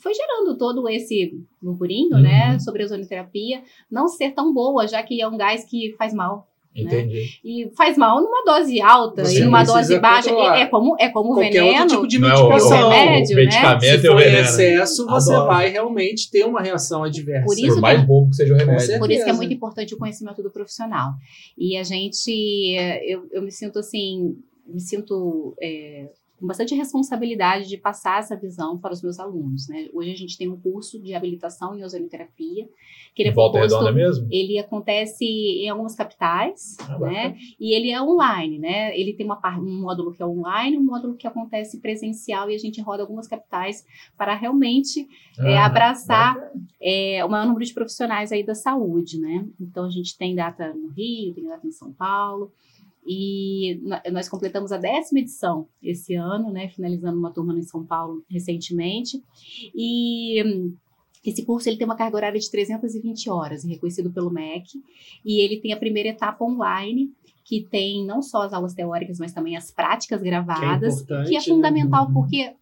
foi 0.01 0.13
gerando 0.15 0.57
todo 0.57 0.89
esse 0.89 1.31
burburinho, 1.61 2.15
Uhum. 2.15 2.21
né, 2.23 2.57
sobre 2.57 2.81
a 2.81 2.85
ozonoterapia 2.85 3.61
não 3.91 4.07
ser 4.07 4.31
tão 4.31 4.51
boa, 4.51 4.87
já 4.87 5.03
que 5.03 5.21
é 5.21 5.27
um 5.27 5.37
gás 5.37 5.63
que 5.63 5.93
faz 5.97 6.11
mal. 6.13 6.47
Entendi. 6.75 7.25
E 7.43 7.69
faz 7.75 7.97
mal 7.97 8.21
numa 8.21 8.43
dose 8.45 8.79
alta 8.79 9.25
Você 9.25 9.41
e 9.41 9.43
numa 9.43 9.63
dose 9.63 9.99
baixa. 9.99 10.29
É, 10.29 10.61
é 10.61 10.65
como, 10.67 10.95
é 10.99 11.09
como 11.09 11.31
o 11.31 11.33
Qualquer 11.35 11.51
veneno. 11.63 11.79
outro 11.81 11.95
tipo 11.95 12.07
de 12.07 12.19
Não 12.19 12.29
é 12.29 12.33
o- 12.35 12.49
medicação. 12.49 12.87
o 12.87 12.89
remédio, 12.91 13.35
né? 13.35 13.41
medicamento 13.43 13.81
Se 14.01 14.07
é 14.07 14.09
o 14.11 14.13
for 14.13 14.21
em 14.21 14.35
excesso, 14.35 15.05
você 15.07 15.33
Adoro. 15.33 15.47
vai 15.47 15.69
realmente 15.69 16.29
ter 16.31 16.45
uma 16.45 16.61
reação 16.61 17.03
adversa. 17.03 17.45
Por 17.45 17.57
isso 17.57 17.73
Por 17.73 17.81
mais 17.81 18.01
bobo 18.05 18.29
que 18.29 18.35
seja 18.35 18.53
o 18.53 18.57
remédio. 18.57 18.79
certeza. 18.81 18.99
Por 18.99 19.11
isso 19.11 19.23
que 19.25 19.29
é 19.29 19.33
muito 19.33 19.53
importante 19.53 19.93
o 19.93 19.97
conhecimento 19.97 20.41
do 20.43 20.51
profissional. 20.51 21.11
E 21.57 21.75
a 21.75 21.83
gente, 21.83 22.31
eu, 23.05 23.27
eu 23.31 23.41
me 23.41 23.51
sinto 23.51 23.79
assim, 23.79 24.35
me 24.65 24.79
sinto 24.79 25.55
é, 25.61 26.07
com 26.39 26.47
bastante 26.47 26.73
responsabilidade 26.73 27.67
de 27.67 27.77
passar 27.77 28.19
essa 28.19 28.35
visão 28.35 28.77
para 28.77 28.93
os 28.93 29.01
meus 29.01 29.19
alunos. 29.19 29.67
Né? 29.67 29.89
Hoje 29.93 30.11
a 30.11 30.15
gente 30.15 30.37
tem 30.37 30.47
um 30.47 30.57
curso 30.57 30.99
de 30.99 31.13
habilitação 31.13 31.77
em 31.77 31.83
ozonoterapia, 31.83 32.67
que 33.13 33.21
ele 33.21 33.29
é 33.29 33.33
Volta 33.33 33.59
composto, 33.59 33.77
Redonda 33.79 33.91
mesmo? 33.91 34.27
ele 34.31 34.57
acontece 34.57 35.25
em 35.25 35.69
algumas 35.69 35.95
capitais, 35.95 36.77
Ah, 36.81 36.97
né? 36.99 37.37
E 37.59 37.75
ele 37.75 37.91
é 37.91 38.01
online, 38.01 38.57
né? 38.59 38.97
Ele 38.97 39.13
tem 39.13 39.25
uma 39.25 39.39
um 39.59 39.81
módulo 39.81 40.13
que 40.13 40.21
é 40.21 40.25
online, 40.25 40.77
um 40.77 40.83
módulo 40.83 41.15
que 41.15 41.27
acontece 41.27 41.79
presencial 41.79 42.49
e 42.49 42.55
a 42.55 42.57
gente 42.57 42.79
roda 42.81 43.03
algumas 43.03 43.27
capitais 43.27 43.85
para 44.17 44.35
realmente 44.35 45.07
é, 45.39 45.57
Ah, 45.57 45.65
abraçar 45.65 46.37
é, 46.81 47.23
o 47.25 47.29
maior 47.29 47.45
número 47.45 47.65
de 47.65 47.73
profissionais 47.73 48.31
aí 48.31 48.43
da 48.43 48.55
saúde, 48.55 49.19
né? 49.19 49.45
Então 49.59 49.85
a 49.85 49.89
gente 49.89 50.17
tem 50.17 50.35
data 50.35 50.73
no 50.73 50.87
Rio, 50.89 51.33
tem 51.33 51.45
data 51.45 51.65
em 51.67 51.71
São 51.71 51.91
Paulo. 51.91 52.51
E 53.05 53.81
nós 54.11 54.29
completamos 54.29 54.71
a 54.71 54.77
décima 54.77 55.19
edição 55.19 55.67
esse 55.81 56.15
ano, 56.15 56.51
né? 56.51 56.69
Finalizando 56.69 57.17
uma 57.17 57.31
turma 57.31 57.57
em 57.57 57.63
São 57.63 57.85
Paulo 57.85 58.23
recentemente. 58.29 59.21
E 59.75 60.43
esse 61.25 61.45
curso 61.45 61.67
ele 61.69 61.77
tem 61.77 61.85
uma 61.85 61.95
carga 61.95 62.15
horária 62.15 62.39
de 62.39 62.49
320 62.49 63.29
horas, 63.29 63.63
reconhecido 63.63 64.11
pelo 64.11 64.31
MEC. 64.31 64.81
E 65.25 65.41
ele 65.41 65.59
tem 65.59 65.73
a 65.73 65.77
primeira 65.77 66.09
etapa 66.09 66.43
online, 66.43 67.11
que 67.43 67.65
tem 67.69 68.05
não 68.05 68.21
só 68.21 68.43
as 68.43 68.53
aulas 68.53 68.73
teóricas, 68.73 69.17
mas 69.19 69.33
também 69.33 69.57
as 69.57 69.71
práticas 69.71 70.21
gravadas, 70.21 71.01
importante, 71.01 71.29
que 71.29 71.35
é 71.35 71.39
né? 71.39 71.45
fundamental 71.45 72.05
Uhum. 72.07 72.13
porque 72.13 72.53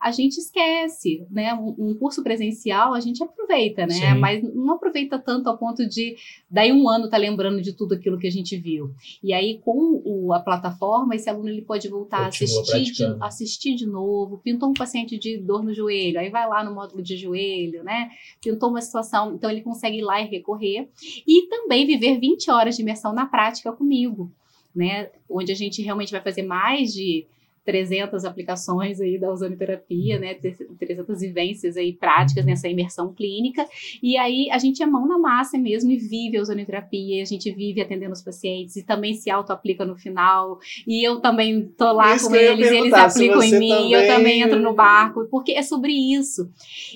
a 0.00 0.10
gente 0.10 0.38
esquece, 0.38 1.26
né? 1.30 1.52
Um, 1.54 1.94
curso 1.98 2.22
presencial 2.22 2.94
a 2.94 3.00
gente 3.00 3.22
aproveita, 3.22 3.86
né? 3.86 3.94
Sim. 3.94 4.14
Mas 4.20 4.42
não 4.54 4.74
aproveita 4.74 5.18
tanto 5.18 5.48
ao 5.48 5.58
ponto 5.58 5.86
de 5.88 6.16
daí 6.50 6.72
um 6.72 6.88
ano 6.88 7.08
tá 7.08 7.16
lembrando 7.16 7.60
de 7.60 7.72
tudo 7.72 7.94
aquilo 7.94 8.18
que 8.18 8.26
a 8.26 8.30
gente 8.30 8.56
viu. 8.56 8.90
E 9.22 9.32
aí 9.32 9.58
com 9.64 10.00
o- 10.04 10.32
a 10.32 10.40
plataforma 10.40 11.14
esse 11.16 11.28
aluno 11.28 11.48
ele 11.48 11.62
pode 11.62 11.88
voltar 11.88 12.18
a 12.18 12.26
assistir 12.28 12.82
de, 12.92 13.04
assistir 13.24 13.74
de 13.74 13.86
novo. 13.86 14.38
Pintou 14.38 14.68
um 14.70 14.74
paciente 14.74 15.18
de 15.18 15.36
dor 15.38 15.62
no 15.64 15.74
joelho, 15.74 16.20
aí 16.20 16.30
vai 16.30 16.48
lá 16.48 16.62
no 16.62 16.74
módulo 16.74 17.02
de 17.02 17.16
joelho, 17.16 17.82
né? 17.82 18.10
Pintou 18.40 18.70
uma 18.70 18.80
situação, 18.80 19.34
então 19.34 19.50
ele 19.50 19.62
consegue 19.62 19.98
ir 19.98 20.02
lá 20.02 20.20
e 20.20 20.26
recorrer 20.26 20.88
e 21.26 21.46
também 21.48 21.86
viver 21.86 22.18
20 22.18 22.50
horas 22.50 22.76
de 22.76 22.82
imersão 22.82 23.12
na 23.12 23.26
prática 23.26 23.72
comigo, 23.72 24.30
né? 24.74 25.10
Onde 25.28 25.50
a 25.52 25.54
gente 25.56 25.82
realmente 25.82 26.12
vai 26.12 26.20
fazer 26.20 26.42
mais 26.42 26.92
de 26.92 27.26
300 27.68 28.24
aplicações 28.24 28.98
aí 28.98 29.18
da 29.18 29.30
ozonioterapia, 29.30 30.18
né, 30.18 30.32
300 30.78 31.20
vivências 31.20 31.76
aí 31.76 31.92
práticas 31.92 32.46
nessa 32.46 32.66
imersão 32.66 33.12
clínica, 33.12 33.66
e 34.02 34.16
aí 34.16 34.48
a 34.50 34.56
gente 34.56 34.82
é 34.82 34.86
mão 34.86 35.06
na 35.06 35.18
massa 35.18 35.58
mesmo 35.58 35.90
e 35.90 35.98
vive 35.98 36.38
a 36.38 36.40
ozonioterapia, 36.40 37.20
a 37.20 37.26
gente 37.26 37.50
vive 37.50 37.82
atendendo 37.82 38.14
os 38.14 38.22
pacientes 38.22 38.74
e 38.76 38.82
também 38.82 39.12
se 39.12 39.28
auto-aplica 39.30 39.84
no 39.84 39.96
final, 39.96 40.58
e 40.86 41.06
eu 41.06 41.20
também 41.20 41.66
tô 41.76 41.92
lá 41.92 42.16
Isso 42.16 42.30
com 42.30 42.34
eles, 42.36 42.70
eles 42.72 42.90
aplicam 42.94 43.42
em 43.42 43.58
mim, 43.58 43.68
também- 43.68 43.92
eu 43.92 44.06
também 44.06 44.40
entro 44.40 44.58
no 44.60 44.72
barco, 44.72 45.26
porque 45.30 45.52
é 45.52 45.62
sobre 45.62 45.92
isso. 45.92 46.48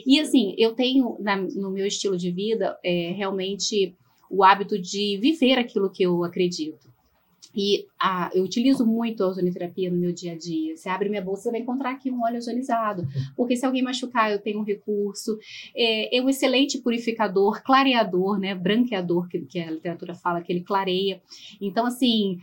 E 0.07 0.19
assim, 0.21 0.55
eu 0.57 0.73
tenho 0.73 1.19
na- 1.21 1.37
no 1.37 1.71
meu 1.71 1.85
estilo 1.87 2.17
de 2.17 2.31
vida 2.31 2.79
é, 2.83 3.13
realmente 3.15 3.95
o 4.31 4.43
hábito 4.43 4.79
de 4.81 5.19
viver 5.21 5.59
aquilo 5.59 5.91
que 5.91 6.03
eu 6.03 6.25
acredito. 6.25 6.91
E 7.55 7.87
ah, 8.01 8.31
eu 8.35 8.43
utilizo 8.43 8.87
muito 8.87 9.23
a 9.23 9.29
ozonioterapia 9.29 9.91
no 9.91 9.99
meu 9.99 10.13
dia 10.13 10.33
a 10.33 10.37
dia. 10.37 10.77
Você 10.77 10.89
abre 10.89 11.09
minha 11.09 11.23
bolsa, 11.23 11.45
você 11.45 11.51
vai 11.51 11.61
encontrar 11.61 11.91
aqui 11.91 12.11
um 12.11 12.23
óleo 12.23 12.39
ozonizado. 12.39 13.07
Porque 13.37 13.57
se 13.57 13.67
alguém 13.67 13.83
machucar, 13.83 14.31
eu 14.33 14.39
tenho 14.39 14.61
um 14.61 14.65
recurso. 14.65 15.39
É, 15.75 16.17
é 16.17 16.23
um 16.23 16.29
excelente 16.29 16.79
purificador, 16.79 17.63
clareador, 17.63 18.39
né? 18.39 18.55
Branqueador, 18.55 19.29
que, 19.29 19.41
que 19.41 19.61
a 19.61 19.71
literatura 19.71 20.15
fala 20.15 20.41
que 20.41 20.53
ele 20.53 20.63
clareia. 20.63 21.21
Então, 21.61 21.87
assim, 21.87 22.39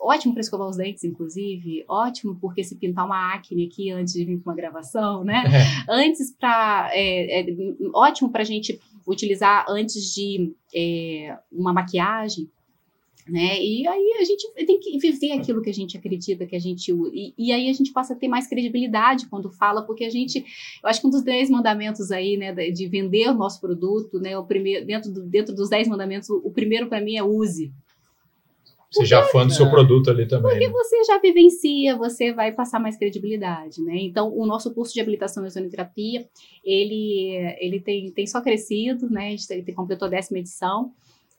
ótimo 0.00 0.34
para 0.34 0.40
escovar 0.40 0.68
os 0.68 0.76
dentes, 0.76 1.04
inclusive. 1.04 1.84
Ótimo 1.88 2.36
porque 2.40 2.62
se 2.62 2.76
pintar 2.76 3.06
uma 3.06 3.34
acne 3.34 3.66
aqui 3.66 3.90
antes 3.90 4.12
de 4.12 4.24
vir 4.24 4.38
para 4.38 4.52
uma 4.52 4.56
gravação, 4.56 5.24
né? 5.24 5.42
Antes 5.88 6.30
para. 6.32 6.90
É, 6.92 7.40
é, 7.40 7.46
ótimo 7.92 8.30
para 8.30 8.42
a 8.42 8.44
gente 8.44 8.80
utilizar 9.06 9.66
antes 9.68 10.14
de 10.14 10.54
é, 10.74 11.36
uma 11.52 11.72
maquiagem. 11.72 12.48
Né? 13.26 13.58
E 13.58 13.88
aí 13.88 14.16
a 14.20 14.24
gente 14.24 14.52
tem 14.66 14.78
que 14.78 14.98
viver 14.98 15.32
aquilo 15.32 15.62
que 15.62 15.70
a 15.70 15.74
gente 15.74 15.96
acredita 15.96 16.44
que 16.44 16.54
a 16.54 16.58
gente 16.58 16.92
e, 16.92 17.32
e 17.38 17.52
aí 17.52 17.70
a 17.70 17.72
gente 17.72 17.90
passa 17.90 18.12
a 18.12 18.16
ter 18.16 18.28
mais 18.28 18.46
credibilidade 18.46 19.26
quando 19.30 19.50
fala, 19.50 19.80
porque 19.80 20.04
a 20.04 20.10
gente, 20.10 20.44
eu 20.82 20.88
acho 20.90 21.00
que 21.00 21.06
um 21.06 21.10
dos 21.10 21.22
dez 21.22 21.48
mandamentos 21.48 22.10
aí, 22.10 22.36
né, 22.36 22.52
de 22.52 22.84
de 22.84 22.86
vender 22.86 23.30
o 23.30 23.34
nosso 23.34 23.60
produto, 23.60 24.20
né, 24.20 24.36
o 24.36 24.44
primeiro 24.44 24.84
dentro, 24.84 25.10
do, 25.10 25.22
dentro 25.22 25.54
dos 25.54 25.70
dez 25.70 25.88
mandamentos, 25.88 26.28
o, 26.28 26.50
primeiro 26.50 26.86
para 26.86 27.00
mim 27.00 27.16
é 27.16 27.22
use, 27.22 27.72
Você 28.92 29.06
já 29.06 29.22
fã 29.22 29.46
do 29.46 29.54
seu 29.54 29.70
produto 29.70 30.10
ali 30.10 30.28
também. 30.28 30.50
porque 30.50 30.66
né? 30.66 30.72
você 30.72 31.02
já 31.04 31.18
vivencia, 31.18 31.96
você 31.96 32.30
vai 32.30 32.52
passar 32.52 32.78
mais 32.78 32.98
credibilidade, 32.98 33.80
né? 33.80 33.96
Então, 33.96 34.36
o 34.36 34.44
nosso 34.44 34.72
curso 34.74 34.92
de 34.92 35.00
habilitação 35.00 35.42
em 35.42 35.46
ozonoterapia, 35.46 36.28
ele, 36.62 37.56
ele 37.58 37.80
tem, 37.80 38.10
tem 38.12 38.26
só 38.26 38.42
crescido, 38.42 39.08
né? 39.08 39.28
A 39.28 39.30
gente 39.30 39.72
completou 39.72 40.06
a 40.06 40.10
décima 40.10 40.38
edição 40.38 40.92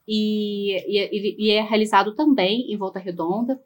e, 0.08 0.76
e, 0.88 1.48
e 1.48 1.52
é 1.52 1.62
realizado 1.62 2.14
também 2.14 2.72
em 2.72 2.78
Volta 2.78 3.00
Redonda 3.00 3.60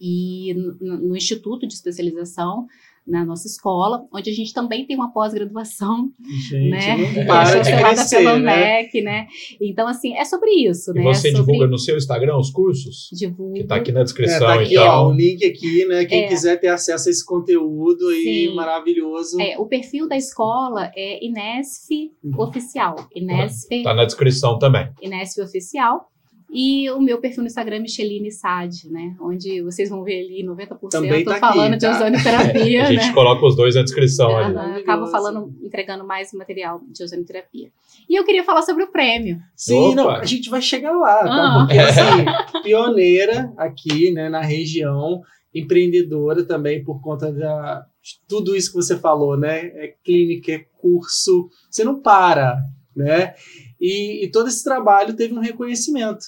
e 0.00 0.52
no, 0.54 0.98
no 0.98 1.16
Instituto 1.16 1.66
de 1.66 1.74
Especialização, 1.74 2.66
na 3.06 3.24
nossa 3.24 3.46
escola, 3.48 4.04
onde 4.14 4.30
a 4.30 4.32
gente 4.32 4.52
também 4.52 4.86
tem 4.86 4.94
uma 4.96 5.12
pós-graduação, 5.12 6.10
Gente, 6.48 6.70
né? 6.70 6.96
não 7.16 7.26
para 7.26 7.60
de 7.60 7.68
Chamada 7.70 7.94
crescer, 7.94 8.16
pela 8.18 8.38
né? 8.38 8.82
MEC, 8.82 9.00
né? 9.02 9.26
Então, 9.60 9.88
assim, 9.88 10.14
é 10.14 10.24
sobre 10.24 10.50
isso, 10.50 10.92
E 10.92 10.94
né? 11.00 11.02
você 11.02 11.28
é 11.28 11.32
sobre... 11.32 11.46
divulga 11.52 11.66
no 11.66 11.78
seu 11.78 11.96
Instagram 11.96 12.36
os 12.38 12.50
cursos? 12.50 13.08
Divulgo. 13.12 13.54
Que 13.54 13.64
tá 13.64 13.76
aqui 13.76 13.90
na 13.92 14.00
É, 14.00 14.04
descrição 14.04 14.46
tá 14.46 14.54
aqui, 14.54 14.74
e 14.74 14.78
ó, 14.78 14.84
tal. 14.86 15.08
o 15.08 15.12
link 15.12 15.44
aqui, 15.44 15.84
né? 15.86 16.04
Quem 16.04 16.24
É. 16.24 16.28
quiser 16.28 16.58
ter 16.60 16.68
acesso 16.68 17.08
a 17.08 17.10
esse 17.10 17.24
conteúdo 17.26 18.06
aí 18.08 18.46
Sim. 18.48 18.54
maravilhoso. 18.54 19.40
É, 19.40 19.58
o 19.58 19.66
perfil 19.66 20.08
da 20.08 20.16
escola 20.16 20.90
é 20.96 21.24
Inesf 21.24 21.88
Uhum. 22.22 22.40
Oficial. 22.40 22.94
Inesf, 23.14 23.68
Tá 23.82 23.94
na 23.94 24.04
descrição 24.04 24.58
também. 24.58 24.88
Inesf 25.02 25.38
Oficial. 25.42 26.08
E 26.54 26.90
o 26.90 27.00
meu 27.00 27.18
perfil 27.18 27.42
no 27.42 27.46
Instagram 27.46 27.76
é 27.76 27.78
Micheline 27.80 28.30
Sade, 28.30 28.90
né? 28.90 29.16
Onde 29.18 29.62
vocês 29.62 29.88
vão 29.88 30.04
ver 30.04 30.20
ali 30.26 30.44
90% 30.44 30.90
Também 30.90 31.24
tá 31.24 31.30
aqui, 31.30 31.40
falando 31.40 31.72
de 31.72 31.80
tá? 31.80 31.92
ozonoterapia, 31.92 32.82
A 32.84 32.92
gente 32.92 33.06
né? 33.06 33.12
coloca 33.14 33.46
os 33.46 33.56
dois 33.56 33.74
na 33.74 33.82
descrição 33.82 34.30
Aham, 34.30 34.44
ali. 34.44 34.54
Maravilhoso. 34.54 34.82
acabo 34.82 35.06
falando, 35.06 35.54
entregando 35.62 36.06
mais 36.06 36.30
material 36.34 36.82
de 36.86 37.02
ozonoterapia. 37.02 37.70
E 38.06 38.14
eu 38.14 38.24
queria 38.24 38.44
falar 38.44 38.60
sobre 38.60 38.84
o 38.84 38.92
prêmio. 38.92 39.38
Sim, 39.56 39.92
Opa. 39.92 39.94
não, 39.96 40.10
a 40.10 40.24
gente 40.26 40.50
vai 40.50 40.60
chegar 40.60 40.92
lá, 40.92 41.20
tá? 41.20 41.30
Ah. 41.30 41.64
Porque 41.66 41.78
assim, 41.78 42.60
pioneira 42.62 43.50
aqui, 43.56 44.12
né, 44.12 44.28
na 44.28 44.42
região, 44.42 45.22
empreendedora 45.54 46.44
também 46.44 46.84
por 46.84 47.00
conta 47.00 47.32
da 47.32 47.86
de 48.02 48.18
tudo 48.28 48.56
isso 48.56 48.70
que 48.70 48.76
você 48.76 48.98
falou, 48.98 49.38
né? 49.38 49.66
É 49.66 49.94
clínica, 50.04 50.52
é 50.52 50.66
curso, 50.78 51.48
você 51.70 51.84
não 51.84 52.00
para, 52.00 52.58
né? 52.94 53.34
E, 53.80 54.24
e 54.24 54.30
todo 54.30 54.48
esse 54.48 54.62
trabalho 54.64 55.14
teve 55.14 55.32
um 55.34 55.40
reconhecimento, 55.40 56.24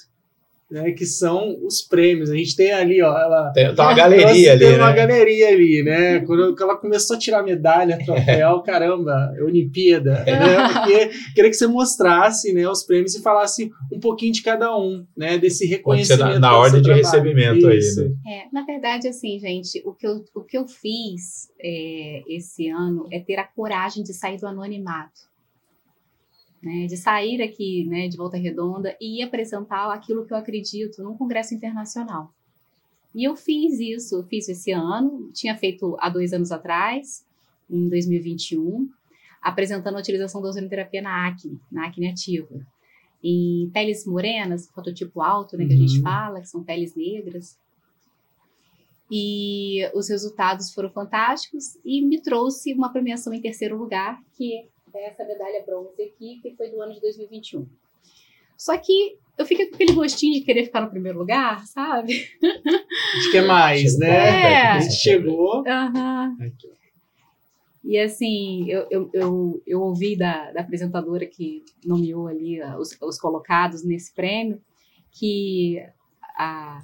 né? 0.74 0.90
Que 0.90 1.06
são 1.06 1.56
os 1.64 1.80
prêmios. 1.82 2.30
A 2.30 2.36
gente 2.36 2.56
tem 2.56 2.72
ali, 2.72 3.00
ó, 3.00 3.16
ela 3.16 3.52
Tem, 3.52 3.72
tá 3.72 3.84
uma 3.84 3.90
Nossa, 3.90 3.94
galeria 3.94 4.52
ali, 4.52 4.66
tem 4.66 4.76
uma 4.76 4.90
né? 4.90 4.96
galeria 4.96 5.48
ali, 5.48 5.82
né? 5.84 6.20
Quando 6.26 6.60
ela 6.60 6.76
começou 6.76 7.14
a 7.14 7.18
tirar 7.18 7.44
medalha, 7.44 7.96
troféu, 8.04 8.60
caramba, 8.66 9.32
Olimpíada, 9.40 10.24
né? 10.24 10.68
Porque 10.72 11.10
queria 11.32 11.50
que 11.50 11.56
você 11.56 11.68
mostrasse, 11.68 12.52
né, 12.52 12.68
os 12.68 12.82
prêmios 12.82 13.14
e 13.14 13.22
falasse 13.22 13.70
um 13.92 14.00
pouquinho 14.00 14.32
de 14.32 14.42
cada 14.42 14.76
um, 14.76 15.06
né, 15.16 15.38
desse 15.38 15.64
reconhecimento. 15.64 16.24
na, 16.24 16.38
na 16.40 16.58
ordem 16.58 16.82
de 16.82 16.88
trabalho. 16.88 17.04
recebimento 17.04 17.68
aí, 17.68 17.78
Isso. 17.78 18.02
né? 18.02 18.10
É, 18.26 18.42
na 18.52 18.64
verdade, 18.64 19.06
assim, 19.06 19.38
gente, 19.38 19.80
o 19.86 19.94
que 19.94 20.08
eu, 20.08 20.24
o 20.34 20.42
que 20.42 20.58
eu 20.58 20.66
fiz 20.66 21.52
é, 21.62 22.22
esse 22.28 22.68
ano 22.68 23.06
é 23.12 23.20
ter 23.20 23.36
a 23.36 23.44
coragem 23.44 24.02
de 24.02 24.12
sair 24.12 24.38
do 24.38 24.46
anonimato. 24.48 25.32
Né, 26.64 26.86
de 26.86 26.96
sair 26.96 27.42
aqui 27.42 27.84
né, 27.84 28.08
de 28.08 28.16
Volta 28.16 28.38
Redonda 28.38 28.96
e 28.98 29.22
apresentar 29.22 29.92
aquilo 29.92 30.24
que 30.24 30.32
eu 30.32 30.38
acredito 30.38 31.02
num 31.02 31.14
congresso 31.14 31.54
internacional. 31.54 32.32
E 33.14 33.22
eu 33.22 33.36
fiz 33.36 33.78
isso, 33.78 34.16
eu 34.16 34.22
fiz 34.24 34.48
esse 34.48 34.72
ano, 34.72 35.30
tinha 35.34 35.54
feito 35.56 35.94
há 36.00 36.08
dois 36.08 36.32
anos 36.32 36.50
atrás, 36.50 37.22
em 37.68 37.86
2021, 37.88 38.88
apresentando 39.42 39.96
a 39.96 40.00
utilização 40.00 40.40
da 40.40 40.48
ozonoterapia 40.48 41.02
na 41.02 41.28
acne, 41.28 41.60
na 41.70 41.86
acne 41.86 42.08
ativa. 42.08 42.66
Em 43.22 43.68
peles 43.70 44.06
morenas, 44.06 44.66
fototipo 44.70 45.20
alto, 45.20 45.58
né, 45.58 45.66
que 45.66 45.74
a 45.74 45.76
gente 45.76 45.98
Uhum. 45.98 46.02
fala, 46.02 46.40
que 46.40 46.48
são 46.48 46.64
peles 46.64 46.94
negras. 46.94 47.58
E 49.10 49.86
os 49.94 50.08
resultados 50.08 50.72
foram 50.72 50.88
fantásticos 50.90 51.76
e 51.84 52.00
me 52.00 52.22
trouxe 52.22 52.72
uma 52.72 52.90
premiação 52.90 53.34
em 53.34 53.40
terceiro 53.40 53.76
lugar, 53.76 54.18
que 54.32 54.66
essa 54.98 55.24
medalha 55.24 55.62
bronze 55.64 56.02
aqui, 56.02 56.40
que 56.42 56.54
foi 56.56 56.70
do 56.70 56.80
ano 56.80 56.92
de 56.92 57.00
2021. 57.00 57.66
Só 58.56 58.76
que 58.78 59.18
eu 59.36 59.44
fiquei 59.44 59.66
com 59.66 59.74
aquele 59.74 59.92
gostinho 59.92 60.34
de 60.34 60.40
querer 60.44 60.64
ficar 60.64 60.80
no 60.80 60.90
primeiro 60.90 61.18
lugar, 61.18 61.66
sabe? 61.66 62.28
A 62.42 63.16
gente 63.16 63.32
quer 63.32 63.46
mais, 63.46 63.80
Chegou 63.80 63.98
né? 64.00 64.52
É. 64.52 64.66
A 64.68 64.80
gente 64.80 64.94
chegou. 64.94 65.64
Ó. 65.66 66.28
E 67.84 67.98
assim, 67.98 68.70
eu, 68.70 68.86
eu, 68.90 69.10
eu, 69.12 69.62
eu 69.66 69.82
ouvi 69.82 70.16
da, 70.16 70.50
da 70.52 70.62
apresentadora 70.62 71.26
que 71.26 71.62
nomeou 71.84 72.28
ali 72.28 72.60
ah, 72.62 72.78
os, 72.78 72.96
os 73.02 73.18
colocados 73.18 73.84
nesse 73.84 74.14
prêmio, 74.14 74.58
que 75.10 75.84
a, 76.38 76.82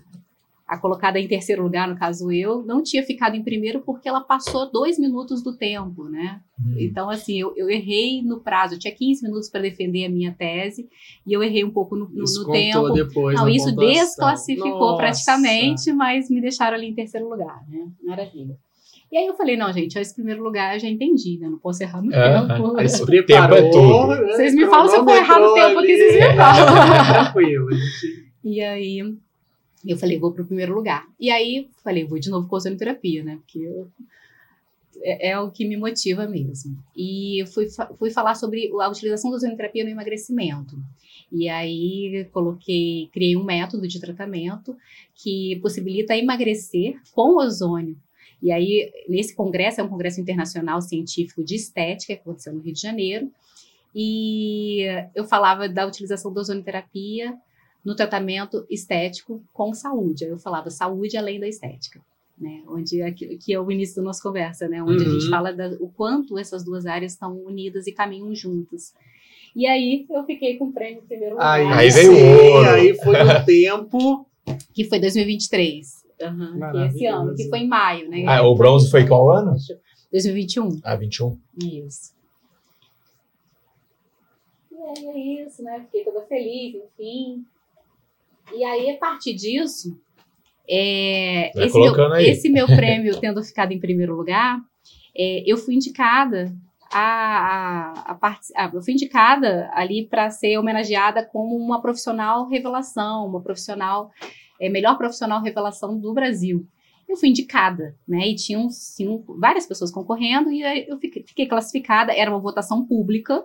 a 0.71 0.79
colocada 0.79 1.19
em 1.19 1.27
terceiro 1.27 1.63
lugar, 1.65 1.89
no 1.89 1.97
caso 1.97 2.31
eu, 2.31 2.63
não 2.65 2.81
tinha 2.81 3.03
ficado 3.03 3.35
em 3.35 3.43
primeiro 3.43 3.81
porque 3.81 4.09
ela 4.09 4.21
passou 4.21 4.71
dois 4.71 4.99
minutos 5.01 5.43
do 5.43 5.57
tempo, 5.57 6.05
né? 6.05 6.41
Hum. 6.65 6.77
Então, 6.79 7.11
assim, 7.11 7.41
eu, 7.41 7.53
eu 7.57 7.69
errei 7.69 8.23
no 8.23 8.39
prazo, 8.41 8.75
eu 8.75 8.79
tinha 8.79 8.95
15 8.95 9.25
minutos 9.25 9.49
para 9.51 9.61
defender 9.63 10.05
a 10.05 10.09
minha 10.09 10.33
tese 10.33 10.89
e 11.27 11.33
eu 11.33 11.43
errei 11.43 11.65
um 11.65 11.71
pouco 11.73 11.97
no, 11.97 12.09
no, 12.09 12.23
no 12.23 12.53
tempo. 12.53 12.91
depois 12.91 13.35
Não, 13.37 13.49
isso 13.49 13.71
pontuação. 13.75 13.93
desclassificou 14.05 14.79
Nossa. 14.79 14.97
praticamente, 14.99 15.93
mas 15.93 16.31
me 16.31 16.41
deixaram 16.41 16.77
ali 16.77 16.87
em 16.87 16.95
terceiro 16.95 17.29
lugar, 17.29 17.65
né? 17.69 17.89
Maravilha. 18.05 18.57
E 19.11 19.17
aí 19.19 19.27
eu 19.27 19.35
falei, 19.35 19.57
não, 19.57 19.73
gente, 19.73 19.99
esse 19.99 20.15
primeiro 20.15 20.41
lugar 20.41 20.77
eu 20.77 20.79
já 20.79 20.87
entendi, 20.89 21.37
né? 21.41 21.49
Não 21.49 21.59
posso 21.59 21.83
errar 21.83 22.01
no 22.01 22.15
É, 22.15 22.33
tempo. 22.47 22.75
Preparou. 23.05 23.27
tempo 23.27 23.55
é 23.57 23.71
tudo. 23.71 24.27
Vocês 24.29 24.55
me 24.55 24.67
falam 24.67 24.87
se 24.87 24.97
eu 24.97 25.03
for 25.05 25.17
errar 25.17 25.41
no 25.41 25.53
tempo 25.53 25.79
aqui, 25.81 25.97
vocês 25.97 26.15
me 26.31 26.37
falam. 26.37 27.13
Tranquilo. 27.13 27.69
a 27.71 27.75
gente- 27.75 28.31
E 28.45 28.61
aí 28.63 29.03
eu 29.87 29.97
falei, 29.97 30.19
vou 30.19 30.33
pro 30.33 30.45
primeiro 30.45 30.75
lugar. 30.75 31.07
E 31.19 31.31
aí 31.31 31.69
falei, 31.83 32.05
vou 32.05 32.19
de 32.19 32.29
novo 32.31 32.49
com 32.49 32.57
ozonoterapia, 32.57 33.25
né? 33.25 33.37
Porque 33.37 33.59
eu- 33.61 33.89
é, 35.03 35.31
é 35.31 35.39
o 35.39 35.51
que 35.51 35.65
me 35.67 35.77
motiva 35.77 36.27
mesmo. 36.27 36.77
E 36.97 37.45
fui, 37.55 37.67
fui 37.99 38.11
falar 38.11 38.35
sobre 38.35 38.71
a 38.81 38.89
utilização 38.89 39.31
da 39.31 39.37
ozonoterapia 39.37 39.85
no 39.85 39.91
emagrecimento. 39.91 40.77
E 41.33 41.49
aí 41.49 42.27
coloquei, 42.33 43.09
criei 43.13 43.37
um 43.37 43.45
método 43.45 43.87
de 43.87 44.01
tratamento 44.01 44.77
que 45.15 45.59
possibilita 45.63 46.17
emagrecer 46.17 47.01
com 47.13 47.37
ozônio. 47.37 47.97
E 48.43 48.51
aí, 48.51 48.91
nesse 49.09 49.35
congresso, 49.35 49.81
é 49.81 49.85
um 49.85 49.89
congresso 49.89 50.21
internacional 50.21 50.81
científico 50.81 51.45
de 51.45 51.55
estética, 51.55 52.15
que 52.15 52.21
aconteceu 52.21 52.53
no 52.55 52.61
Rio 52.61 52.73
de 52.73 52.81
Janeiro, 52.81 53.31
e 53.95 54.87
eu 55.15 55.25
falava 55.25 55.69
da 55.69 55.87
utilização 55.87 56.33
da 56.33 56.41
ozonoterapia 56.41 57.37
no 57.85 57.95
tratamento 57.95 58.67
estético 58.69 59.43
com 59.53 59.73
saúde. 59.75 60.25
Aí 60.25 60.31
eu 60.31 60.39
falava 60.39 60.71
saúde 60.71 61.17
além 61.17 61.41
da 61.41 61.49
estética, 61.49 62.01
né? 62.39 62.63
Onde 62.69 63.01
é 63.01 63.11
que, 63.11 63.53
é 63.53 63.61
o 63.61 63.71
início 63.71 63.97
da 63.97 64.03
nossa 64.03 64.23
conversa, 64.23 64.69
né? 64.69 64.83
Onde 64.83 65.05
a 65.05 65.09
gente 65.09 65.25
Uhum. 65.25 65.31
fala 65.31 65.53
da, 65.53 65.69
o 65.81 65.89
quanto 65.89 66.39
essas 66.39 66.65
duas 66.65 66.87
áreas 66.87 67.13
estão 67.13 67.37
unidas 67.45 67.87
e 67.87 67.93
caminham 67.93 68.35
juntas. 68.35 68.93
E 69.57 69.67
aí 69.67 70.07
eu 70.09 70.25
fiquei 70.25 70.57
com 70.57 70.67
o 70.67 70.73
prêmio 70.73 71.03
primeiro 71.03 71.35
lugar, 71.35 71.59
Aí, 71.59 71.67
Aí 71.67 71.91
veio 71.91 72.15
sim, 72.15 72.23
o 72.23 72.55
ouro. 72.55 72.69
Aí 72.71 72.95
foi 72.97 73.17
o 73.23 73.45
tempo. 73.45 74.27
que 74.75 74.85
foi 74.85 75.01
2023. 75.01 76.05
Aham, 76.23 76.71
que 76.73 76.79
esse 76.87 77.07
ano, 77.07 77.35
que 77.35 77.49
foi 77.49 77.61
em 77.61 77.69
maio, 77.69 78.09
né? 78.11 78.25
Ah, 78.29 78.43
o 78.47 78.55
bronze 78.55 78.91
foi 78.91 79.07
qual 79.07 79.31
ano? 79.31 79.57
2021. 80.13 80.81
Ah, 80.85 80.95
21. 80.97 81.39
Isso. 81.63 82.13
E 84.71 84.77
aí 84.77 85.07
é 85.07 85.47
isso, 85.47 85.63
né? 85.63 85.81
Fiquei 85.87 86.05
toda 86.05 86.21
feliz, 86.27 86.75
enfim. 86.77 87.45
E 88.55 88.65
aí, 88.65 88.91
a 88.91 88.99
partir 88.99 89.35
disso, 89.35 89.97
é, 90.69 91.51
esse, 91.67 91.73
meu, 91.87 91.95
esse 92.31 92.49
meu 92.49 92.67
prêmio 92.67 93.19
tendo 93.21 93.43
ficado 93.43 93.73
em 93.73 93.81
primeiro 93.81 94.15
lugar, 94.15 94.59
é, 95.17 95.43
eu 95.47 95.57
fui 95.57 95.75
indicada 95.75 96.53
a, 96.93 97.01
a, 97.01 97.93
a 98.13 98.15
parti- 98.15 98.53
a- 98.57 98.71
eu 98.73 98.83
fui 98.83 98.93
indicada 98.95 99.71
ali 99.73 100.07
para 100.07 100.31
ser 100.31 100.59
homenageada 100.59 101.25
como 101.25 101.57
uma 101.57 101.81
profissional 101.81 102.49
revelação, 102.49 103.27
uma 103.27 103.41
profissional, 103.41 104.11
é, 104.61 104.69
melhor 104.69 104.97
profissional 104.99 105.43
revelação 105.43 105.99
do 105.99 106.13
Brasil. 106.13 106.67
Eu 107.09 107.17
fui 107.17 107.29
indicada, 107.31 107.97
né? 108.07 108.29
E 108.29 108.37
tinham 108.37 108.71
cinco, 108.71 109.37
várias 109.39 109.67
pessoas 109.67 109.91
concorrendo 109.91 110.49
e 110.53 110.63
eu 110.89 110.97
fiquei, 110.99 111.25
fiquei 111.27 111.47
classificada. 111.47 112.13
Era 112.15 112.31
uma 112.31 112.39
votação 112.39 112.87
pública, 112.87 113.45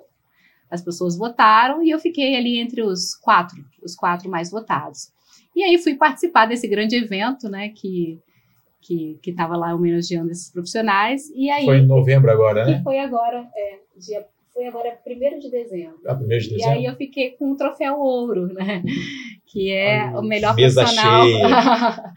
as 0.69 0.81
pessoas 0.81 1.17
votaram 1.17 1.83
e 1.83 1.89
eu 1.89 1.99
fiquei 1.99 2.35
ali 2.35 2.59
entre 2.59 2.81
os 2.81 3.15
quatro, 3.15 3.57
os 3.83 3.95
quatro 3.95 4.29
mais 4.29 4.49
votados. 4.51 5.09
E 5.55 5.63
aí 5.63 5.77
fui 5.77 5.95
participar 5.95 6.45
desse 6.47 6.67
grande 6.67 6.95
evento, 6.95 7.47
né? 7.49 7.69
Que 7.69 8.19
que 8.81 9.19
estava 9.25 9.57
lá 9.57 9.73
homenageando 9.73 10.29
esses 10.29 10.51
profissionais. 10.51 11.27
E 11.33 11.49
aí 11.49 11.65
Foi 11.65 11.77
em 11.79 11.87
novembro 11.87 12.29
agora, 12.29 12.63
né? 12.65 12.81
foi 12.83 12.99
agora, 12.99 13.47
é, 13.55 13.79
dia, 13.97 14.23
foi 14.53 14.67
agora 14.67 14.95
1 15.07 15.39
de 15.39 15.49
dezembro. 15.49 15.99
Ah, 16.05 16.13
primeiro 16.13 16.43
de 16.43 16.49
E 16.51 16.57
dezembro. 16.57 16.77
aí 16.77 16.85
eu 16.85 16.95
fiquei 16.95 17.31
com 17.31 17.51
o 17.51 17.57
troféu 17.57 17.99
ouro, 17.99 18.45
né? 18.53 18.83
Que 19.47 19.71
é 19.71 20.03
Olha 20.05 20.19
o 20.19 20.21
melhor 20.21 20.55
Mesa 20.55 20.81
profissional. 20.83 21.23
cheia. 21.25 21.47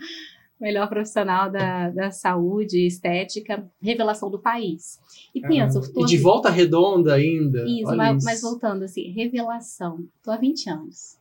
melhor 0.60 0.88
profissional 0.88 1.50
da, 1.50 1.90
da 1.90 2.10
saúde 2.10 2.86
estética, 2.86 3.64
revelação 3.80 4.30
do 4.30 4.38
país. 4.38 4.98
E 5.34 5.40
pensa, 5.40 5.78
eu 5.78 5.92
tô 5.92 6.02
E 6.02 6.06
de 6.06 6.18
volta 6.18 6.50
redonda 6.50 7.14
ainda. 7.14 7.64
isso, 7.68 7.96
mas, 7.96 8.16
isso. 8.16 8.24
mas 8.24 8.40
voltando 8.42 8.84
assim, 8.84 9.10
revelação. 9.12 10.04
Tô 10.22 10.30
há 10.30 10.36
20 10.36 10.68
anos. 10.70 11.16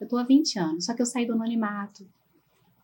Eu 0.00 0.08
tô 0.08 0.16
há 0.16 0.24
20 0.24 0.58
anos, 0.58 0.84
só 0.86 0.94
que 0.94 1.02
eu 1.02 1.06
saí 1.06 1.26
do 1.26 1.34
anonimato. 1.34 2.06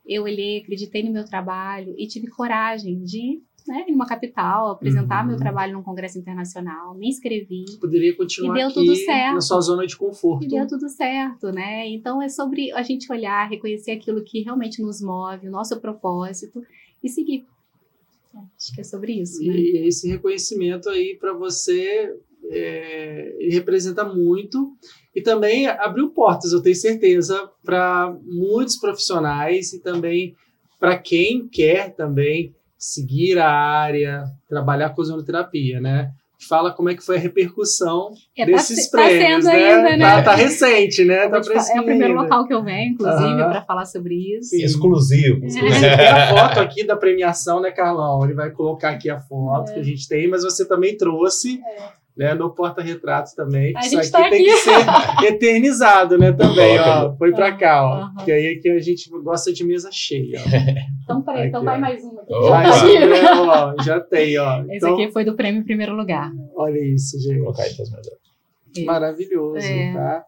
Eu 0.07 0.25
olhei, 0.25 0.59
acreditei 0.59 1.03
no 1.03 1.13
meu 1.13 1.25
trabalho 1.25 1.95
e 1.99 2.07
tive 2.07 2.29
coragem 2.29 3.03
de, 3.03 3.43
né, 3.69 3.85
ir 3.89 3.93
numa 3.93 4.07
capital, 4.07 4.71
apresentar 4.71 5.23
Uhum. 5.23 5.31
meu 5.31 5.37
trabalho 5.37 5.73
num 5.73 5.83
congresso 5.83 6.19
internacional, 6.19 6.95
me 6.95 7.09
inscrevi. 7.09 7.65
Poderia 7.81 8.17
continuar 8.17 8.55
E 8.55 8.59
deu 8.59 8.67
aqui 8.69 8.75
tudo 8.75 8.97
certo. 8.97 9.35
na 9.35 9.41
sua 9.41 9.61
zona 9.61 9.87
de 9.87 9.97
conforto. 9.97 10.45
E 10.45 10.49
deu 10.49 10.67
tudo 10.67 10.89
certo, 10.89 11.51
né? 11.53 11.89
Então 11.89 12.21
é 12.23 12.29
sobre 12.29 12.73
a 12.73 12.83
gente 12.83 13.11
olhar, 13.13 13.49
reconhecer 13.49 13.93
aquilo 13.93 14.23
que 14.25 14.43
realmente 14.43 14.81
nos 14.83 15.01
move, 15.01 15.49
o 15.49 15.51
nosso 15.51 15.81
propósito 15.81 16.63
e 17.03 17.09
seguir. 17.09 17.45
É, 18.35 18.39
Acho 18.39 18.75
que 18.75 18.81
é 18.81 18.85
sobre 18.85 19.13
isso, 19.21 19.39
né? 19.43 19.55
E 19.55 19.87
esse 19.89 20.09
reconhecimento 20.09 20.89
aí 20.89 21.17
para 21.19 21.33
você 21.33 22.15
é, 22.51 23.37
representa 23.51 24.05
muito 24.05 24.73
e 25.15 25.23
também 25.23 25.67
abriu 25.67 26.11
portas, 26.11 26.53
eu 26.53 26.63
tenho 26.63 26.77
certeza, 26.77 27.51
para 27.65 28.15
muitos 28.23 28.77
profissionais 28.77 29.73
e 29.73 29.81
também 29.81 30.35
para 30.79 30.99
quem 30.99 31.49
quer 31.49 31.95
também 31.95 32.55
seguir 32.79 33.39
a 33.39 33.49
área, 33.51 34.25
trabalhar 34.49 34.91
com 34.91 35.01
ozonoterapia, 35.03 35.81
né? 35.81 36.11
Fala 36.49 36.71
como 36.71 36.91
é 36.91 36.95
que 36.95 37.03
foi 37.03 37.17
a 37.17 37.19
repercussão 37.19 38.11
É, 38.37 38.45
tá, 38.45 38.53
desses 38.53 38.85
se- 38.85 38.91
tá 38.91 38.99
prêmios, 38.99 39.43
sendo 39.43 39.57
né? 39.57 39.71
ainda, 39.73 39.97
né? 39.97 39.99
Tá, 39.99 40.23
tá 40.23 40.35
recente, 40.35 41.03
né? 41.03 41.29
Tá 41.31 41.39
é 41.39 41.81
o 41.81 41.85
primeiro 41.85 42.13
ainda. 42.13 42.23
local 42.23 42.47
que 42.47 42.53
eu 42.53 42.63
venho, 42.63 42.93
inclusive, 42.93 43.37
para 43.37 43.63
falar 43.63 43.87
sobre 43.87 44.15
isso. 44.37 44.51
Sim. 44.51 44.63
Exclusivo. 44.63 45.39
Inclusive, 45.39 45.71
tem 45.97 46.07
a 46.09 46.29
foto 46.29 46.61
aqui 46.61 46.85
da 46.87 46.95
premiação, 46.95 47.61
né, 47.63 47.71
Carlão? 47.71 48.23
Ele 48.23 48.35
vai 48.35 48.51
colocar 48.51 48.91
aqui 48.91 49.09
a 49.09 49.19
foto 49.19 49.71
É. 49.71 49.75
que 49.75 49.81
a 49.81 49.83
gente 49.83 50.07
tem, 50.07 50.29
mas 50.29 50.45
você 50.45 50.67
também 50.69 50.95
trouxe, 50.95 51.59
né, 52.17 52.33
no 52.35 52.55
porta-retratos 52.55 53.35
também. 53.35 53.77
A 53.77 53.81
Isso 53.81 53.91
gente 53.91 54.01
aqui 54.01 54.11
tá 54.11 54.31
tem 54.31 54.43
aqui. 54.43 54.45
que 54.45 54.57
ser 54.57 55.27
eternizado, 55.35 56.17
né, 56.19 56.33
também, 56.33 56.79
ó. 56.79 57.15
Foi 57.17 57.33
pra 57.33 57.53
cá, 57.53 57.85
ó. 57.87 57.95
Aham. 57.97 58.25
Que 58.25 58.33
aí 58.33 58.57
aqui 58.57 58.71
a 58.71 58.81
gente 58.81 59.11
gosta 59.23 59.53
de 59.53 59.65
mesa 59.65 59.91
cheia. 59.93 60.41
ó. 60.41 60.47
Então, 61.07 61.23
peraí, 61.23 61.47
então 61.47 61.61
Aqui, 61.61 61.67
vai 61.67 61.77
ó. 61.77 61.81
mais 61.81 62.03
uma 62.03 62.21
aqui. 62.23 62.99
Tá 62.99 63.07
né, 63.07 63.31
ó, 63.33 63.83
já 63.85 64.01
tem, 64.01 64.37
ó. 64.39 64.63
Esse 64.65 64.77
Então, 64.79 64.95
aqui 64.95 65.13
foi 65.13 65.25
do 65.25 65.37
prêmio 65.37 65.61
em 65.61 65.65
primeiro 65.65 65.95
lugar. 65.95 66.33
olha 66.57 66.81
isso, 66.81 67.17
Vou 67.17 67.23
gente. 67.33 67.43
colocar 67.45 67.63
aí 67.63 67.73
minhas 67.75 68.87
Maravilhoso, 68.87 69.67
É. 69.67 69.93
tá? 69.93 70.25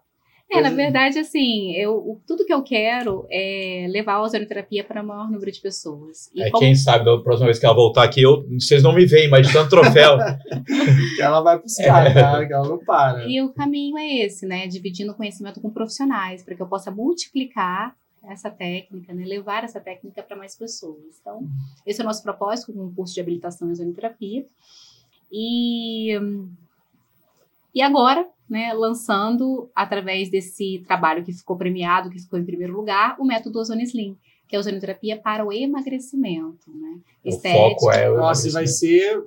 É, 0.50 0.56
na 0.56 0.68
Coisa- 0.70 0.76
verdade, 0.76 1.18
assim, 1.18 1.72
eu, 1.74 1.92
o- 1.96 2.20
tudo 2.26 2.44
que 2.46 2.52
eu 2.52 2.62
quero 2.62 3.26
é 3.30 3.86
levar 3.90 4.14
a 4.14 4.22
ozonoterapia 4.22 4.82
para 4.82 5.02
o 5.02 5.06
maior 5.06 5.30
número 5.30 5.52
de 5.52 5.60
pessoas. 5.60 6.30
E 6.34 6.42
É, 6.42 6.50
como- 6.50 6.60
quem 6.64 6.74
sabe 6.74 7.04
da 7.04 7.18
próxima 7.18 7.46
vez 7.46 7.58
que 7.58 7.66
ela 7.66 7.74
voltar 7.74 8.02
aqui, 8.04 8.22
eu, 8.22 8.46
vocês 8.58 8.82
não 8.82 8.94
me 8.94 9.04
veem, 9.04 9.28
mas 9.28 9.46
de 9.46 9.52
tanto 9.52 9.68
troféu. 9.68 10.16
Que 11.16 11.22
ela 11.22 11.40
vai 11.42 11.58
buscar, 11.58 12.14
tá? 12.14 12.46
Que 12.46 12.52
ela 12.52 12.66
não 12.68 12.78
para. 12.78 13.26
E 13.28 13.42
o 13.42 13.50
caminho 13.50 13.98
é 13.98 14.24
esse, 14.24 14.46
né? 14.46 14.66
Dividindo 14.66 15.12
o 15.12 15.14
conhecimento 15.14 15.60
com 15.60 15.68
profissionais, 15.70 16.42
para 16.42 16.54
que 16.54 16.62
eu 16.62 16.66
possa 16.66 16.90
multiplicar 16.90 17.94
essa 18.30 18.50
técnica, 18.50 19.12
né? 19.12 19.24
levar 19.24 19.64
essa 19.64 19.80
técnica 19.80 20.22
para 20.22 20.36
mais 20.36 20.56
pessoas. 20.56 21.18
Então, 21.20 21.46
esse 21.86 22.00
é 22.00 22.04
o 22.04 22.06
nosso 22.06 22.22
propósito 22.22 22.72
com 22.72 22.86
o 22.86 22.92
curso 22.94 23.14
de 23.14 23.20
habilitação 23.20 23.68
em 23.68 23.72
ozonoterapia. 23.72 24.44
E, 25.32 26.18
e 27.74 27.82
agora, 27.82 28.26
né, 28.48 28.72
lançando, 28.72 29.70
através 29.74 30.30
desse 30.30 30.82
trabalho 30.86 31.24
que 31.24 31.32
ficou 31.32 31.56
premiado, 31.56 32.10
que 32.10 32.18
ficou 32.18 32.38
em 32.38 32.44
primeiro 32.44 32.74
lugar, 32.74 33.16
o 33.18 33.24
método 33.24 33.58
Ozone 33.58 33.84
Slim, 33.84 34.16
que 34.48 34.56
é 34.56 34.58
a 34.58 34.60
ozonoterapia 34.60 35.18
para 35.18 35.44
o 35.44 35.52
emagrecimento, 35.52 36.70
né? 36.74 36.98
o 37.24 37.32
foco 37.32 37.90
é 37.92 38.10
o 38.10 38.16
Nossa, 38.16 38.50
vai 38.50 38.66
ser 38.66 39.22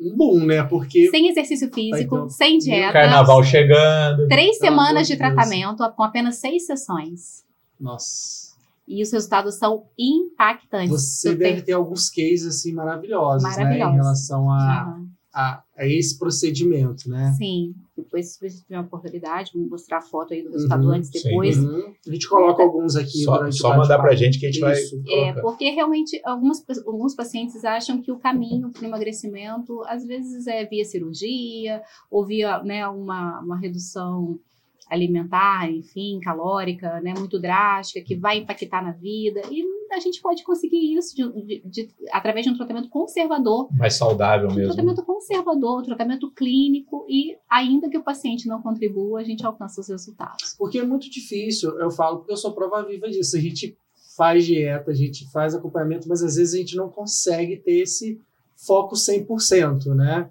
um 0.00 0.16
boom, 0.16 0.44
né? 0.44 0.62
Porque 0.64 1.10
Sem 1.10 1.28
exercício 1.28 1.72
físico, 1.72 2.14
então, 2.16 2.28
sem 2.28 2.58
dieta. 2.58 2.92
Carnaval 2.92 3.42
chegando. 3.42 4.28
Três 4.28 4.60
amor 4.60 4.68
semanas 4.68 5.06
de 5.06 5.16
tratamento 5.16 5.88
com 5.92 6.02
apenas 6.02 6.36
seis 6.36 6.66
sessões. 6.66 7.44
Nossa. 7.78 8.48
E 8.86 9.02
os 9.02 9.12
resultados 9.12 9.56
são 9.56 9.84
impactantes. 9.98 10.90
Você 10.90 11.34
deve 11.34 11.62
ter 11.62 11.72
alguns 11.72 12.08
cases 12.08 12.46
assim 12.46 12.72
maravilhosos, 12.72 13.42
né, 13.42 13.50
Maravilhosos. 13.50 13.94
em 13.94 13.96
relação 13.96 14.50
a, 14.50 14.56
Aham, 14.56 15.06
a, 15.34 15.62
a 15.78 15.86
esse 15.86 16.18
procedimento, 16.18 17.08
né? 17.08 17.32
Sim. 17.38 17.74
Depois, 17.96 18.34
se 18.34 18.40
você 18.40 18.62
tiver 18.62 18.76
uma 18.76 18.84
oportunidade, 18.86 19.52
vou 19.54 19.68
mostrar 19.68 19.98
a 19.98 20.02
foto 20.02 20.34
aí 20.34 20.42
do 20.42 20.50
resultado 20.50 20.84
Uhum, 20.84 20.90
antes 20.94 21.08
e 21.14 21.18
sim. 21.18 21.28
depois. 21.28 21.56
Uhum. 21.58 21.94
A 22.06 22.10
gente 22.12 22.28
coloca 22.28 22.62
alguns 22.62 22.96
aqui 22.96 23.22
Só, 23.24 23.50
só 23.52 23.68
mandar 23.70 23.78
bate-papo. 23.80 24.02
pra 24.02 24.14
gente 24.16 24.38
que 24.40 24.46
a 24.46 24.50
gente 24.50 24.60
vai. 24.60 24.72
Isso. 24.72 24.96
É, 25.06 25.32
colocar. 25.32 25.40
porque 25.42 25.70
realmente 25.70 26.20
algumas, 26.24 26.64
alguns 26.86 27.14
pacientes 27.14 27.64
acham 27.64 28.02
que 28.02 28.10
o 28.10 28.18
caminho 28.18 28.70
para 28.70 28.82
o 28.82 28.86
emagrecimento, 28.86 29.80
às 29.86 30.04
vezes, 30.04 30.46
é 30.46 30.64
via 30.64 30.84
cirurgia, 30.84 31.80
ou 32.10 32.26
via 32.26 32.62
né, 32.62 32.86
uma, 32.88 33.40
uma 33.40 33.58
redução 33.58 34.38
alimentar, 34.90 35.70
enfim, 35.70 36.18
calórica, 36.20 37.00
né, 37.00 37.14
muito 37.16 37.38
drástica, 37.38 38.04
que 38.04 38.16
vai 38.16 38.38
impactar 38.38 38.82
na 38.82 38.92
vida. 38.92 39.42
E 39.50 39.62
a 39.92 40.00
gente 40.00 40.20
pode 40.20 40.42
conseguir 40.44 40.94
isso 40.96 41.14
de- 41.16 41.42
de- 41.44 41.62
de- 41.66 41.94
através 42.12 42.44
de 42.46 42.52
um 42.52 42.56
tratamento 42.56 42.88
conservador, 42.88 43.68
Mais 43.76 43.94
saudável 43.94 44.48
um 44.50 44.54
mesmo. 44.54 44.74
tratamento 44.74 45.04
conservador, 45.04 45.80
um 45.80 45.84
tratamento 45.84 46.30
clínico, 46.32 47.04
e 47.08 47.36
ainda 47.48 47.88
que 47.88 47.98
o 47.98 48.02
paciente 48.04 48.46
não 48.46 48.60
contribua, 48.62 49.20
a 49.20 49.24
gente 49.24 49.44
alcança 49.44 49.80
os 49.80 49.88
resultados. 49.88 50.54
Porque 50.58 50.78
é 50.78 50.84
muito 50.84 51.10
difícil, 51.10 51.78
eu 51.78 51.90
falo 51.90 52.18
porque 52.18 52.32
eu 52.32 52.36
sou 52.36 52.52
prova 52.52 52.82
viva 52.84 53.08
disso. 53.08 53.36
A 53.36 53.40
gente 53.40 53.76
faz 54.16 54.44
dieta, 54.44 54.90
a 54.90 54.94
gente 54.94 55.30
faz 55.30 55.54
acompanhamento, 55.54 56.08
mas 56.08 56.22
às 56.22 56.36
vezes 56.36 56.54
a 56.54 56.58
gente 56.58 56.76
não 56.76 56.88
consegue 56.88 57.56
ter 57.56 57.80
esse 57.82 58.20
foco 58.56 58.96
100%, 58.96 59.94
né? 59.94 60.30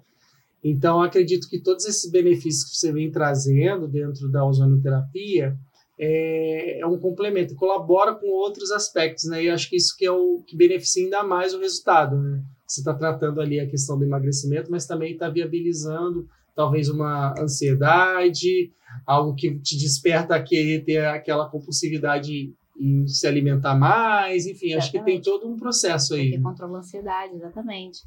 Então, 0.62 1.00
acredito 1.00 1.48
que 1.48 1.58
todos 1.60 1.86
esses 1.86 2.10
benefícios 2.10 2.64
que 2.70 2.76
você 2.76 2.92
vem 2.92 3.10
trazendo 3.10 3.86
dentro 3.88 4.28
da 4.30 4.44
ozonoterapia 4.44 5.56
é, 5.98 6.80
é 6.80 6.86
um 6.86 6.98
complemento, 6.98 7.56
colabora 7.56 8.14
com 8.14 8.28
outros 8.28 8.70
aspectos, 8.70 9.24
né? 9.24 9.42
E 9.42 9.46
eu 9.48 9.54
acho 9.54 9.68
que 9.68 9.76
isso 9.76 9.96
que 9.96 10.06
é 10.06 10.12
o 10.12 10.42
que 10.46 10.56
beneficia 10.56 11.04
ainda 11.04 11.24
mais 11.24 11.54
o 11.54 11.60
resultado, 11.60 12.16
né? 12.16 12.42
Você 12.66 12.80
está 12.80 12.94
tratando 12.94 13.40
ali 13.40 13.58
a 13.58 13.68
questão 13.68 13.98
do 13.98 14.04
emagrecimento, 14.04 14.70
mas 14.70 14.86
também 14.86 15.12
está 15.12 15.28
viabilizando 15.28 16.28
talvez 16.54 16.88
uma 16.88 17.34
ansiedade, 17.40 18.72
algo 19.06 19.34
que 19.34 19.58
te 19.60 19.76
desperta 19.76 20.34
a 20.34 20.42
querer 20.42 20.84
ter 20.84 21.06
aquela 21.06 21.48
compulsividade 21.48 22.52
em 22.78 23.06
se 23.06 23.26
alimentar 23.26 23.74
mais, 23.74 24.46
enfim, 24.46 24.74
acho 24.74 24.90
que 24.90 24.98
tem 25.02 25.16
Exatamente. 25.16 25.24
todo 25.24 25.52
um 25.52 25.56
processo 25.56 26.14
aí. 26.14 26.30
Porque 26.30 26.42
controla 26.42 26.78
a 26.78 26.80
ansiedade, 26.80 27.34
exatamente. 27.34 28.00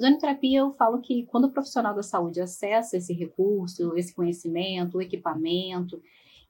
Zonoterapia, 0.00 0.60
eu 0.60 0.72
falo 0.72 1.00
que 1.00 1.26
quando 1.26 1.44
o 1.44 1.50
profissional 1.50 1.94
da 1.94 2.02
saúde 2.02 2.40
acessa 2.40 2.96
esse 2.96 3.12
recurso, 3.12 3.96
esse 3.96 4.14
conhecimento, 4.14 4.96
o 4.96 5.02
equipamento, 5.02 6.00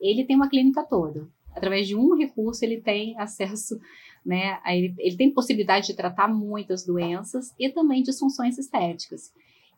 ele 0.02 0.24
tem 0.24 0.36
uma 0.36 0.48
clínica 0.48 0.82
toda. 0.82 1.26
Através 1.54 1.86
de 1.86 1.94
um 1.96 2.16
recurso, 2.16 2.64
ele 2.64 2.80
tem 2.80 3.18
acesso, 3.18 3.78
né? 4.24 4.58
a 4.64 4.74
ele, 4.74 4.94
ele 4.98 5.16
tem 5.16 5.30
possibilidade 5.30 5.86
de 5.86 5.94
tratar 5.94 6.28
muitas 6.28 6.84
doenças 6.84 7.54
e 7.58 7.68
também 7.68 8.02
disfunções 8.02 8.58
estéticas. 8.58 9.32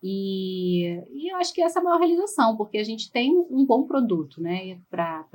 E, 0.06 1.00
e 1.12 1.32
eu 1.32 1.36
acho 1.38 1.52
que 1.54 1.62
essa 1.62 1.78
é 1.78 1.80
a 1.80 1.84
maior 1.84 1.98
realização, 1.98 2.56
porque 2.56 2.76
a 2.76 2.84
gente 2.84 3.10
tem 3.10 3.34
um 3.50 3.64
bom 3.64 3.84
produto, 3.84 4.40
né, 4.40 4.78
para 4.90 5.26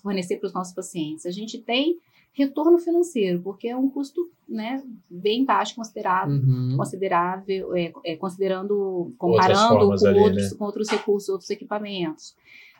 fornecer 0.00 0.36
para 0.36 0.46
os 0.46 0.54
nossos 0.54 0.72
pacientes. 0.72 1.26
A 1.26 1.30
gente 1.32 1.58
tem 1.58 1.98
retorno 2.32 2.78
financeiro, 2.78 3.42
porque 3.42 3.68
é 3.68 3.76
um 3.76 3.90
custo 3.90 4.30
né, 4.48 4.82
bem 5.10 5.44
baixo, 5.44 5.74
considerado, 5.74 6.30
Uhum. 6.30 6.76
considerável, 6.76 7.76
é, 7.76 7.92
é, 8.04 8.16
considerando, 8.16 9.12
comparando 9.18 9.98
com, 9.98 10.06
ali, 10.06 10.18
outros, 10.20 10.52
né? 10.52 10.58
com 10.58 10.64
outros 10.64 10.88
recursos, 10.88 11.28
outros 11.28 11.50
equipamentos. 11.50 12.34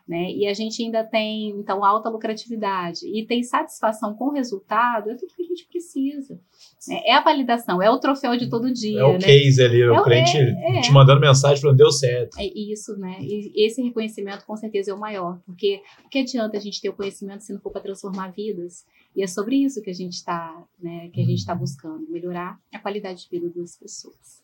Né? 0.06 0.32
E 0.32 0.46
a 0.48 0.52
gente 0.52 0.82
ainda 0.82 1.04
tem, 1.04 1.50
então, 1.50 1.84
alta 1.84 2.08
lucratividade. 2.08 3.06
E 3.06 3.24
tem 3.24 3.42
satisfação 3.44 4.14
com 4.14 4.26
o 4.26 4.32
resultado, 4.32 5.10
é 5.10 5.14
tudo 5.14 5.32
que 5.34 5.42
a 5.42 5.46
gente 5.46 5.64
precisa. 5.66 6.40
né? 6.88 7.00
É 7.06 7.14
a 7.14 7.22
validação, 7.22 7.80
é 7.80 7.88
o 7.88 7.98
troféu 7.98 8.36
de 8.36 8.50
todo 8.50 8.72
dia. 8.72 9.00
É 9.00 9.04
o 9.04 9.12
né? 9.12 9.18
case 9.20 9.62
ali, 9.62 9.80
É 9.80 9.90
o- 9.90 10.02
cliente 10.02 10.36
é, 10.36 10.78
é. 10.78 10.80
te 10.80 10.90
mandando 10.92 11.20
mensagem 11.20 11.60
falando, 11.62 11.76
deu 11.76 11.92
certo. 11.92 12.36
É 12.38 12.44
isso, 12.46 12.96
né? 12.98 13.18
E 13.20 13.64
esse 13.64 13.80
reconhecimento 13.80 14.44
com 14.44 14.56
certeza 14.56 14.90
é 14.90 14.94
o 14.94 14.98
maior, 14.98 15.40
porque 15.46 15.80
o 16.04 16.08
que 16.08 16.18
adianta 16.18 16.56
a 16.56 16.60
gente 16.60 16.80
ter 16.80 16.88
o 16.88 16.94
conhecimento 16.94 17.44
se 17.44 17.52
não 17.52 17.60
for 17.60 17.70
para 17.70 17.80
transformar 17.82 18.32
vidas? 18.32 18.84
E 19.14 19.22
é 19.22 19.26
sobre 19.26 19.56
isso 19.56 19.80
que 19.82 19.90
a 19.90 19.94
gente 19.94 20.14
está, 20.14 20.64
né, 20.82 21.10
que 21.12 21.20
a 21.20 21.24
gente 21.24 21.38
está 21.38 21.54
buscando, 21.54 22.10
melhorar 22.10 22.58
a 22.72 22.78
qualidade 22.78 23.22
de 23.22 23.28
vida 23.30 23.52
das 23.54 23.76
pessoas. 23.76 24.40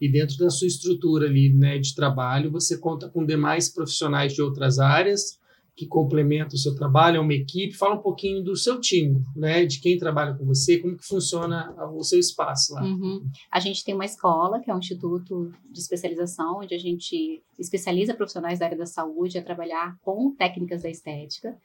E 0.00 0.10
dentro 0.10 0.38
da 0.38 0.48
sua 0.48 0.66
estrutura 0.66 1.26
ali, 1.26 1.52
né, 1.52 1.78
de 1.78 1.94
trabalho, 1.94 2.50
você 2.50 2.78
conta 2.78 3.08
com 3.08 3.24
demais 3.24 3.68
profissionais 3.68 4.32
de 4.32 4.40
outras 4.40 4.78
áreas 4.78 5.38
que 5.76 5.86
complementam 5.86 6.56
o 6.56 6.58
seu 6.58 6.74
trabalho, 6.74 7.16
é 7.16 7.20
uma 7.20 7.32
equipe. 7.32 7.72
Fala 7.72 7.94
um 7.94 8.02
pouquinho 8.02 8.42
do 8.42 8.54
seu 8.54 8.80
time, 8.80 9.22
né, 9.34 9.64
de 9.64 9.80
quem 9.80 9.96
trabalha 9.96 10.34
com 10.34 10.44
você, 10.44 10.78
como 10.78 10.96
que 10.96 11.06
funciona 11.06 11.74
o 11.94 12.02
seu 12.02 12.18
espaço 12.18 12.74
lá. 12.74 12.82
Uhum. 12.82 13.24
A 13.50 13.60
gente 13.60 13.82
tem 13.82 13.94
uma 13.94 14.04
escola, 14.04 14.60
que 14.60 14.70
é 14.70 14.74
um 14.74 14.78
instituto 14.78 15.50
de 15.70 15.80
especialização, 15.80 16.58
onde 16.58 16.74
a 16.74 16.78
gente 16.78 17.42
especializa 17.58 18.12
profissionais 18.12 18.58
da 18.58 18.66
área 18.66 18.76
da 18.76 18.84
saúde 18.84 19.38
a 19.38 19.42
trabalhar 19.42 19.96
com 20.02 20.34
técnicas 20.34 20.82
da 20.82 20.90
estética. 20.90 21.56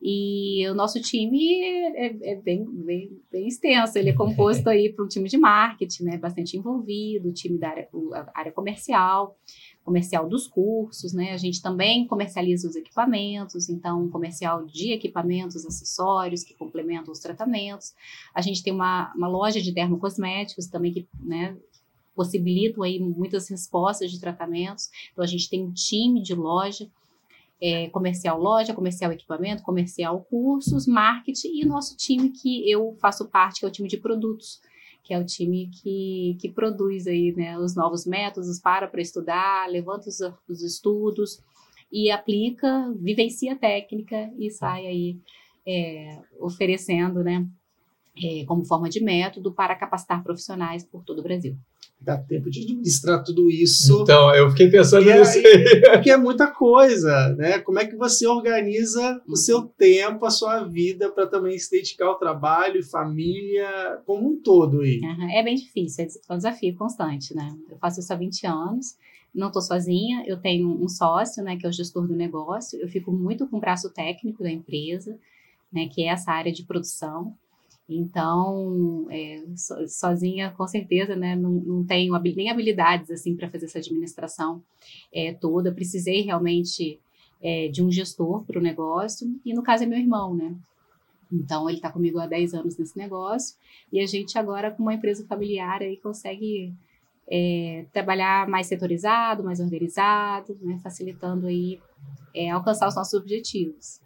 E 0.00 0.68
o 0.68 0.74
nosso 0.74 1.00
time 1.00 1.62
é, 1.94 2.32
é 2.32 2.34
bem, 2.36 2.64
bem, 2.64 3.20
bem 3.30 3.48
extenso, 3.48 3.98
ele 3.98 4.10
é 4.10 4.12
composto 4.12 4.68
aí 4.68 4.92
por 4.92 5.04
um 5.04 5.08
time 5.08 5.28
de 5.28 5.38
marketing, 5.38 6.04
né, 6.04 6.18
bastante 6.18 6.56
envolvido, 6.56 7.28
o 7.28 7.32
time 7.32 7.58
da 7.58 7.70
área, 7.70 7.88
área 8.34 8.52
comercial, 8.52 9.36
comercial 9.84 10.28
dos 10.28 10.46
cursos, 10.46 11.12
né, 11.12 11.32
a 11.32 11.36
gente 11.36 11.62
também 11.62 12.06
comercializa 12.06 12.68
os 12.68 12.76
equipamentos, 12.76 13.68
então 13.68 14.08
comercial 14.10 14.64
de 14.64 14.92
equipamentos, 14.92 15.64
acessórios 15.64 16.44
que 16.44 16.54
complementam 16.54 17.12
os 17.12 17.20
tratamentos, 17.20 17.94
a 18.34 18.40
gente 18.40 18.62
tem 18.62 18.72
uma, 18.72 19.12
uma 19.16 19.28
loja 19.28 19.60
de 19.60 19.72
dermocosméticos 19.72 20.66
também 20.66 20.92
que, 20.92 21.08
né, 21.18 21.56
possibilitam 22.16 22.82
aí 22.82 22.98
muitas 22.98 23.48
respostas 23.50 24.10
de 24.10 24.18
tratamentos. 24.18 24.88
Então 25.12 25.22
a 25.22 25.28
gente 25.28 25.50
tem 25.50 25.62
um 25.62 25.70
time 25.70 26.22
de 26.22 26.34
loja, 26.34 26.88
é, 27.60 27.88
comercial 27.88 28.38
loja, 28.40 28.74
comercial 28.74 29.12
equipamento, 29.12 29.62
comercial 29.62 30.20
cursos, 30.28 30.86
marketing 30.86 31.60
e 31.60 31.64
nosso 31.64 31.96
time 31.96 32.30
que 32.30 32.70
eu 32.70 32.96
faço 33.00 33.28
parte, 33.28 33.60
que 33.60 33.66
é 33.66 33.68
o 33.68 33.72
time 33.72 33.88
de 33.88 33.96
produtos, 33.96 34.60
que 35.02 35.14
é 35.14 35.18
o 35.18 35.24
time 35.24 35.70
que, 35.70 36.36
que 36.40 36.50
produz 36.50 37.06
aí, 37.06 37.32
né, 37.36 37.58
os 37.58 37.74
novos 37.74 38.06
métodos, 38.06 38.60
para 38.60 38.88
para 38.88 39.00
estudar, 39.00 39.70
levanta 39.70 40.08
os, 40.08 40.18
os 40.48 40.62
estudos 40.62 41.40
e 41.90 42.10
aplica, 42.10 42.92
vivencia 42.98 43.52
a 43.52 43.56
técnica 43.56 44.30
e 44.38 44.50
sai 44.50 44.86
aí 44.86 45.20
é, 45.66 46.20
oferecendo, 46.40 47.22
né, 47.22 47.46
é, 48.22 48.44
como 48.44 48.64
forma 48.64 48.88
de 48.88 49.02
método 49.02 49.52
para 49.52 49.76
capacitar 49.76 50.22
profissionais 50.22 50.84
por 50.84 51.04
todo 51.04 51.20
o 51.20 51.22
Brasil. 51.22 51.56
Dá 52.00 52.16
tempo 52.16 52.48
de 52.50 52.62
administrar 52.62 53.24
tudo 53.24 53.50
isso. 53.50 54.02
Então, 54.02 54.32
eu 54.34 54.50
fiquei 54.50 54.70
pensando 54.70 55.08
E 55.08 55.12
nisso 55.12 55.38
aí-. 55.38 55.80
Porque 55.92 56.10
é 56.10 56.16
muita 56.16 56.46
coisa, 56.46 57.34
né? 57.36 57.58
Como 57.58 57.78
é 57.78 57.86
que 57.86 57.96
você 57.96 58.26
organiza 58.26 59.20
o 59.26 59.34
seu 59.34 59.62
tempo, 59.62 60.24
a 60.24 60.30
sua 60.30 60.62
vida, 60.62 61.10
para 61.10 61.26
também 61.26 61.58
se 61.58 61.70
dedicar 61.70 62.06
ao 62.06 62.18
trabalho, 62.18 62.84
família, 62.84 64.00
como 64.06 64.28
um 64.28 64.40
todo 64.40 64.82
aí? 64.82 65.00
É 65.32 65.42
bem 65.42 65.56
difícil, 65.56 66.06
é 66.28 66.32
um 66.32 66.36
desafio 66.36 66.76
constante, 66.76 67.34
né? 67.34 67.48
Eu 67.68 67.76
faço 67.78 67.98
isso 67.98 68.12
há 68.12 68.16
20 68.16 68.46
anos, 68.46 68.96
não 69.34 69.48
estou 69.48 69.60
sozinha, 69.60 70.24
eu 70.26 70.38
tenho 70.38 70.68
um 70.68 70.88
sócio, 70.88 71.42
né, 71.42 71.56
que 71.56 71.66
é 71.66 71.68
o 71.68 71.72
gestor 71.72 72.06
do 72.06 72.16
negócio, 72.16 72.80
eu 72.80 72.88
fico 72.88 73.12
muito 73.12 73.46
com 73.46 73.58
o 73.58 73.60
braço 73.60 73.90
técnico 73.90 74.42
da 74.42 74.50
empresa, 74.50 75.18
né, 75.70 75.88
que 75.92 76.02
é 76.02 76.06
essa 76.06 76.32
área 76.32 76.52
de 76.52 76.64
produção. 76.64 77.34
Então, 77.88 79.06
é, 79.10 79.44
so- 79.56 79.86
sozinha, 79.88 80.50
com 80.50 80.66
certeza, 80.66 81.14
né, 81.14 81.36
não, 81.36 81.52
não 81.52 81.84
tenho 81.84 82.18
nem 82.18 82.50
habilidades, 82.50 83.10
assim, 83.10 83.36
para 83.36 83.48
fazer 83.48 83.66
essa 83.66 83.78
administração 83.78 84.62
é, 85.12 85.32
toda. 85.32 85.72
Precisei 85.72 86.22
realmente 86.22 86.98
é, 87.40 87.68
de 87.68 87.82
um 87.82 87.90
gestor 87.90 88.44
para 88.44 88.58
o 88.58 88.62
negócio, 88.62 89.28
e 89.44 89.54
no 89.54 89.62
caso 89.62 89.84
é 89.84 89.86
meu 89.86 89.98
irmão, 89.98 90.34
né? 90.34 90.56
Então, 91.32 91.68
ele 91.68 91.78
está 91.78 91.90
comigo 91.90 92.18
há 92.18 92.26
10 92.26 92.54
anos 92.54 92.76
nesse 92.76 92.96
negócio, 92.96 93.56
e 93.92 94.00
a 94.00 94.06
gente 94.06 94.38
agora, 94.38 94.70
com 94.70 94.82
uma 94.82 94.94
empresa 94.94 95.26
familiar, 95.26 95.82
aí 95.82 95.96
consegue 95.96 96.72
é, 97.28 97.86
trabalhar 97.92 98.48
mais 98.48 98.66
setorizado, 98.66 99.42
mais 99.42 99.60
organizado, 99.60 100.56
né, 100.60 100.78
facilitando 100.82 101.46
aí 101.46 101.80
é, 102.34 102.50
alcançar 102.50 102.88
os 102.88 102.94
nossos 102.94 103.14
objetivos. 103.14 104.00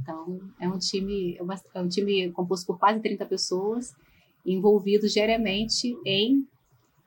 Então, 0.00 0.40
é 0.60 0.68
um 0.68 0.78
time, 0.78 1.36
é 1.36 1.78
é 1.78 1.80
um 1.80 1.88
time 1.88 2.30
composto 2.32 2.66
por 2.66 2.78
quase 2.78 3.00
30 3.00 3.24
pessoas, 3.26 3.94
envolvidos 4.44 5.12
diariamente 5.12 5.96
em 6.04 6.46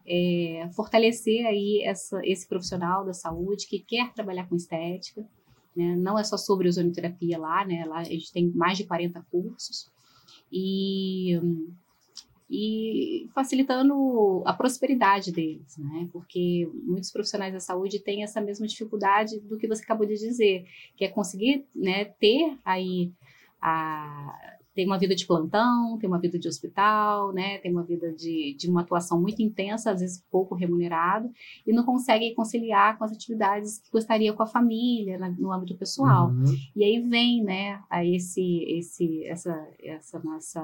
é, 0.05 0.69
fortalecer 0.73 1.45
aí 1.45 1.83
essa, 1.83 2.19
esse 2.23 2.47
profissional 2.47 3.05
da 3.05 3.13
saúde 3.13 3.67
que 3.67 3.79
quer 3.79 4.13
trabalhar 4.13 4.47
com 4.47 4.55
estética. 4.55 5.21
né? 5.75 5.95
Não 5.95 6.17
é 6.17 6.23
só 6.23 6.37
sobre 6.37 6.69
ozonioterapia 6.69 7.37
lá, 7.37 7.65
né? 7.65 7.85
Lá 7.85 7.99
a 7.99 8.03
gente 8.05 8.31
tem 8.31 8.49
mais 8.51 8.77
de 8.77 8.85
40 8.85 9.21
cursos. 9.29 9.91
E 10.51 11.37
e 12.49 13.27
facilitando 13.33 14.41
a 14.45 14.53
prosperidade 14.53 15.31
deles, 15.31 15.77
né? 15.77 16.07
Porque 16.11 16.69
muitos 16.83 17.11
profissionais 17.11 17.53
da 17.53 17.59
saúde 17.59 17.99
têm 17.99 18.23
essa 18.23 18.39
mesma 18.39 18.65
dificuldade 18.67 19.39
do 19.41 19.57
que 19.57 19.67
você 19.67 19.83
acabou 19.83 20.05
de 20.07 20.15
dizer, 20.15 20.65
que 20.95 21.03
é 21.03 21.09
conseguir, 21.09 21.65
né, 21.75 22.05
ter 22.05 22.57
aí 22.63 23.11
a 23.61 24.33
ter 24.73 24.85
uma 24.85 24.99
vida 24.99 25.15
de 25.15 25.25
plantão, 25.25 25.97
ter 25.97 26.05
uma 26.05 26.19
vida 26.19 26.37
de 26.37 26.47
hospital, 26.47 27.33
né, 27.33 27.57
ter 27.57 27.71
uma 27.71 27.81
vida 27.83 28.13
de, 28.13 28.53
de 28.53 28.69
uma 28.69 28.81
atuação 28.81 29.19
muito 29.19 29.41
intensa, 29.41 29.89
às 29.89 30.01
vezes 30.01 30.23
pouco 30.29 30.53
remunerado, 30.53 31.31
e 31.65 31.73
não 31.73 31.83
consegue 31.83 32.35
conciliar 32.35 32.95
com 32.95 33.03
as 33.03 33.11
atividades 33.11 33.79
que 33.79 33.89
gostaria 33.91 34.31
com 34.33 34.43
a 34.43 34.47
família, 34.47 35.17
na- 35.17 35.31
no 35.31 35.51
âmbito 35.51 35.75
pessoal. 35.75 36.29
Uhum. 36.29 36.55
E 36.75 36.83
aí 36.83 36.99
vem, 37.01 37.43
né, 37.43 37.81
a 37.89 38.05
esse, 38.05 38.63
esse, 38.69 39.25
essa, 39.25 39.67
essa 39.79 40.19
nossa 40.19 40.61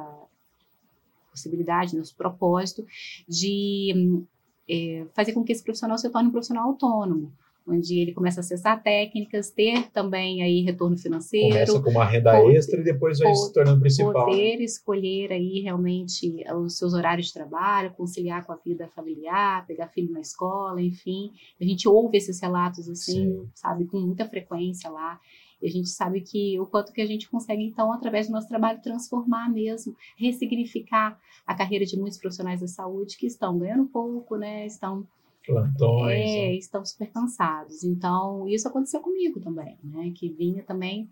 possibilidade, 1.33 1.97
nosso 1.97 2.15
propósito 2.15 2.85
de 3.27 4.21
é, 4.69 5.05
fazer 5.13 5.33
com 5.33 5.43
que 5.43 5.51
esse 5.51 5.63
profissional 5.63 5.97
se 5.97 6.09
torne 6.09 6.29
um 6.29 6.31
profissional 6.31 6.67
autônomo, 6.69 7.33
onde 7.65 7.97
ele 7.97 8.11
começa 8.13 8.39
a 8.39 8.43
acessar 8.43 8.83
técnicas, 8.83 9.49
ter 9.49 9.89
também 9.91 10.43
aí 10.43 10.61
retorno 10.61 10.97
financeiro, 10.97 11.49
Começa 11.53 11.81
com 11.81 11.89
uma 11.91 12.03
renda 12.05 12.37
Poder- 12.41 12.57
extra 12.57 12.79
e 12.81 12.83
depois 12.83 13.19
vai 13.19 13.33
se 13.33 13.53
tornando 13.53 13.79
principal. 13.79 14.11
né? 14.13 14.33
poder 14.33 14.61
escolher 14.61 15.31
aí 15.31 15.61
realmente 15.61 16.43
os 16.57 16.77
seus 16.77 16.93
horários 16.93 17.27
de 17.27 17.33
trabalho, 17.33 17.91
conciliar 17.93 18.45
com 18.45 18.51
a 18.51 18.57
vida 18.57 18.89
familiar, 18.93 19.65
pegar 19.65 19.87
filho 19.87 20.11
na 20.11 20.19
escola, 20.19 20.81
enfim. 20.81 21.31
A 21.59 21.63
gente 21.63 21.87
ouve 21.87 22.17
esses 22.17 22.41
relatos 22.41 22.89
assim, 22.89 23.13
Sim. 23.31 23.49
sabe, 23.55 23.85
com 23.85 23.97
muita 23.97 24.27
frequência 24.27 24.89
lá. 24.89 25.17
E 25.63 25.67
a 25.67 25.71
gente 25.71 25.87
sabe 25.87 26.19
que 26.19 26.59
o 26.59 26.65
quanto 26.65 26.91
que 26.91 26.99
a 26.99 27.05
gente 27.05 27.29
consegue, 27.29 27.63
então, 27.63 27.93
através 27.93 28.27
do 28.27 28.33
nosso 28.33 28.49
trabalho, 28.49 28.81
transformar 28.81 29.49
mesmo, 29.49 29.95
ressignificar 30.17 31.17
a 31.47 31.55
carreira 31.55 31.85
de 31.85 31.97
muitos 31.97 32.17
profissionais 32.17 32.59
da 32.59 32.67
saúde 32.67 33.15
que 33.15 33.25
estão 33.25 33.57
ganhando 33.57 33.85
pouco, 33.85 34.35
né? 34.35 34.65
Estão 34.65 35.07
Plantões. 35.45 36.11
é, 36.11 36.49
né? 36.49 36.55
estão 36.55 36.83
super 36.85 37.09
cansados. 37.09 37.85
Então, 37.85 38.45
isso 38.45 38.67
aconteceu 38.67 38.99
comigo 38.99 39.39
também, 39.39 39.77
né? 39.81 40.11
Que 40.13 40.27
vinha 40.27 40.61
também 40.63 41.09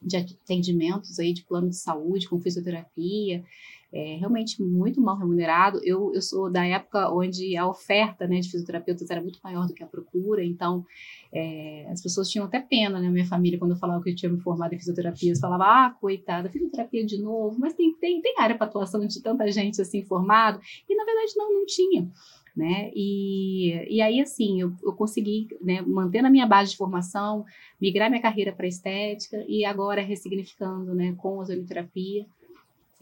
de 0.00 0.16
atendimentos 0.16 1.18
aí 1.18 1.34
de 1.34 1.44
plano 1.44 1.68
de 1.68 1.76
saúde, 1.76 2.30
com 2.30 2.40
fisioterapia, 2.40 3.44
é, 3.92 4.16
realmente 4.16 4.62
muito 4.62 5.00
mal 5.00 5.18
remunerado. 5.18 5.80
Eu, 5.84 6.12
eu 6.14 6.22
sou 6.22 6.50
da 6.50 6.64
época 6.64 7.10
onde 7.10 7.56
a 7.56 7.66
oferta 7.66 8.26
né, 8.26 8.40
de 8.40 8.50
fisioterapeutas 8.50 9.10
era 9.10 9.20
muito 9.20 9.38
maior 9.44 9.66
do 9.66 9.74
que 9.74 9.82
a 9.82 9.86
procura, 9.86 10.44
então 10.44 10.84
é, 11.32 11.86
as 11.90 12.02
pessoas 12.02 12.28
tinham 12.28 12.46
até 12.46 12.60
pena, 12.60 13.00
né? 13.00 13.08
Minha 13.10 13.26
família, 13.26 13.58
quando 13.58 13.72
eu 13.72 13.78
falava 13.78 14.02
que 14.02 14.10
eu 14.10 14.16
tinha 14.16 14.32
me 14.32 14.40
formado 14.40 14.74
em 14.74 14.78
fisioterapia, 14.78 15.28
eles 15.28 15.40
falavam, 15.40 15.66
ah, 15.66 15.96
coitada, 16.00 16.50
fisioterapia 16.50 17.04
de 17.04 17.20
novo, 17.20 17.58
mas 17.58 17.74
tem, 17.74 17.92
tem, 17.94 18.20
tem 18.20 18.34
área 18.38 18.56
para 18.56 18.66
atuação 18.66 19.06
de 19.06 19.22
tanta 19.22 19.50
gente 19.50 19.80
assim 19.80 20.02
formado, 20.02 20.60
e 20.88 20.96
na 20.96 21.04
verdade 21.04 21.32
não, 21.36 21.52
não 21.52 21.66
tinha 21.66 22.08
né? 22.54 22.90
E, 22.94 23.96
e 23.96 24.00
aí, 24.02 24.20
assim, 24.20 24.60
eu, 24.60 24.72
eu 24.82 24.92
consegui 24.92 25.48
né, 25.60 25.80
manter 25.80 26.22
na 26.22 26.30
minha 26.30 26.46
base 26.46 26.72
de 26.72 26.76
formação, 26.76 27.44
migrar 27.80 28.10
minha 28.10 28.20
carreira 28.20 28.52
para 28.52 28.66
estética 28.66 29.42
e 29.48 29.64
agora 29.64 30.02
ressignificando, 30.02 30.94
né, 30.94 31.14
com 31.16 31.28
a 31.28 31.42
ozonioterapia, 31.42 32.26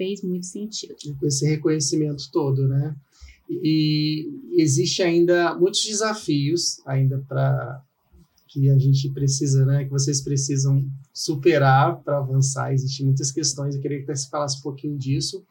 fez 0.01 0.22
muito 0.22 0.46
sentido. 0.46 0.96
esse 1.24 1.46
reconhecimento 1.46 2.30
todo, 2.32 2.66
né? 2.66 2.96
E 3.51 4.30
existe 4.57 5.03
ainda 5.03 5.55
muitos 5.55 5.84
desafios 5.84 6.80
ainda 6.86 7.22
para 7.28 7.82
que 8.48 8.70
a 8.70 8.78
gente 8.78 9.11
precisa, 9.11 9.64
né, 9.66 9.84
que 9.84 9.90
vocês 9.90 10.22
precisam 10.22 10.84
superar 11.12 12.01
para 12.03 12.18
avançar. 12.18 12.72
Existem 12.72 13.05
muitas 13.05 13.30
questões, 13.30 13.74
eu 13.74 13.80
queria 13.82 14.01
que 14.01 14.07
você 14.07 14.28
falasse 14.28 14.59
um 14.59 14.62
pouquinho 14.62 14.96
disso, 14.96 15.44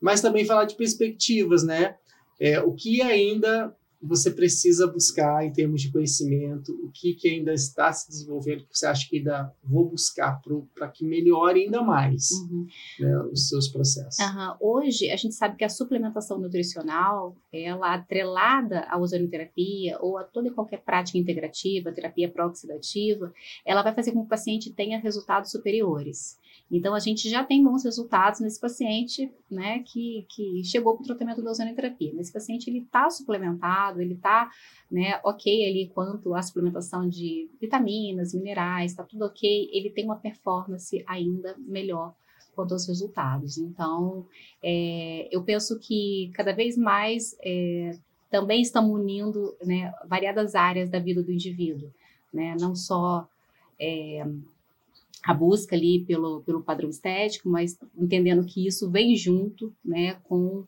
mas 0.00 0.20
também 0.20 0.44
falar 0.44 0.64
de 0.64 0.74
perspectivas, 0.74 1.62
né? 1.62 1.94
É, 2.40 2.60
o 2.60 2.72
que 2.72 3.00
ainda 3.00 3.74
você 4.06 4.30
precisa 4.30 4.86
buscar 4.86 5.44
em 5.44 5.52
termos 5.52 5.80
de 5.80 5.90
conhecimento, 5.90 6.72
o 6.82 6.90
que, 6.90 7.14
que 7.14 7.28
ainda 7.28 7.52
está 7.52 7.92
se 7.92 8.08
desenvolvendo, 8.08 8.66
que 8.66 8.78
você 8.78 8.86
acha 8.86 9.08
que 9.08 9.18
ainda 9.18 9.52
vou 9.62 9.88
buscar 9.88 10.40
para 10.74 10.88
que 10.88 11.04
melhore 11.04 11.64
ainda 11.64 11.82
mais 11.82 12.30
uhum. 12.30 12.66
né, 13.00 13.18
os 13.32 13.48
seus 13.48 13.68
processos. 13.68 14.18
Uhum. 14.18 14.56
Hoje, 14.60 15.10
a 15.10 15.16
gente 15.16 15.34
sabe 15.34 15.56
que 15.56 15.64
a 15.64 15.68
suplementação 15.68 16.38
nutricional, 16.38 17.36
ela 17.52 17.94
atrelada 17.94 18.80
à 18.88 18.98
ozonioterapia 18.98 19.98
ou 20.00 20.18
a 20.18 20.24
toda 20.24 20.48
e 20.48 20.52
qualquer 20.52 20.82
prática 20.82 21.18
integrativa, 21.18 21.92
terapia 21.92 22.30
pró-oxidativa, 22.30 23.32
ela 23.64 23.82
vai 23.82 23.94
fazer 23.94 24.12
com 24.12 24.20
que 24.20 24.26
o 24.26 24.28
paciente 24.28 24.72
tenha 24.72 24.98
resultados 24.98 25.50
superiores. 25.50 26.38
Então, 26.70 26.94
a 26.94 26.98
gente 26.98 27.28
já 27.28 27.44
tem 27.44 27.62
bons 27.62 27.84
resultados 27.84 28.40
nesse 28.40 28.58
paciente, 28.58 29.30
né, 29.50 29.80
que, 29.80 30.26
que 30.28 30.64
chegou 30.64 30.94
para 30.94 31.02
o 31.02 31.06
tratamento 31.06 31.42
da 31.42 31.50
ozonioterapia. 31.50 32.12
Nesse 32.14 32.32
paciente, 32.32 32.68
ele 32.68 32.80
está 32.80 33.08
suplementado, 33.10 33.93
ele 34.00 34.14
está, 34.14 34.50
né, 34.90 35.20
ok 35.24 35.68
ali 35.68 35.90
quanto 35.94 36.34
à 36.34 36.42
suplementação 36.42 37.08
de 37.08 37.48
vitaminas, 37.60 38.34
minerais, 38.34 38.92
está 38.92 39.02
tudo 39.02 39.24
ok, 39.24 39.70
ele 39.72 39.90
tem 39.90 40.04
uma 40.04 40.16
performance 40.16 41.02
ainda 41.06 41.56
melhor 41.58 42.14
quanto 42.54 42.72
aos 42.72 42.86
resultados. 42.86 43.58
Então, 43.58 44.26
é, 44.62 45.28
eu 45.30 45.42
penso 45.42 45.78
que 45.78 46.30
cada 46.34 46.52
vez 46.52 46.76
mais 46.76 47.36
é, 47.42 47.98
também 48.30 48.62
estamos 48.62 48.90
unindo 48.90 49.56
né, 49.64 49.92
variadas 50.06 50.54
áreas 50.54 50.88
da 50.88 50.98
vida 50.98 51.22
do 51.22 51.32
indivíduo, 51.32 51.90
né, 52.32 52.56
não 52.60 52.74
só 52.74 53.28
é, 53.78 54.24
a 55.22 55.32
busca 55.32 55.74
ali 55.74 56.04
pelo, 56.04 56.42
pelo 56.42 56.62
padrão 56.62 56.90
estético, 56.90 57.48
mas 57.48 57.78
entendendo 57.96 58.44
que 58.44 58.66
isso 58.66 58.90
vem 58.90 59.16
junto, 59.16 59.72
né, 59.84 60.14
com 60.24 60.64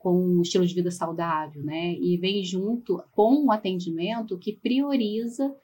com 0.00 0.16
um 0.16 0.42
estilo 0.42 0.66
de 0.66 0.74
vida 0.74 0.90
saudável, 0.90 1.62
né, 1.62 1.94
e 1.94 2.16
vem 2.16 2.42
junto 2.42 3.02
com 3.12 3.44
um 3.44 3.52
atendimento 3.52 4.38
que 4.38 4.52
prioriza 4.52 5.54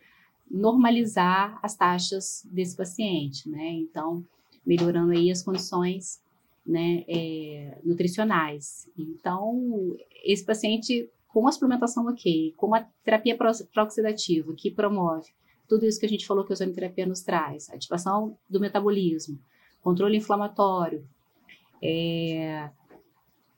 normalizar 0.48 1.58
as 1.62 1.74
taxas 1.74 2.46
desse 2.52 2.76
paciente, 2.76 3.48
né, 3.48 3.72
então 3.72 4.24
melhorando 4.64 5.12
aí 5.12 5.30
as 5.30 5.42
condições, 5.42 6.20
né, 6.64 7.02
é, 7.08 7.78
nutricionais. 7.82 8.88
Então 8.96 9.96
esse 10.22 10.44
paciente 10.44 11.08
com 11.28 11.48
a 11.48 11.52
suplementação 11.52 12.06
ok, 12.06 12.54
com 12.56 12.74
a 12.74 12.86
terapia 13.02 13.36
pró-oxidativa 13.36 14.54
que 14.54 14.70
promove 14.70 15.30
tudo 15.68 15.86
isso 15.86 15.98
que 15.98 16.06
a 16.06 16.08
gente 16.08 16.26
falou 16.26 16.44
que 16.44 16.52
a 16.52 16.54
ozonoterapia 16.54 17.06
nos 17.06 17.22
traz, 17.22 17.68
ativação 17.70 18.36
do 18.48 18.60
metabolismo, 18.60 19.38
controle 19.82 20.16
inflamatório, 20.16 21.06
é, 21.82 22.70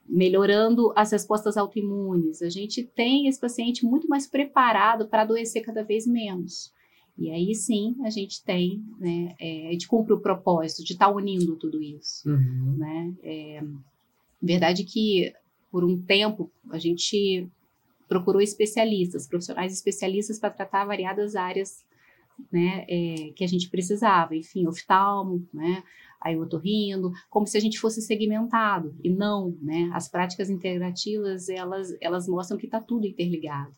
melhorando 0.09 0.91
as 0.95 1.11
respostas 1.11 1.55
autoimunes. 1.55 2.41
A 2.41 2.49
gente 2.49 2.83
tem 2.83 3.27
esse 3.27 3.39
paciente 3.39 3.85
muito 3.85 4.07
mais 4.07 4.25
preparado 4.25 5.07
para 5.07 5.21
adoecer 5.21 5.63
cada 5.63 5.83
vez 5.83 6.07
menos. 6.07 6.73
E 7.17 7.29
aí 7.29 7.53
sim 7.53 7.95
a 8.03 8.09
gente 8.09 8.43
tem, 8.43 8.83
né, 8.97 9.35
é, 9.39 9.67
a 9.67 9.71
gente 9.71 9.87
cumpre 9.87 10.13
o 10.13 10.19
propósito 10.19 10.83
de 10.83 10.93
estar 10.93 11.07
tá 11.07 11.11
unindo 11.11 11.55
tudo 11.57 11.81
isso. 11.81 12.27
Uhum. 12.27 12.75
Né? 12.77 13.13
É, 13.21 13.63
verdade 14.41 14.83
que 14.83 15.31
por 15.71 15.83
um 15.83 16.01
tempo 16.01 16.49
a 16.71 16.79
gente 16.79 17.47
procurou 18.07 18.41
especialistas, 18.41 19.27
profissionais 19.27 19.71
especialistas 19.71 20.39
para 20.39 20.49
tratar 20.49 20.85
variadas 20.85 21.35
áreas 21.35 21.85
né, 22.51 22.85
é, 22.87 23.31
que 23.35 23.43
a 23.43 23.47
gente 23.47 23.69
precisava, 23.69 24.35
enfim, 24.35 24.65
oftalmo, 24.65 25.45
né, 25.53 25.83
aí 26.19 26.35
o 26.37 26.41
otorrino, 26.41 27.11
como 27.29 27.47
se 27.47 27.57
a 27.57 27.61
gente 27.61 27.79
fosse 27.79 28.01
segmentado, 28.01 28.95
e 29.03 29.09
não, 29.09 29.55
né, 29.61 29.89
as 29.93 30.07
práticas 30.07 30.49
integrativas, 30.49 31.49
elas, 31.49 31.95
elas 32.01 32.27
mostram 32.27 32.57
que 32.57 32.65
está 32.65 32.79
tudo 32.79 33.05
interligado, 33.05 33.73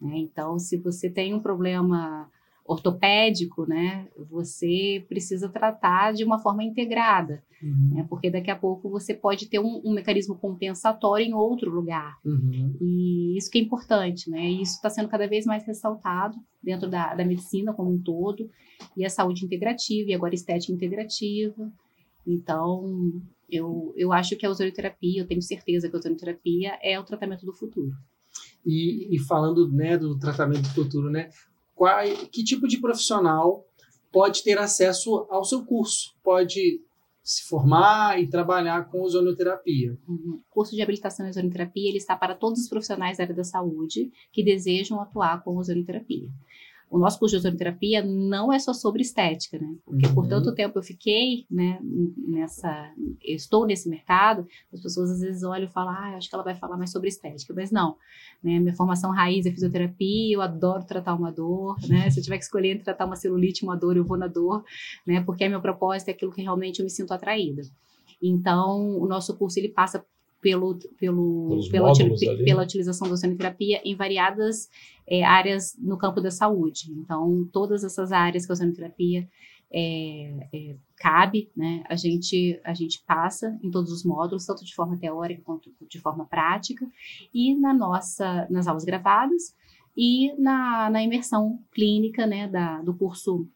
né, 0.00 0.16
então, 0.18 0.58
se 0.58 0.76
você 0.76 1.10
tem 1.10 1.34
um 1.34 1.40
problema 1.40 2.30
ortopédico, 2.66 3.66
né, 3.66 4.08
você 4.30 5.04
precisa 5.08 5.48
tratar 5.48 6.12
de 6.12 6.24
uma 6.24 6.38
forma 6.38 6.64
integrada, 6.64 7.42
uhum. 7.62 7.94
né, 7.94 8.06
porque 8.08 8.30
daqui 8.30 8.50
a 8.50 8.56
pouco 8.56 8.88
você 8.90 9.14
pode 9.14 9.46
ter 9.46 9.58
um, 9.58 9.80
um 9.84 9.92
mecanismo 9.92 10.36
compensatório 10.36 11.26
em 11.26 11.34
outro 11.34 11.70
lugar. 11.70 12.18
Uhum. 12.24 12.76
E 12.80 13.36
isso 13.36 13.50
que 13.50 13.58
é 13.58 13.62
importante, 13.62 14.28
né? 14.28 14.50
E 14.50 14.62
isso 14.62 14.74
está 14.74 14.90
sendo 14.90 15.08
cada 15.08 15.26
vez 15.26 15.46
mais 15.46 15.64
ressaltado 15.64 16.36
dentro 16.62 16.88
da, 16.88 17.14
da 17.14 17.24
medicina 17.24 17.72
como 17.72 17.92
um 17.92 17.98
todo, 17.98 18.50
e 18.96 19.04
a 19.04 19.10
saúde 19.10 19.44
integrativa, 19.44 20.10
e 20.10 20.14
agora 20.14 20.34
estética 20.34 20.72
integrativa. 20.72 21.72
Então, 22.26 23.22
eu, 23.48 23.94
eu 23.96 24.12
acho 24.12 24.36
que 24.36 24.44
a 24.44 24.50
ozonioterapia, 24.50 25.20
eu 25.20 25.26
tenho 25.26 25.40
certeza 25.40 25.88
que 25.88 25.94
a 25.94 25.98
ozonioterapia 25.98 26.78
é 26.82 26.98
o 26.98 27.04
tratamento 27.04 27.46
do 27.46 27.52
futuro. 27.52 27.92
E, 28.64 29.14
e, 29.14 29.18
falando 29.20 29.70
né, 29.70 29.96
do 29.96 30.18
tratamento 30.18 30.62
do 30.62 30.70
futuro, 30.70 31.08
né, 31.08 31.30
qual, 31.76 32.02
que 32.32 32.42
tipo 32.42 32.66
de 32.66 32.80
profissional 32.80 33.64
pode 34.10 34.42
ter 34.42 34.58
acesso 34.58 35.26
ao 35.30 35.44
seu 35.44 35.64
curso, 35.64 36.16
pode 36.24 36.80
se 37.22 37.42
formar 37.48 38.20
e 38.20 38.28
trabalhar 38.28 38.88
com 38.88 39.02
ozonoterapia. 39.02 39.98
Uhum. 40.08 40.40
O 40.48 40.54
curso 40.54 40.74
de 40.74 40.80
habilitação 40.80 41.26
em 41.26 41.28
ozonoterapia 41.28 41.88
ele 41.88 41.98
está 41.98 42.16
para 42.16 42.34
todos 42.34 42.60
os 42.60 42.68
profissionais 42.68 43.18
da 43.18 43.24
área 43.24 43.34
da 43.34 43.44
saúde 43.44 44.10
que 44.32 44.42
desejam 44.42 45.00
atuar 45.00 45.42
com 45.42 45.56
ozonoterapia 45.56 46.28
o 46.88 46.98
nosso 46.98 47.18
curso 47.18 47.34
de 47.34 47.38
ozonoterapia 47.40 48.04
não 48.04 48.52
é 48.52 48.58
só 48.58 48.72
sobre 48.72 49.02
estética, 49.02 49.58
né? 49.58 49.74
Porque 49.84 50.06
uhum. 50.06 50.14
por 50.14 50.28
tanto 50.28 50.54
tempo 50.54 50.78
eu 50.78 50.82
fiquei, 50.82 51.44
né, 51.50 51.80
nessa, 52.16 52.92
estou 53.22 53.66
nesse 53.66 53.88
mercado, 53.88 54.46
as 54.72 54.80
pessoas 54.80 55.10
às 55.10 55.20
vezes 55.20 55.42
olham 55.42 55.66
e 55.66 55.70
falam, 55.70 55.92
ah, 55.92 56.16
acho 56.16 56.28
que 56.28 56.34
ela 56.34 56.44
vai 56.44 56.54
falar 56.54 56.76
mais 56.76 56.92
sobre 56.92 57.08
estética, 57.08 57.52
mas 57.54 57.70
não, 57.70 57.96
né? 58.42 58.60
Minha 58.60 58.74
formação 58.74 59.10
raiz 59.10 59.46
é 59.46 59.50
fisioterapia, 59.50 60.34
eu 60.36 60.40
adoro 60.40 60.84
tratar 60.84 61.14
uma 61.14 61.32
dor, 61.32 61.76
né? 61.88 62.08
Se 62.10 62.20
eu 62.20 62.24
tiver 62.24 62.38
que 62.38 62.44
escolher 62.44 62.70
entre 62.70 62.84
tratar 62.84 63.06
uma 63.06 63.16
celulite 63.16 63.64
uma 63.64 63.76
dor, 63.76 63.96
eu 63.96 64.04
vou 64.04 64.16
na 64.16 64.28
dor, 64.28 64.64
né? 65.04 65.20
Porque 65.22 65.48
meu 65.48 65.60
propósito 65.60 66.08
é 66.08 66.12
aquilo 66.12 66.32
que 66.32 66.42
realmente 66.42 66.78
eu 66.78 66.84
me 66.84 66.90
sinto 66.90 67.12
atraída. 67.12 67.62
Então, 68.22 68.98
o 68.98 69.06
nosso 69.06 69.36
curso 69.36 69.58
ele 69.58 69.68
passa 69.68 70.04
pelo, 70.46 70.78
pelo, 70.96 71.58
pela, 71.72 71.92
pela 72.44 72.62
utilização 72.62 73.08
da 73.08 73.14
oceanoterapia 73.14 73.80
em 73.84 73.96
variadas 73.96 74.70
é, 75.04 75.24
áreas 75.24 75.76
no 75.76 75.98
campo 75.98 76.20
da 76.20 76.30
saúde. 76.30 76.92
Então, 76.92 77.48
todas 77.52 77.82
essas 77.82 78.12
áreas 78.12 78.46
que 78.46 78.52
a 78.52 78.54
oceanoterapia 78.54 79.28
é, 79.72 80.48
é, 80.54 80.76
cabe, 80.98 81.50
né, 81.56 81.82
a 81.88 81.96
gente, 81.96 82.60
a 82.62 82.72
gente 82.74 83.02
passa 83.04 83.58
em 83.60 83.72
todos 83.72 83.90
os 83.90 84.04
módulos, 84.04 84.46
tanto 84.46 84.64
de 84.64 84.72
forma 84.72 84.96
teórica 84.96 85.42
quanto 85.44 85.68
de 85.90 85.98
forma 85.98 86.24
prática, 86.26 86.88
e 87.34 87.52
na 87.56 87.74
nossa, 87.74 88.46
nas 88.48 88.68
aulas 88.68 88.84
gravadas 88.84 89.52
e 89.96 90.32
na, 90.38 90.88
na 90.90 91.02
imersão 91.02 91.58
clínica 91.72 92.24
né, 92.24 92.46
da, 92.46 92.80
do 92.82 92.94
curso 92.94 93.48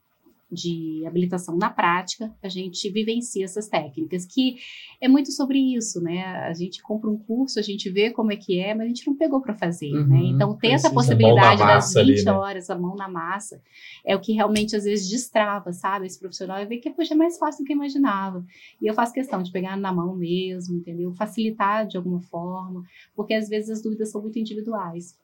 de 0.50 1.04
habilitação 1.06 1.56
na 1.56 1.70
prática, 1.70 2.34
a 2.42 2.48
gente 2.48 2.90
vivencia 2.90 3.44
essas 3.44 3.68
técnicas, 3.68 4.26
que 4.26 4.56
é 5.00 5.08
muito 5.08 5.30
sobre 5.32 5.58
isso, 5.58 6.00
né? 6.00 6.24
A 6.24 6.52
gente 6.52 6.82
compra 6.82 7.08
um 7.08 7.16
curso, 7.16 7.58
a 7.58 7.62
gente 7.62 7.88
vê 7.88 8.10
como 8.10 8.32
é 8.32 8.36
que 8.36 8.58
é, 8.58 8.74
mas 8.74 8.86
a 8.86 8.88
gente 8.88 9.06
não 9.06 9.16
pegou 9.16 9.40
para 9.40 9.54
fazer, 9.54 9.90
né? 9.90 9.98
uhum, 9.98 10.08
né? 10.08 10.20
Então, 10.24 10.56
ter 10.56 10.68
essa 10.68 10.90
possibilidade 10.90 11.60
das 11.60 11.94
20 11.94 11.98
ali, 11.98 12.24
né? 12.24 12.32
horas, 12.32 12.70
a 12.70 12.78
mão 12.78 12.96
na 12.96 13.08
massa, 13.08 13.62
é 14.04 14.16
o 14.16 14.20
que 14.20 14.32
realmente 14.32 14.74
às 14.74 14.84
vezes 14.84 15.08
destrava, 15.08 15.72
sabe? 15.72 16.06
Esse 16.06 16.18
profissional 16.18 16.60
e 16.60 16.66
ver 16.66 16.78
que 16.78 16.90
poxa, 16.90 17.14
é 17.14 17.16
mais 17.16 17.38
fácil 17.38 17.62
do 17.62 17.66
que 17.66 17.72
eu 17.72 17.76
imaginava. 17.76 18.44
E 18.80 18.86
eu 18.86 18.94
faço 18.94 19.12
questão 19.12 19.42
de 19.42 19.52
pegar 19.52 19.76
na 19.76 19.92
mão 19.92 20.16
mesmo, 20.16 20.76
entendeu? 20.76 21.12
Facilitar 21.12 21.86
de 21.86 21.96
alguma 21.96 22.20
forma, 22.20 22.82
porque 23.14 23.34
às 23.34 23.48
vezes 23.48 23.70
as 23.70 23.82
dúvidas 23.82 24.10
são 24.10 24.20
muito 24.20 24.38
individuais. 24.38 25.18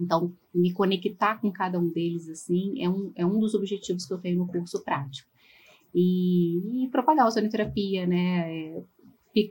Então, 0.00 0.32
me 0.54 0.72
conectar 0.72 1.40
com 1.40 1.50
cada 1.50 1.78
um 1.78 1.88
deles, 1.88 2.28
assim, 2.28 2.82
é 2.82 2.88
um, 2.88 3.12
é 3.14 3.26
um 3.26 3.38
dos 3.38 3.54
objetivos 3.54 4.06
que 4.06 4.12
eu 4.12 4.18
tenho 4.18 4.38
no 4.38 4.46
curso 4.46 4.82
prático. 4.82 5.28
E, 5.94 6.84
e 6.84 6.88
propagar 6.88 7.24
a 7.24 7.28
ozonoterapia, 7.28 8.06
né? 8.06 8.76
É, 8.76 8.82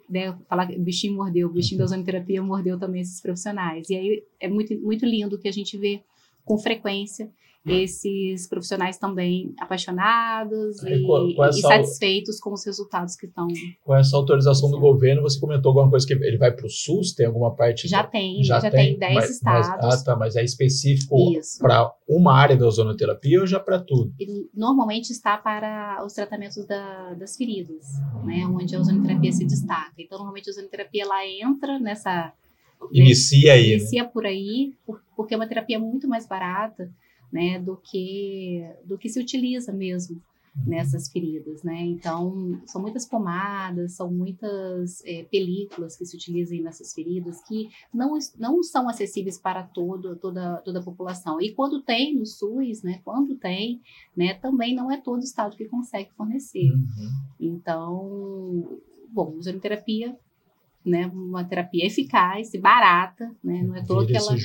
né, 0.10 0.38
falar 0.50 0.68
que 0.68 0.76
o 0.76 0.82
bichinho 0.82 1.16
mordeu, 1.16 1.48
o 1.48 1.52
bichinho 1.52 1.78
da 1.78 1.86
uhum. 1.86 1.92
ozonoterapia 1.92 2.42
mordeu 2.42 2.78
também 2.78 3.02
esses 3.02 3.22
profissionais. 3.22 3.90
E 3.90 3.96
aí 3.96 4.24
é 4.40 4.48
muito, 4.48 4.78
muito 4.80 5.06
lindo 5.06 5.40
que 5.40 5.48
a 5.48 5.52
gente 5.52 5.78
vê 5.78 6.04
com 6.44 6.58
frequência 6.58 7.32
esses 7.68 8.48
profissionais 8.48 8.98
também 8.98 9.54
apaixonados 9.60 10.82
e, 10.84 11.04
qual 11.04 11.28
é 11.46 11.50
e 11.50 11.62
satisfeitos 11.62 12.40
com 12.40 12.54
os 12.54 12.66
resultados 12.66 13.16
que 13.16 13.26
estão. 13.26 13.48
Com 13.84 13.96
essa 13.96 14.16
autorização 14.16 14.70
do 14.72 14.80
governo, 14.80 15.22
você 15.22 15.40
comentou 15.40 15.70
alguma 15.70 15.90
coisa 15.90 16.06
que 16.06 16.14
ele 16.14 16.38
vai 16.38 16.52
para 16.52 16.66
o 16.66 16.70
SUS? 16.70 17.14
Tem 17.14 17.26
alguma 17.26 17.56
parte? 17.56 17.88
Já 17.88 18.04
tem, 18.04 18.44
já, 18.44 18.60
já 18.60 18.72
tem 18.72 18.98
10 18.98 19.30
estados. 19.30 19.68
Mas, 19.70 20.02
ah, 20.02 20.04
tá, 20.04 20.16
mas 20.16 20.36
é 20.36 20.44
específico 20.44 21.16
para 21.60 21.94
uma 22.08 22.34
área 22.34 22.56
da 22.56 22.66
ozonoterapia 22.66 23.42
ou 23.42 23.48
já 23.48 23.60
para 23.60 23.80
tudo? 23.80 24.14
Ele 24.20 24.50
normalmente 24.54 25.12
está 25.12 25.38
para 25.38 26.04
os 26.06 26.14
tratamentos 26.14 26.66
da, 26.66 27.14
das 27.16 27.36
feridas, 27.36 27.86
né, 28.24 28.46
onde 28.46 28.76
a 28.76 28.80
ozonoterapia 28.80 29.32
se 29.32 29.46
destaca. 29.46 29.94
Então, 29.98 30.18
normalmente 30.18 30.50
a 30.50 30.52
ozonoterapia 30.52 31.04
ela 31.04 31.26
entra 31.26 31.80
nessa 31.80 32.34
Inicia 32.92 33.54
aí. 33.54 33.72
Inicia 33.74 34.04
né? 34.04 34.10
por 34.14 34.26
aí, 34.26 34.74
porque 35.16 35.34
é 35.34 35.38
uma 35.38 35.48
terapia 35.48 35.80
muito 35.80 36.08
mais 36.08 36.28
barata 36.28 36.90
né, 37.32 37.60
do 37.60 37.78
que 37.78 38.64
do 38.86 38.98
que 38.98 39.10
se 39.10 39.20
utiliza 39.20 39.72
mesmo 39.72 40.22
nessas 40.66 41.10
feridas, 41.10 41.62
né? 41.62 41.82
Então, 41.82 42.60
são 42.66 42.82
muitas 42.82 43.06
pomadas, 43.06 43.94
são 43.94 44.12
muitas 44.12 45.04
é, 45.06 45.24
películas 45.24 45.96
que 45.96 46.06
se 46.06 46.16
utilizam 46.16 46.58
nessas 46.62 46.94
feridas 46.94 47.42
que 47.44 47.70
não, 47.94 48.18
não 48.38 48.64
são 48.64 48.90
acessíveis 48.90 49.38
para 49.38 49.64
todo, 49.64 50.16
toda, 50.16 50.58
toda 50.58 50.80
a 50.80 50.84
população. 50.84 51.40
E 51.40 51.54
quando 51.54 51.82
tem 51.82 52.16
no 52.16 52.26
SUS, 52.26 52.82
né? 52.82 53.00
Quando 53.04 53.36
tem, 53.36 53.82
né? 54.16 54.34
Também 54.34 54.74
não 54.74 54.92
é 54.92 55.00
todo 55.00 55.24
estado 55.24 55.56
que 55.56 55.66
consegue 55.66 56.10
fornecer. 56.18 56.72
Uhum. 56.72 57.10
Então, 57.40 58.80
bom, 59.10 59.36
ozonioterapia 59.38 60.18
né, 60.88 61.08
uma 61.08 61.44
terapia 61.44 61.86
eficaz 61.86 62.54
e 62.54 62.58
barata, 62.58 63.30
né, 63.44 63.62
não 63.64 63.76
é 63.76 63.84
toa 63.84 64.06
que 64.06 64.16
ela 64.16 64.36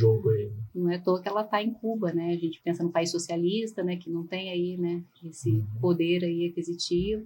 não 0.75 0.91
é 0.91 0.99
toa 0.99 1.23
que 1.23 1.29
ela 1.29 1.43
está 1.43 1.63
em 1.63 1.73
Cuba, 1.73 2.13
né, 2.13 2.33
a 2.33 2.37
gente 2.37 2.61
pensa 2.63 2.83
no 2.83 2.91
país 2.91 3.11
socialista, 3.11 3.83
né, 3.83 3.97
que 3.97 4.11
não 4.11 4.27
tem 4.27 4.51
aí, 4.51 4.77
né, 4.77 5.03
esse 5.25 5.51
Uhum. 5.51 5.67
poder 5.81 6.25
aí 6.25 6.47
aquisitivo 6.47 7.25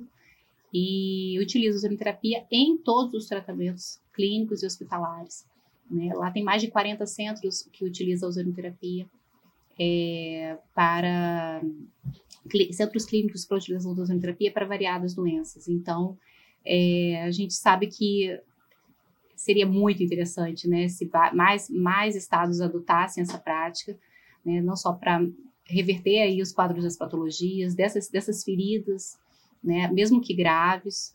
e 0.72 1.38
utiliza 1.40 1.76
a 1.76 1.78
ozonioterapia 1.78 2.44
em 2.50 2.76
todos 2.76 3.14
os 3.14 3.26
tratamentos 3.26 4.00
clínicos 4.12 4.62
e 4.62 4.66
hospitalares, 4.66 5.46
né, 5.90 6.12
lá 6.14 6.30
tem 6.30 6.44
mais 6.44 6.60
de 6.60 6.68
40 6.68 7.06
centros 7.06 7.62
que 7.72 7.84
utilizam 7.84 8.28
a 8.28 8.30
ozonioterapia 8.30 9.06
é, 9.78 10.58
para 10.74 11.62
centros 12.72 13.04
clínicos 13.04 13.44
para 13.44 13.56
utilização 13.56 13.94
da 13.94 14.02
ozonioterapia 14.02 14.52
para 14.52 14.66
variadas 14.66 15.14
doenças, 15.14 15.68
então 15.68 16.18
é, 16.64 17.22
a 17.22 17.30
gente 17.30 17.54
sabe 17.54 17.86
que 17.86 18.38
seria 19.36 19.66
muito 19.66 20.02
interessante, 20.02 20.66
né, 20.68 20.88
se 20.88 21.08
mais, 21.34 21.68
mais 21.70 22.16
estados 22.16 22.60
adotassem 22.60 23.22
essa 23.22 23.38
prática, 23.38 23.96
né, 24.44 24.60
não 24.62 24.74
só 24.74 24.92
para 24.92 25.24
reverter 25.68 26.22
aí 26.22 26.40
os 26.40 26.52
quadros 26.52 26.82
das 26.84 26.96
patologias, 26.96 27.74
dessas, 27.74 28.08
dessas 28.08 28.42
feridas, 28.42 29.18
né, 29.62 29.88
mesmo 29.92 30.20
que 30.20 30.34
graves, 30.34 31.14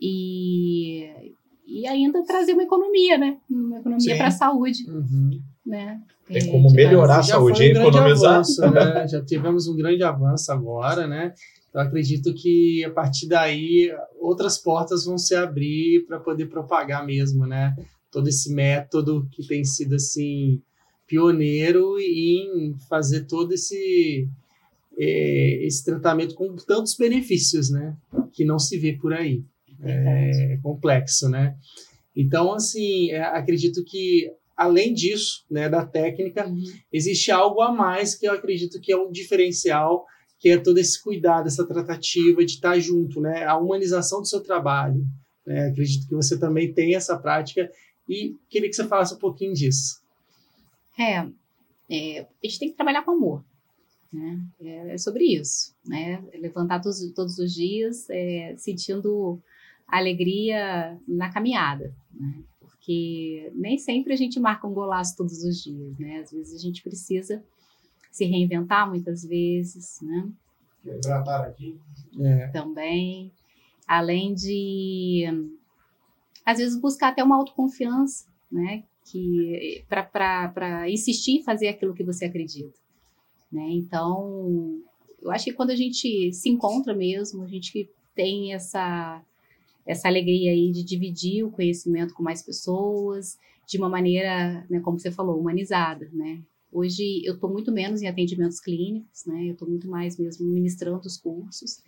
e, 0.00 1.34
e 1.66 1.86
ainda 1.86 2.24
trazer 2.24 2.52
uma 2.54 2.62
economia, 2.64 3.16
né, 3.18 3.38
uma 3.48 3.78
economia 3.78 4.16
para 4.16 4.28
a 4.28 4.30
saúde, 4.32 4.84
Uhum. 4.90 5.40
né. 5.64 6.00
Tem 6.26 6.38
É, 6.42 6.50
como 6.50 6.70
melhorar 6.72 7.18
a 7.18 7.22
saúde 7.22 7.62
e 7.62 7.70
um 7.70 7.74
grande 7.74 7.88
economizar. 7.88 8.32
avanço, 8.34 8.60
né? 8.70 9.06
Já 9.08 9.22
tivemos 9.24 9.66
um 9.68 9.76
grande 9.76 10.02
avanço 10.02 10.50
agora, 10.52 11.06
né? 11.06 11.34
Eu 11.74 11.80
acredito 11.80 12.34
que 12.34 12.84
a 12.84 12.90
partir 12.90 13.26
daí 13.28 13.90
outras 14.20 14.58
portas 14.58 15.04
vão 15.04 15.16
se 15.16 15.34
abrir 15.34 16.04
para 16.06 16.20
poder 16.20 16.46
propagar 16.46 17.04
mesmo, 17.06 17.46
né? 17.46 17.74
Todo 18.10 18.28
esse 18.28 18.52
método 18.52 19.26
que 19.32 19.46
tem 19.46 19.64
sido 19.64 19.94
assim 19.94 20.60
pioneiro 21.06 21.98
em 21.98 22.74
fazer 22.88 23.24
todo 23.26 23.52
esse 23.52 24.28
eh, 24.98 25.60
esse 25.62 25.84
tratamento 25.84 26.34
com 26.34 26.54
tantos 26.56 26.94
benefícios, 26.96 27.70
né? 27.70 27.96
Que 28.32 28.44
não 28.44 28.58
se 28.58 28.78
vê 28.78 28.92
por 28.92 29.12
aí. 29.12 29.42
É 29.84 30.58
complexo, 30.62 31.28
né? 31.28 31.56
Então, 32.14 32.52
assim, 32.52 33.10
é, 33.10 33.22
acredito 33.22 33.82
que 33.82 34.30
além 34.56 34.92
disso, 34.94 35.44
né, 35.50 35.68
da 35.68 35.84
técnica, 35.84 36.46
Uhum. 36.46 36.62
existe 36.92 37.30
algo 37.32 37.60
a 37.62 37.72
mais 37.72 38.14
que 38.14 38.26
eu 38.28 38.32
acredito 38.32 38.80
que 38.80 38.92
é 38.92 38.96
um 38.96 39.10
diferencial, 39.10 40.06
que 40.42 40.50
é 40.50 40.58
todo 40.58 40.78
esse 40.78 41.00
cuidado, 41.00 41.46
essa 41.46 41.64
tratativa 41.64 42.44
de 42.44 42.54
estar 42.54 42.76
junto, 42.80 43.20
né? 43.20 43.44
A 43.44 43.56
humanização 43.56 44.20
do 44.20 44.26
seu 44.26 44.40
trabalho. 44.40 45.06
né? 45.46 45.68
Acredito 45.68 46.08
que 46.08 46.16
você 46.16 46.36
também 46.36 46.74
tem 46.74 46.96
essa 46.96 47.16
prática 47.16 47.70
e 48.08 48.36
queria 48.50 48.68
que 48.68 48.74
você 48.74 48.84
falasse 48.88 49.14
um 49.14 49.18
pouquinho 49.18 49.54
disso. 49.54 50.02
É, 50.98 51.24
é, 51.88 52.20
a 52.22 52.26
gente 52.42 52.58
tem 52.58 52.70
que 52.70 52.74
trabalhar 52.74 53.02
com 53.04 53.12
amor, 53.12 53.44
né? 54.12 54.44
É, 54.60 54.94
é 54.94 54.98
sobre 54.98 55.24
isso, 55.26 55.76
né? 55.86 56.20
Levantar 56.34 56.80
todos, 56.80 57.00
todos 57.12 57.38
os 57.38 57.54
dias 57.54 58.10
é, 58.10 58.56
sentindo 58.56 59.40
alegria 59.86 60.98
na 61.06 61.32
caminhada, 61.32 61.94
né? 62.12 62.42
Porque 62.58 63.52
nem 63.54 63.78
sempre 63.78 64.12
a 64.12 64.16
gente 64.16 64.40
marca 64.40 64.66
um 64.66 64.74
golaço 64.74 65.16
todos 65.16 65.44
os 65.44 65.62
dias, 65.62 65.96
né? 66.00 66.18
Às 66.18 66.32
vezes 66.32 66.52
a 66.52 66.58
gente 66.58 66.82
precisa 66.82 67.44
se 68.12 68.26
reinventar 68.26 68.88
muitas 68.88 69.24
vezes, 69.24 69.98
né? 70.02 70.28
Quebrar 70.84 71.24
paradigma. 71.24 71.80
É, 72.20 72.48
Também, 72.48 73.32
além 73.88 74.34
de 74.34 75.24
às 76.44 76.58
vezes 76.58 76.78
buscar 76.78 77.08
até 77.08 77.24
uma 77.24 77.36
autoconfiança, 77.36 78.26
né? 78.50 78.84
Que 79.04 79.84
para 79.88 80.88
insistir 80.88 81.38
em 81.38 81.42
fazer 81.42 81.68
aquilo 81.68 81.94
que 81.94 82.04
você 82.04 82.26
acredita, 82.26 82.78
né? 83.50 83.66
Então, 83.70 84.80
eu 85.20 85.30
acho 85.30 85.46
que 85.46 85.52
quando 85.52 85.70
a 85.70 85.76
gente 85.76 86.32
se 86.32 86.48
encontra 86.50 86.94
mesmo, 86.94 87.42
a 87.42 87.48
gente 87.48 87.90
tem 88.14 88.52
essa 88.52 89.22
essa 89.84 90.06
alegria 90.06 90.52
aí 90.52 90.70
de 90.70 90.84
dividir 90.84 91.44
o 91.44 91.50
conhecimento 91.50 92.14
com 92.14 92.22
mais 92.22 92.40
pessoas 92.40 93.36
de 93.66 93.78
uma 93.78 93.88
maneira, 93.88 94.64
né, 94.70 94.78
como 94.78 94.96
você 94.96 95.10
falou, 95.10 95.40
humanizada, 95.40 96.08
né? 96.12 96.40
Hoje 96.72 97.22
eu 97.24 97.34
estou 97.34 97.50
muito 97.50 97.70
menos 97.70 98.00
em 98.00 98.08
atendimentos 98.08 98.58
clínicos, 98.58 99.26
né? 99.26 99.44
Eu 99.48 99.52
estou 99.52 99.68
muito 99.68 99.86
mais 99.88 100.16
mesmo 100.18 100.46
ministrando 100.48 101.06
os 101.06 101.18
cursos. 101.18 101.82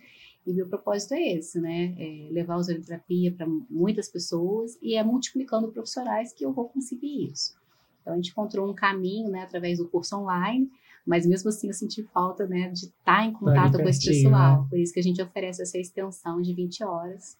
E 0.45 0.53
meu 0.53 0.67
propósito 0.67 1.15
é 1.15 1.33
esse, 1.33 1.59
né? 1.59 1.95
É 1.97 2.29
levar 2.31 2.53
a 2.53 2.57
ozonioterapia 2.57 3.31
para 3.31 3.47
muitas 3.69 4.07
pessoas 4.07 4.77
e 4.81 4.95
é 4.95 5.03
multiplicando 5.03 5.69
profissionais 5.71 6.31
que 6.31 6.45
eu 6.45 6.53
vou 6.53 6.69
conseguir 6.69 7.25
isso. 7.31 7.55
Então 8.01 8.13
a 8.13 8.15
gente 8.17 8.29
encontrou 8.29 8.69
um 8.69 8.73
caminho, 8.75 9.27
né, 9.31 9.41
através 9.41 9.79
do 9.79 9.87
curso 9.87 10.15
online, 10.15 10.69
mas 11.03 11.25
mesmo 11.25 11.49
assim 11.49 11.67
eu 11.67 11.73
senti 11.73 12.03
falta, 12.13 12.45
né, 12.45 12.69
de 12.69 12.85
estar 12.85 13.25
em 13.25 13.33
contato 13.33 13.77
com 13.81 13.89
esse 13.89 14.05
pessoal. 14.05 14.67
Por 14.69 14.77
isso 14.77 14.93
que 14.93 14.99
a 14.99 15.03
gente 15.03 15.19
oferece 15.19 15.63
essa 15.63 15.79
extensão 15.79 16.39
de 16.39 16.53
20 16.53 16.83
horas 16.83 17.35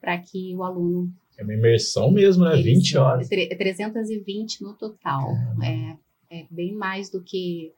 para 0.00 0.16
que 0.18 0.54
o 0.54 0.62
aluno 0.62 1.12
É 1.36 1.42
uma 1.42 1.52
imersão 1.54 2.12
mesmo, 2.12 2.44
né? 2.44 2.52
ele 2.54 2.62
20 2.74 2.90
se- 2.90 2.96
horas. 2.96 3.28
tre- 3.28 3.48
320 3.48 4.62
no 4.62 4.72
total. 4.74 5.32
É, 5.60 5.66
é 5.90 5.96
bem 6.50 6.72
mais 6.74 7.10
do 7.10 7.22
que 7.22 7.72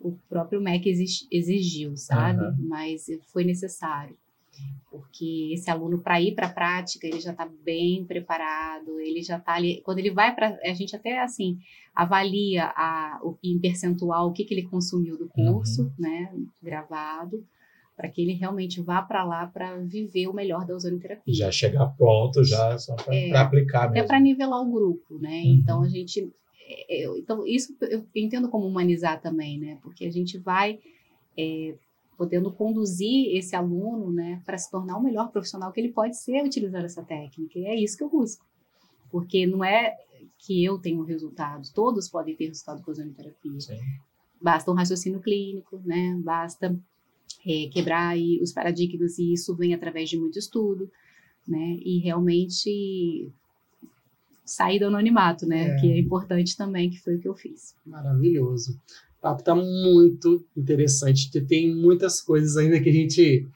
o 0.00 0.12
próprio 0.28 0.60
MEC 0.60 0.88
exi- 0.88 1.26
exigiu, 1.30 1.96
sabe? 1.96 2.44
Aham. 2.44 2.56
Mas 2.58 3.06
foi 3.32 3.44
necessário. 3.44 4.16
Porque 4.90 5.50
esse 5.54 5.70
aluno, 5.70 5.98
para 6.00 6.20
ir 6.20 6.34
para 6.34 6.46
a 6.48 6.52
prática, 6.52 7.06
ele 7.06 7.18
já 7.20 7.30
está 7.30 7.46
bem 7.64 8.04
preparado, 8.04 9.00
ele 9.00 9.22
já 9.22 9.38
está 9.38 9.54
ali. 9.54 9.80
Quando 9.82 9.98
ele 10.00 10.10
vai 10.10 10.34
para. 10.34 10.58
A 10.62 10.74
gente 10.74 10.94
até, 10.94 11.20
assim, 11.22 11.58
avalia 11.94 12.66
a, 12.76 13.18
o, 13.22 13.38
em 13.42 13.58
percentual 13.58 14.28
o 14.28 14.32
que, 14.32 14.44
que 14.44 14.52
ele 14.52 14.64
consumiu 14.64 15.16
do 15.16 15.28
curso, 15.28 15.90
né, 15.98 16.30
gravado, 16.62 17.42
para 17.96 18.08
que 18.10 18.20
ele 18.20 18.32
realmente 18.34 18.82
vá 18.82 19.00
para 19.00 19.24
lá 19.24 19.46
para 19.46 19.76
viver 19.78 20.26
o 20.28 20.34
melhor 20.34 20.66
da 20.66 20.74
ozonioterapia 20.74 21.32
Já 21.34 21.50
chegar 21.50 21.86
pronto, 21.96 22.44
já 22.44 22.76
só 22.78 22.94
para 22.94 23.14
É, 23.14 23.34
aplicar 23.36 23.84
até 23.84 23.94
mesmo. 23.94 24.08
para 24.08 24.20
nivelar 24.20 24.60
o 24.60 24.70
grupo, 24.70 25.18
né? 25.18 25.42
Uhum. 25.44 25.54
Então 25.62 25.82
a 25.82 25.88
gente, 25.88 26.20
é, 26.20 26.26
eu- 26.88 27.16
então 27.16 27.46
isso 27.46 27.76
eu 27.82 28.06
entendo 28.14 28.48
como 28.48 28.66
humanizar 28.66 29.20
também, 29.20 29.58
né? 29.58 29.78
Porque 29.82 30.04
a 30.04 30.10
gente 30.10 30.38
vai 30.38 30.80
é, 31.36 31.74
podendo 32.16 32.52
conduzir 32.52 33.34
esse 33.36 33.56
aluno, 33.56 34.12
né, 34.12 34.42
para 34.44 34.58
se 34.58 34.70
tornar 34.70 34.96
o 34.98 35.02
melhor 35.02 35.30
profissional 35.30 35.72
que 35.72 35.80
ele 35.80 35.92
pode 35.92 36.16
ser 36.16 36.44
utilizando 36.44 36.84
essa 36.84 37.02
técnica. 37.02 37.58
E 37.58 37.64
é 37.64 37.74
isso 37.74 37.96
que 37.96 38.04
eu 38.04 38.10
busco, 38.10 38.44
porque 39.10 39.46
não 39.46 39.64
é 39.64 39.96
que 40.38 40.64
eu 40.64 40.78
tenho 40.78 41.02
resultados, 41.02 41.70
todos 41.70 42.08
podem 42.08 42.36
ter 42.36 42.48
resultado 42.48 42.82
com 42.82 42.90
a 42.90 42.92
ozonioterapia. 42.92 43.60
Sim. 43.60 43.78
Basta 44.40 44.70
um 44.70 44.74
raciocínio 44.74 45.20
clínico, 45.20 45.80
né? 45.84 46.14
Basta 46.22 46.78
é, 47.46 47.68
quebrar 47.72 48.08
aí 48.08 48.40
os 48.42 48.52
paradigmas 48.52 49.18
e 49.18 49.32
isso 49.32 49.54
vem 49.56 49.72
através 49.74 50.10
de 50.10 50.18
muito 50.18 50.38
estudo, 50.38 50.90
né? 51.46 51.78
E 51.82 51.98
realmente 51.98 53.32
sair 54.44 54.78
do 54.78 54.86
anonimato, 54.86 55.46
né? 55.46 55.68
É. 55.70 55.76
Que 55.76 55.92
é 55.92 55.98
importante 55.98 56.56
também, 56.56 56.90
que 56.90 56.98
foi 57.00 57.16
o 57.16 57.20
que 57.20 57.28
eu 57.28 57.34
fiz. 57.34 57.74
maravilhoso. 57.86 58.72
O 59.18 59.22
papo 59.22 59.40
está 59.40 59.54
muito 59.54 60.44
interessante. 60.56 61.30
Tem 61.42 61.74
muitas 61.74 62.20
coisas 62.20 62.56
ainda 62.56 62.80
que 62.80 62.88
a 62.88 62.92
gente 62.92 63.46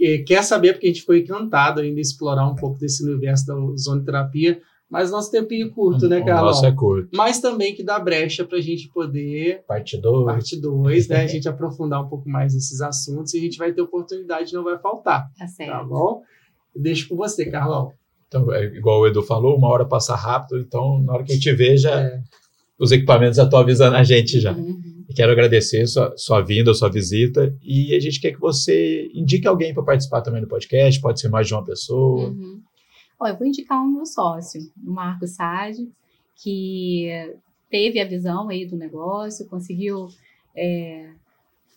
eh, 0.00 0.18
quer 0.26 0.42
saber, 0.42 0.72
porque 0.72 0.86
a 0.86 0.92
gente 0.92 1.04
foi 1.04 1.20
encantado 1.20 1.80
ainda 1.80 2.00
explorar 2.00 2.48
um 2.48 2.56
pouco 2.56 2.78
desse 2.78 3.04
universo 3.04 3.46
da 3.46 3.56
ozonoterapia, 3.56 4.60
mas 4.90 5.10
nosso 5.10 5.30
tempinho 5.30 5.70
curto, 5.70 6.08
né, 6.08 6.18
O 6.20 6.24
Carlão? 6.24 6.46
nosso 6.46 6.64
é 6.66 6.72
curto. 6.72 7.10
Mas 7.14 7.40
também 7.40 7.74
que 7.74 7.84
dá 7.84 7.98
brecha 8.00 8.44
para 8.44 8.58
a 8.58 8.60
gente 8.60 8.88
poder, 8.88 9.62
Parte 9.68 9.96
2. 10.00 10.24
parte 10.24 10.56
2, 10.60 11.08
né, 11.08 11.16
a 11.22 11.26
gente 11.28 11.48
aprofundar 11.48 12.02
um 12.04 12.08
pouco 12.08 12.28
mais 12.28 12.54
nesses 12.54 12.80
assuntos 12.80 13.34
e 13.34 13.38
a 13.38 13.42
gente 13.42 13.58
vai 13.58 13.72
ter 13.72 13.82
oportunidade, 13.82 14.52
não 14.52 14.64
vai 14.64 14.78
faltar, 14.78 15.30
Tá 15.38 15.46
certo. 15.46 15.70
tá 15.70 15.84
bom? 15.84 16.22
Deixo 16.74 17.08
com 17.08 17.16
você, 17.16 17.44
Carlão. 17.50 17.92
Então, 18.28 18.52
é 18.52 18.64
igual 18.66 19.00
o 19.00 19.06
Edu 19.06 19.22
falou, 19.22 19.56
uma 19.56 19.68
hora 19.68 19.84
passa 19.84 20.14
rápido, 20.14 20.60
então 20.60 21.00
na 21.00 21.14
hora 21.14 21.24
que 21.24 21.32
a 21.32 21.34
gente 21.34 21.52
vê, 21.52 21.76
já, 21.76 22.00
É, 22.00 22.20
os 22.78 22.92
equipamentos 22.92 23.36
já 23.36 23.44
estão 23.44 23.58
avisando 23.58 23.96
a 23.96 24.04
gente 24.04 24.38
já. 24.38 24.52
Uhum. 24.52 25.04
E 25.08 25.14
quero 25.14 25.32
agradecer 25.32 25.86
sua, 25.86 26.12
sua 26.16 26.42
vinda, 26.42 26.74
sua 26.74 26.90
visita, 26.90 27.56
e 27.62 27.94
a 27.94 28.00
gente 28.00 28.20
quer 28.20 28.32
que 28.32 28.38
você 28.38 29.10
indique 29.14 29.48
alguém 29.48 29.72
para 29.72 29.82
participar 29.82 30.20
também 30.20 30.42
do 30.42 30.46
podcast, 30.46 31.00
pode 31.00 31.18
ser 31.18 31.30
mais 31.30 31.46
de 31.46 31.54
uma 31.54 31.64
pessoa. 31.64 32.28
Uhum. 32.28 32.60
Ó, 33.18 33.26
eu 33.26 33.36
vou 33.36 33.46
indicar 33.46 33.82
o 33.82 33.88
meu 33.88 34.04
sócio, 34.04 34.60
o 34.86 34.92
Marco 34.92 35.26
Sade, 35.26 35.88
que 36.36 37.08
teve 37.70 37.98
a 38.00 38.06
visão 38.06 38.48
aí 38.48 38.66
do 38.66 38.76
negócio, 38.76 39.48
conseguiu 39.48 40.08
é, 40.56 41.08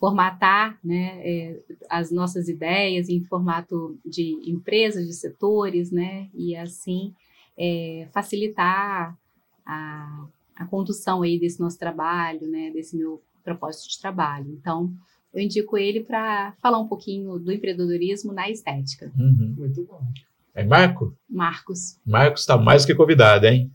formatar 0.02 0.76
né, 0.82 1.20
é, 1.22 1.60
as 1.88 2.10
nossas 2.10 2.48
ideias 2.48 3.08
em 3.08 3.22
formato 3.22 3.96
de 4.04 4.36
empresas, 4.50 5.06
de 5.06 5.12
setores, 5.12 5.92
né, 5.92 6.28
e 6.34 6.56
assim 6.56 7.14
é, 7.56 8.08
facilitar 8.12 9.16
a, 9.64 10.26
a 10.56 10.66
condução 10.66 11.22
aí 11.22 11.38
desse 11.38 11.60
nosso 11.60 11.78
trabalho, 11.78 12.48
né, 12.48 12.72
desse 12.72 12.96
meu 12.96 13.22
propósito 13.44 13.90
de 13.90 14.00
trabalho. 14.00 14.50
Então, 14.50 14.92
eu 15.32 15.40
indico 15.40 15.78
ele 15.78 16.00
para 16.00 16.52
falar 16.60 16.80
um 16.80 16.88
pouquinho 16.88 17.38
do 17.38 17.52
empreendedorismo 17.52 18.32
na 18.32 18.50
estética. 18.50 19.12
Uhum. 19.16 19.54
Muito 19.56 19.84
bom. 19.84 20.02
É 20.52 20.64
Marco? 20.64 21.16
Marcos. 21.30 21.96
Marcos 22.04 22.40
está 22.40 22.58
mais 22.58 22.84
que 22.84 22.92
convidado, 22.92 23.46
hein? 23.46 23.70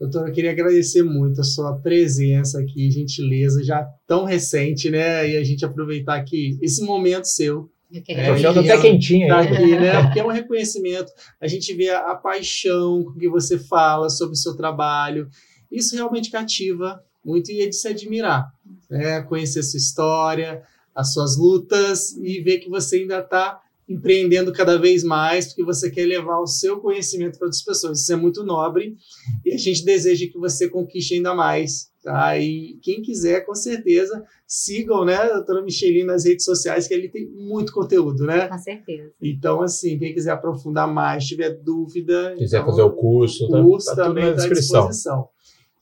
Doutora, 0.00 0.30
eu 0.30 0.32
queria 0.32 0.52
agradecer 0.52 1.02
muito 1.02 1.42
a 1.42 1.44
sua 1.44 1.76
presença 1.76 2.58
aqui, 2.58 2.90
gentileza, 2.90 3.62
já 3.62 3.86
tão 4.06 4.24
recente, 4.24 4.88
né? 4.88 5.28
E 5.28 5.36
a 5.36 5.44
gente 5.44 5.62
aproveitar 5.62 6.14
aqui 6.14 6.58
esse 6.62 6.82
momento 6.82 7.26
seu. 7.26 7.70
É, 7.92 8.00
É, 8.12 8.40
tá 8.40 8.60
até 8.60 8.80
quentinho 8.80 9.28
Tá 9.28 9.40
aqui, 9.40 9.76
né? 9.76 10.02
Porque 10.02 10.20
é 10.20 10.24
um 10.24 10.30
reconhecimento. 10.30 11.12
A 11.38 11.46
gente 11.46 11.74
vê 11.74 11.90
a, 11.90 12.12
a 12.12 12.14
paixão 12.14 13.04
com 13.04 13.18
que 13.18 13.28
você 13.28 13.58
fala 13.58 14.08
sobre 14.08 14.32
o 14.32 14.38
seu 14.38 14.56
trabalho. 14.56 15.28
Isso 15.70 15.94
realmente 15.94 16.30
cativa 16.30 17.04
muito 17.22 17.52
e 17.52 17.60
é 17.60 17.66
de 17.66 17.76
se 17.76 17.86
admirar. 17.86 18.50
Né? 18.88 19.20
Conhecer 19.20 19.58
a 19.58 19.62
sua 19.62 19.76
história, 19.76 20.62
as 20.94 21.12
suas 21.12 21.36
lutas 21.36 22.16
e 22.16 22.40
ver 22.40 22.58
que 22.60 22.70
você 22.70 22.96
ainda 22.96 23.18
está 23.18 23.60
empreendendo 23.90 24.52
cada 24.52 24.78
vez 24.78 25.02
mais, 25.02 25.48
porque 25.48 25.64
você 25.64 25.90
quer 25.90 26.06
levar 26.06 26.38
o 26.38 26.46
seu 26.46 26.78
conhecimento 26.80 27.36
para 27.38 27.46
outras 27.46 27.62
pessoas. 27.62 28.02
Isso 28.02 28.12
é 28.12 28.16
muito 28.16 28.44
nobre 28.44 28.96
e 29.44 29.52
a 29.52 29.58
gente 29.58 29.84
deseja 29.84 30.26
que 30.30 30.38
você 30.38 30.68
conquiste 30.68 31.14
ainda 31.14 31.34
mais. 31.34 31.90
Tá? 32.02 32.38
E 32.38 32.78
quem 32.82 33.02
quiser, 33.02 33.44
com 33.44 33.54
certeza, 33.54 34.24
sigam 34.46 35.04
né, 35.04 35.16
a 35.16 35.34
doutora 35.34 35.62
Michelin 35.62 36.04
nas 36.04 36.24
redes 36.24 36.46
sociais, 36.46 36.88
que 36.88 36.94
ele 36.94 37.10
tem 37.10 37.28
muito 37.30 37.74
conteúdo, 37.74 38.24
né? 38.24 38.48
Com 38.48 38.56
certeza. 38.56 39.12
Então, 39.20 39.60
assim, 39.60 39.98
quem 39.98 40.14
quiser 40.14 40.30
aprofundar 40.30 40.88
mais, 40.90 41.26
tiver 41.26 41.50
dúvida. 41.50 42.34
Quiser 42.38 42.60
então, 42.60 42.70
fazer 42.70 42.82
o 42.82 42.92
curso, 42.92 43.48
tá- 43.50 43.60
o 43.60 43.64
curso 43.64 43.86
tá 43.86 43.94
tudo 43.96 44.04
também 44.04 44.30
está 44.30 44.44
à 44.44 44.48
descrição. 44.48 44.80
disposição. 44.88 45.28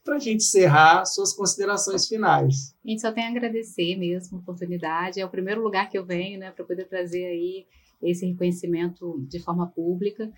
Para 0.03 0.17
a 0.17 0.19
gente 0.19 0.43
encerrar, 0.43 1.05
suas 1.05 1.33
considerações 1.35 2.09
finais. 2.09 2.75
A 2.85 2.89
gente 2.89 3.01
só 3.03 3.13
tem 3.13 3.25
a 3.25 3.29
agradecer 3.29 3.95
mesmo 3.97 4.39
a 4.39 4.41
oportunidade. 4.41 5.21
É 5.21 5.27
o 5.27 5.31
primeiro 5.31 5.63
lugar 5.63 5.89
que 5.89 5.99
eu 5.99 6.05
venho, 6.05 6.41
né, 6.41 6.51
para 6.51 6.65
poder 6.65 6.87
trazer 6.87 7.27
aí 7.27 7.67
esse 8.03 8.27
reconhecimento 8.27 9.19
de 9.29 9.39
forma 9.41 9.67
pública 9.69 10.31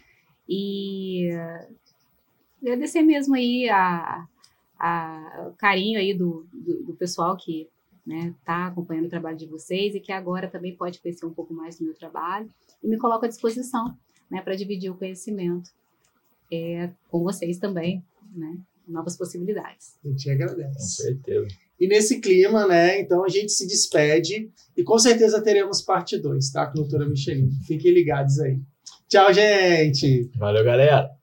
e 0.49 1.29
agradecer 2.63 3.03
mesmo 3.03 3.35
aí 3.35 3.69
a, 3.69 4.27
a- 4.79 5.49
o 5.51 5.57
carinho 5.57 5.99
aí 5.99 6.15
do, 6.15 6.47
do, 6.53 6.83
do 6.85 6.95
pessoal 6.95 7.37
que 7.37 7.69
está 8.07 8.67
acompanhando 8.67 9.07
o 9.07 9.11
trabalho 9.11 9.37
de 9.37 9.47
vocês 9.47 9.95
e 9.95 10.01
que 10.01 10.11
agora 10.11 10.49
também 10.49 10.75
pode 10.75 11.01
conhecer 11.01 11.25
um 11.27 11.33
pouco 11.35 11.55
mais 11.55 11.79
do 11.79 11.85
meu 11.85 11.95
trabalho 11.95 12.49
e 12.83 12.89
me 12.89 12.99
coloco 12.99 13.25
à 13.25 13.29
disposição, 13.29 13.97
né, 14.31 14.41
para 14.43 14.57
dividir 14.57 14.91
o 14.91 14.97
conhecimento 14.97 15.71
é, 16.51 16.91
com 17.09 17.23
vocês 17.23 17.59
também, 17.59 18.03
né, 18.35 18.59
novas 18.89 19.17
possibilidades. 19.17 19.97
A 20.05 20.09
gente 20.09 20.25
Com 20.25 20.33
agradece. 20.33 21.03
certeza. 21.03 21.47
E 21.81 21.89
nesse 21.89 22.21
clima, 22.21 22.67
né? 22.67 23.01
Então 23.01 23.25
a 23.25 23.29
gente 23.29 23.53
se 23.53 23.67
despede 23.67 24.51
e 24.77 24.83
com 24.83 24.99
certeza 24.99 25.43
teremos 25.43 25.81
parte 25.81 26.19
2, 26.19 26.51
tá? 26.51 26.67
Com 26.67 26.73
a 26.73 26.83
doutora 26.83 27.09
Michelin. 27.09 27.51
Fiquem 27.67 27.93
ligados 27.93 28.39
aí. 28.39 28.59
Tchau, 29.09 29.33
gente! 29.33 30.31
Valeu, 30.37 30.65
galera. 30.65 31.20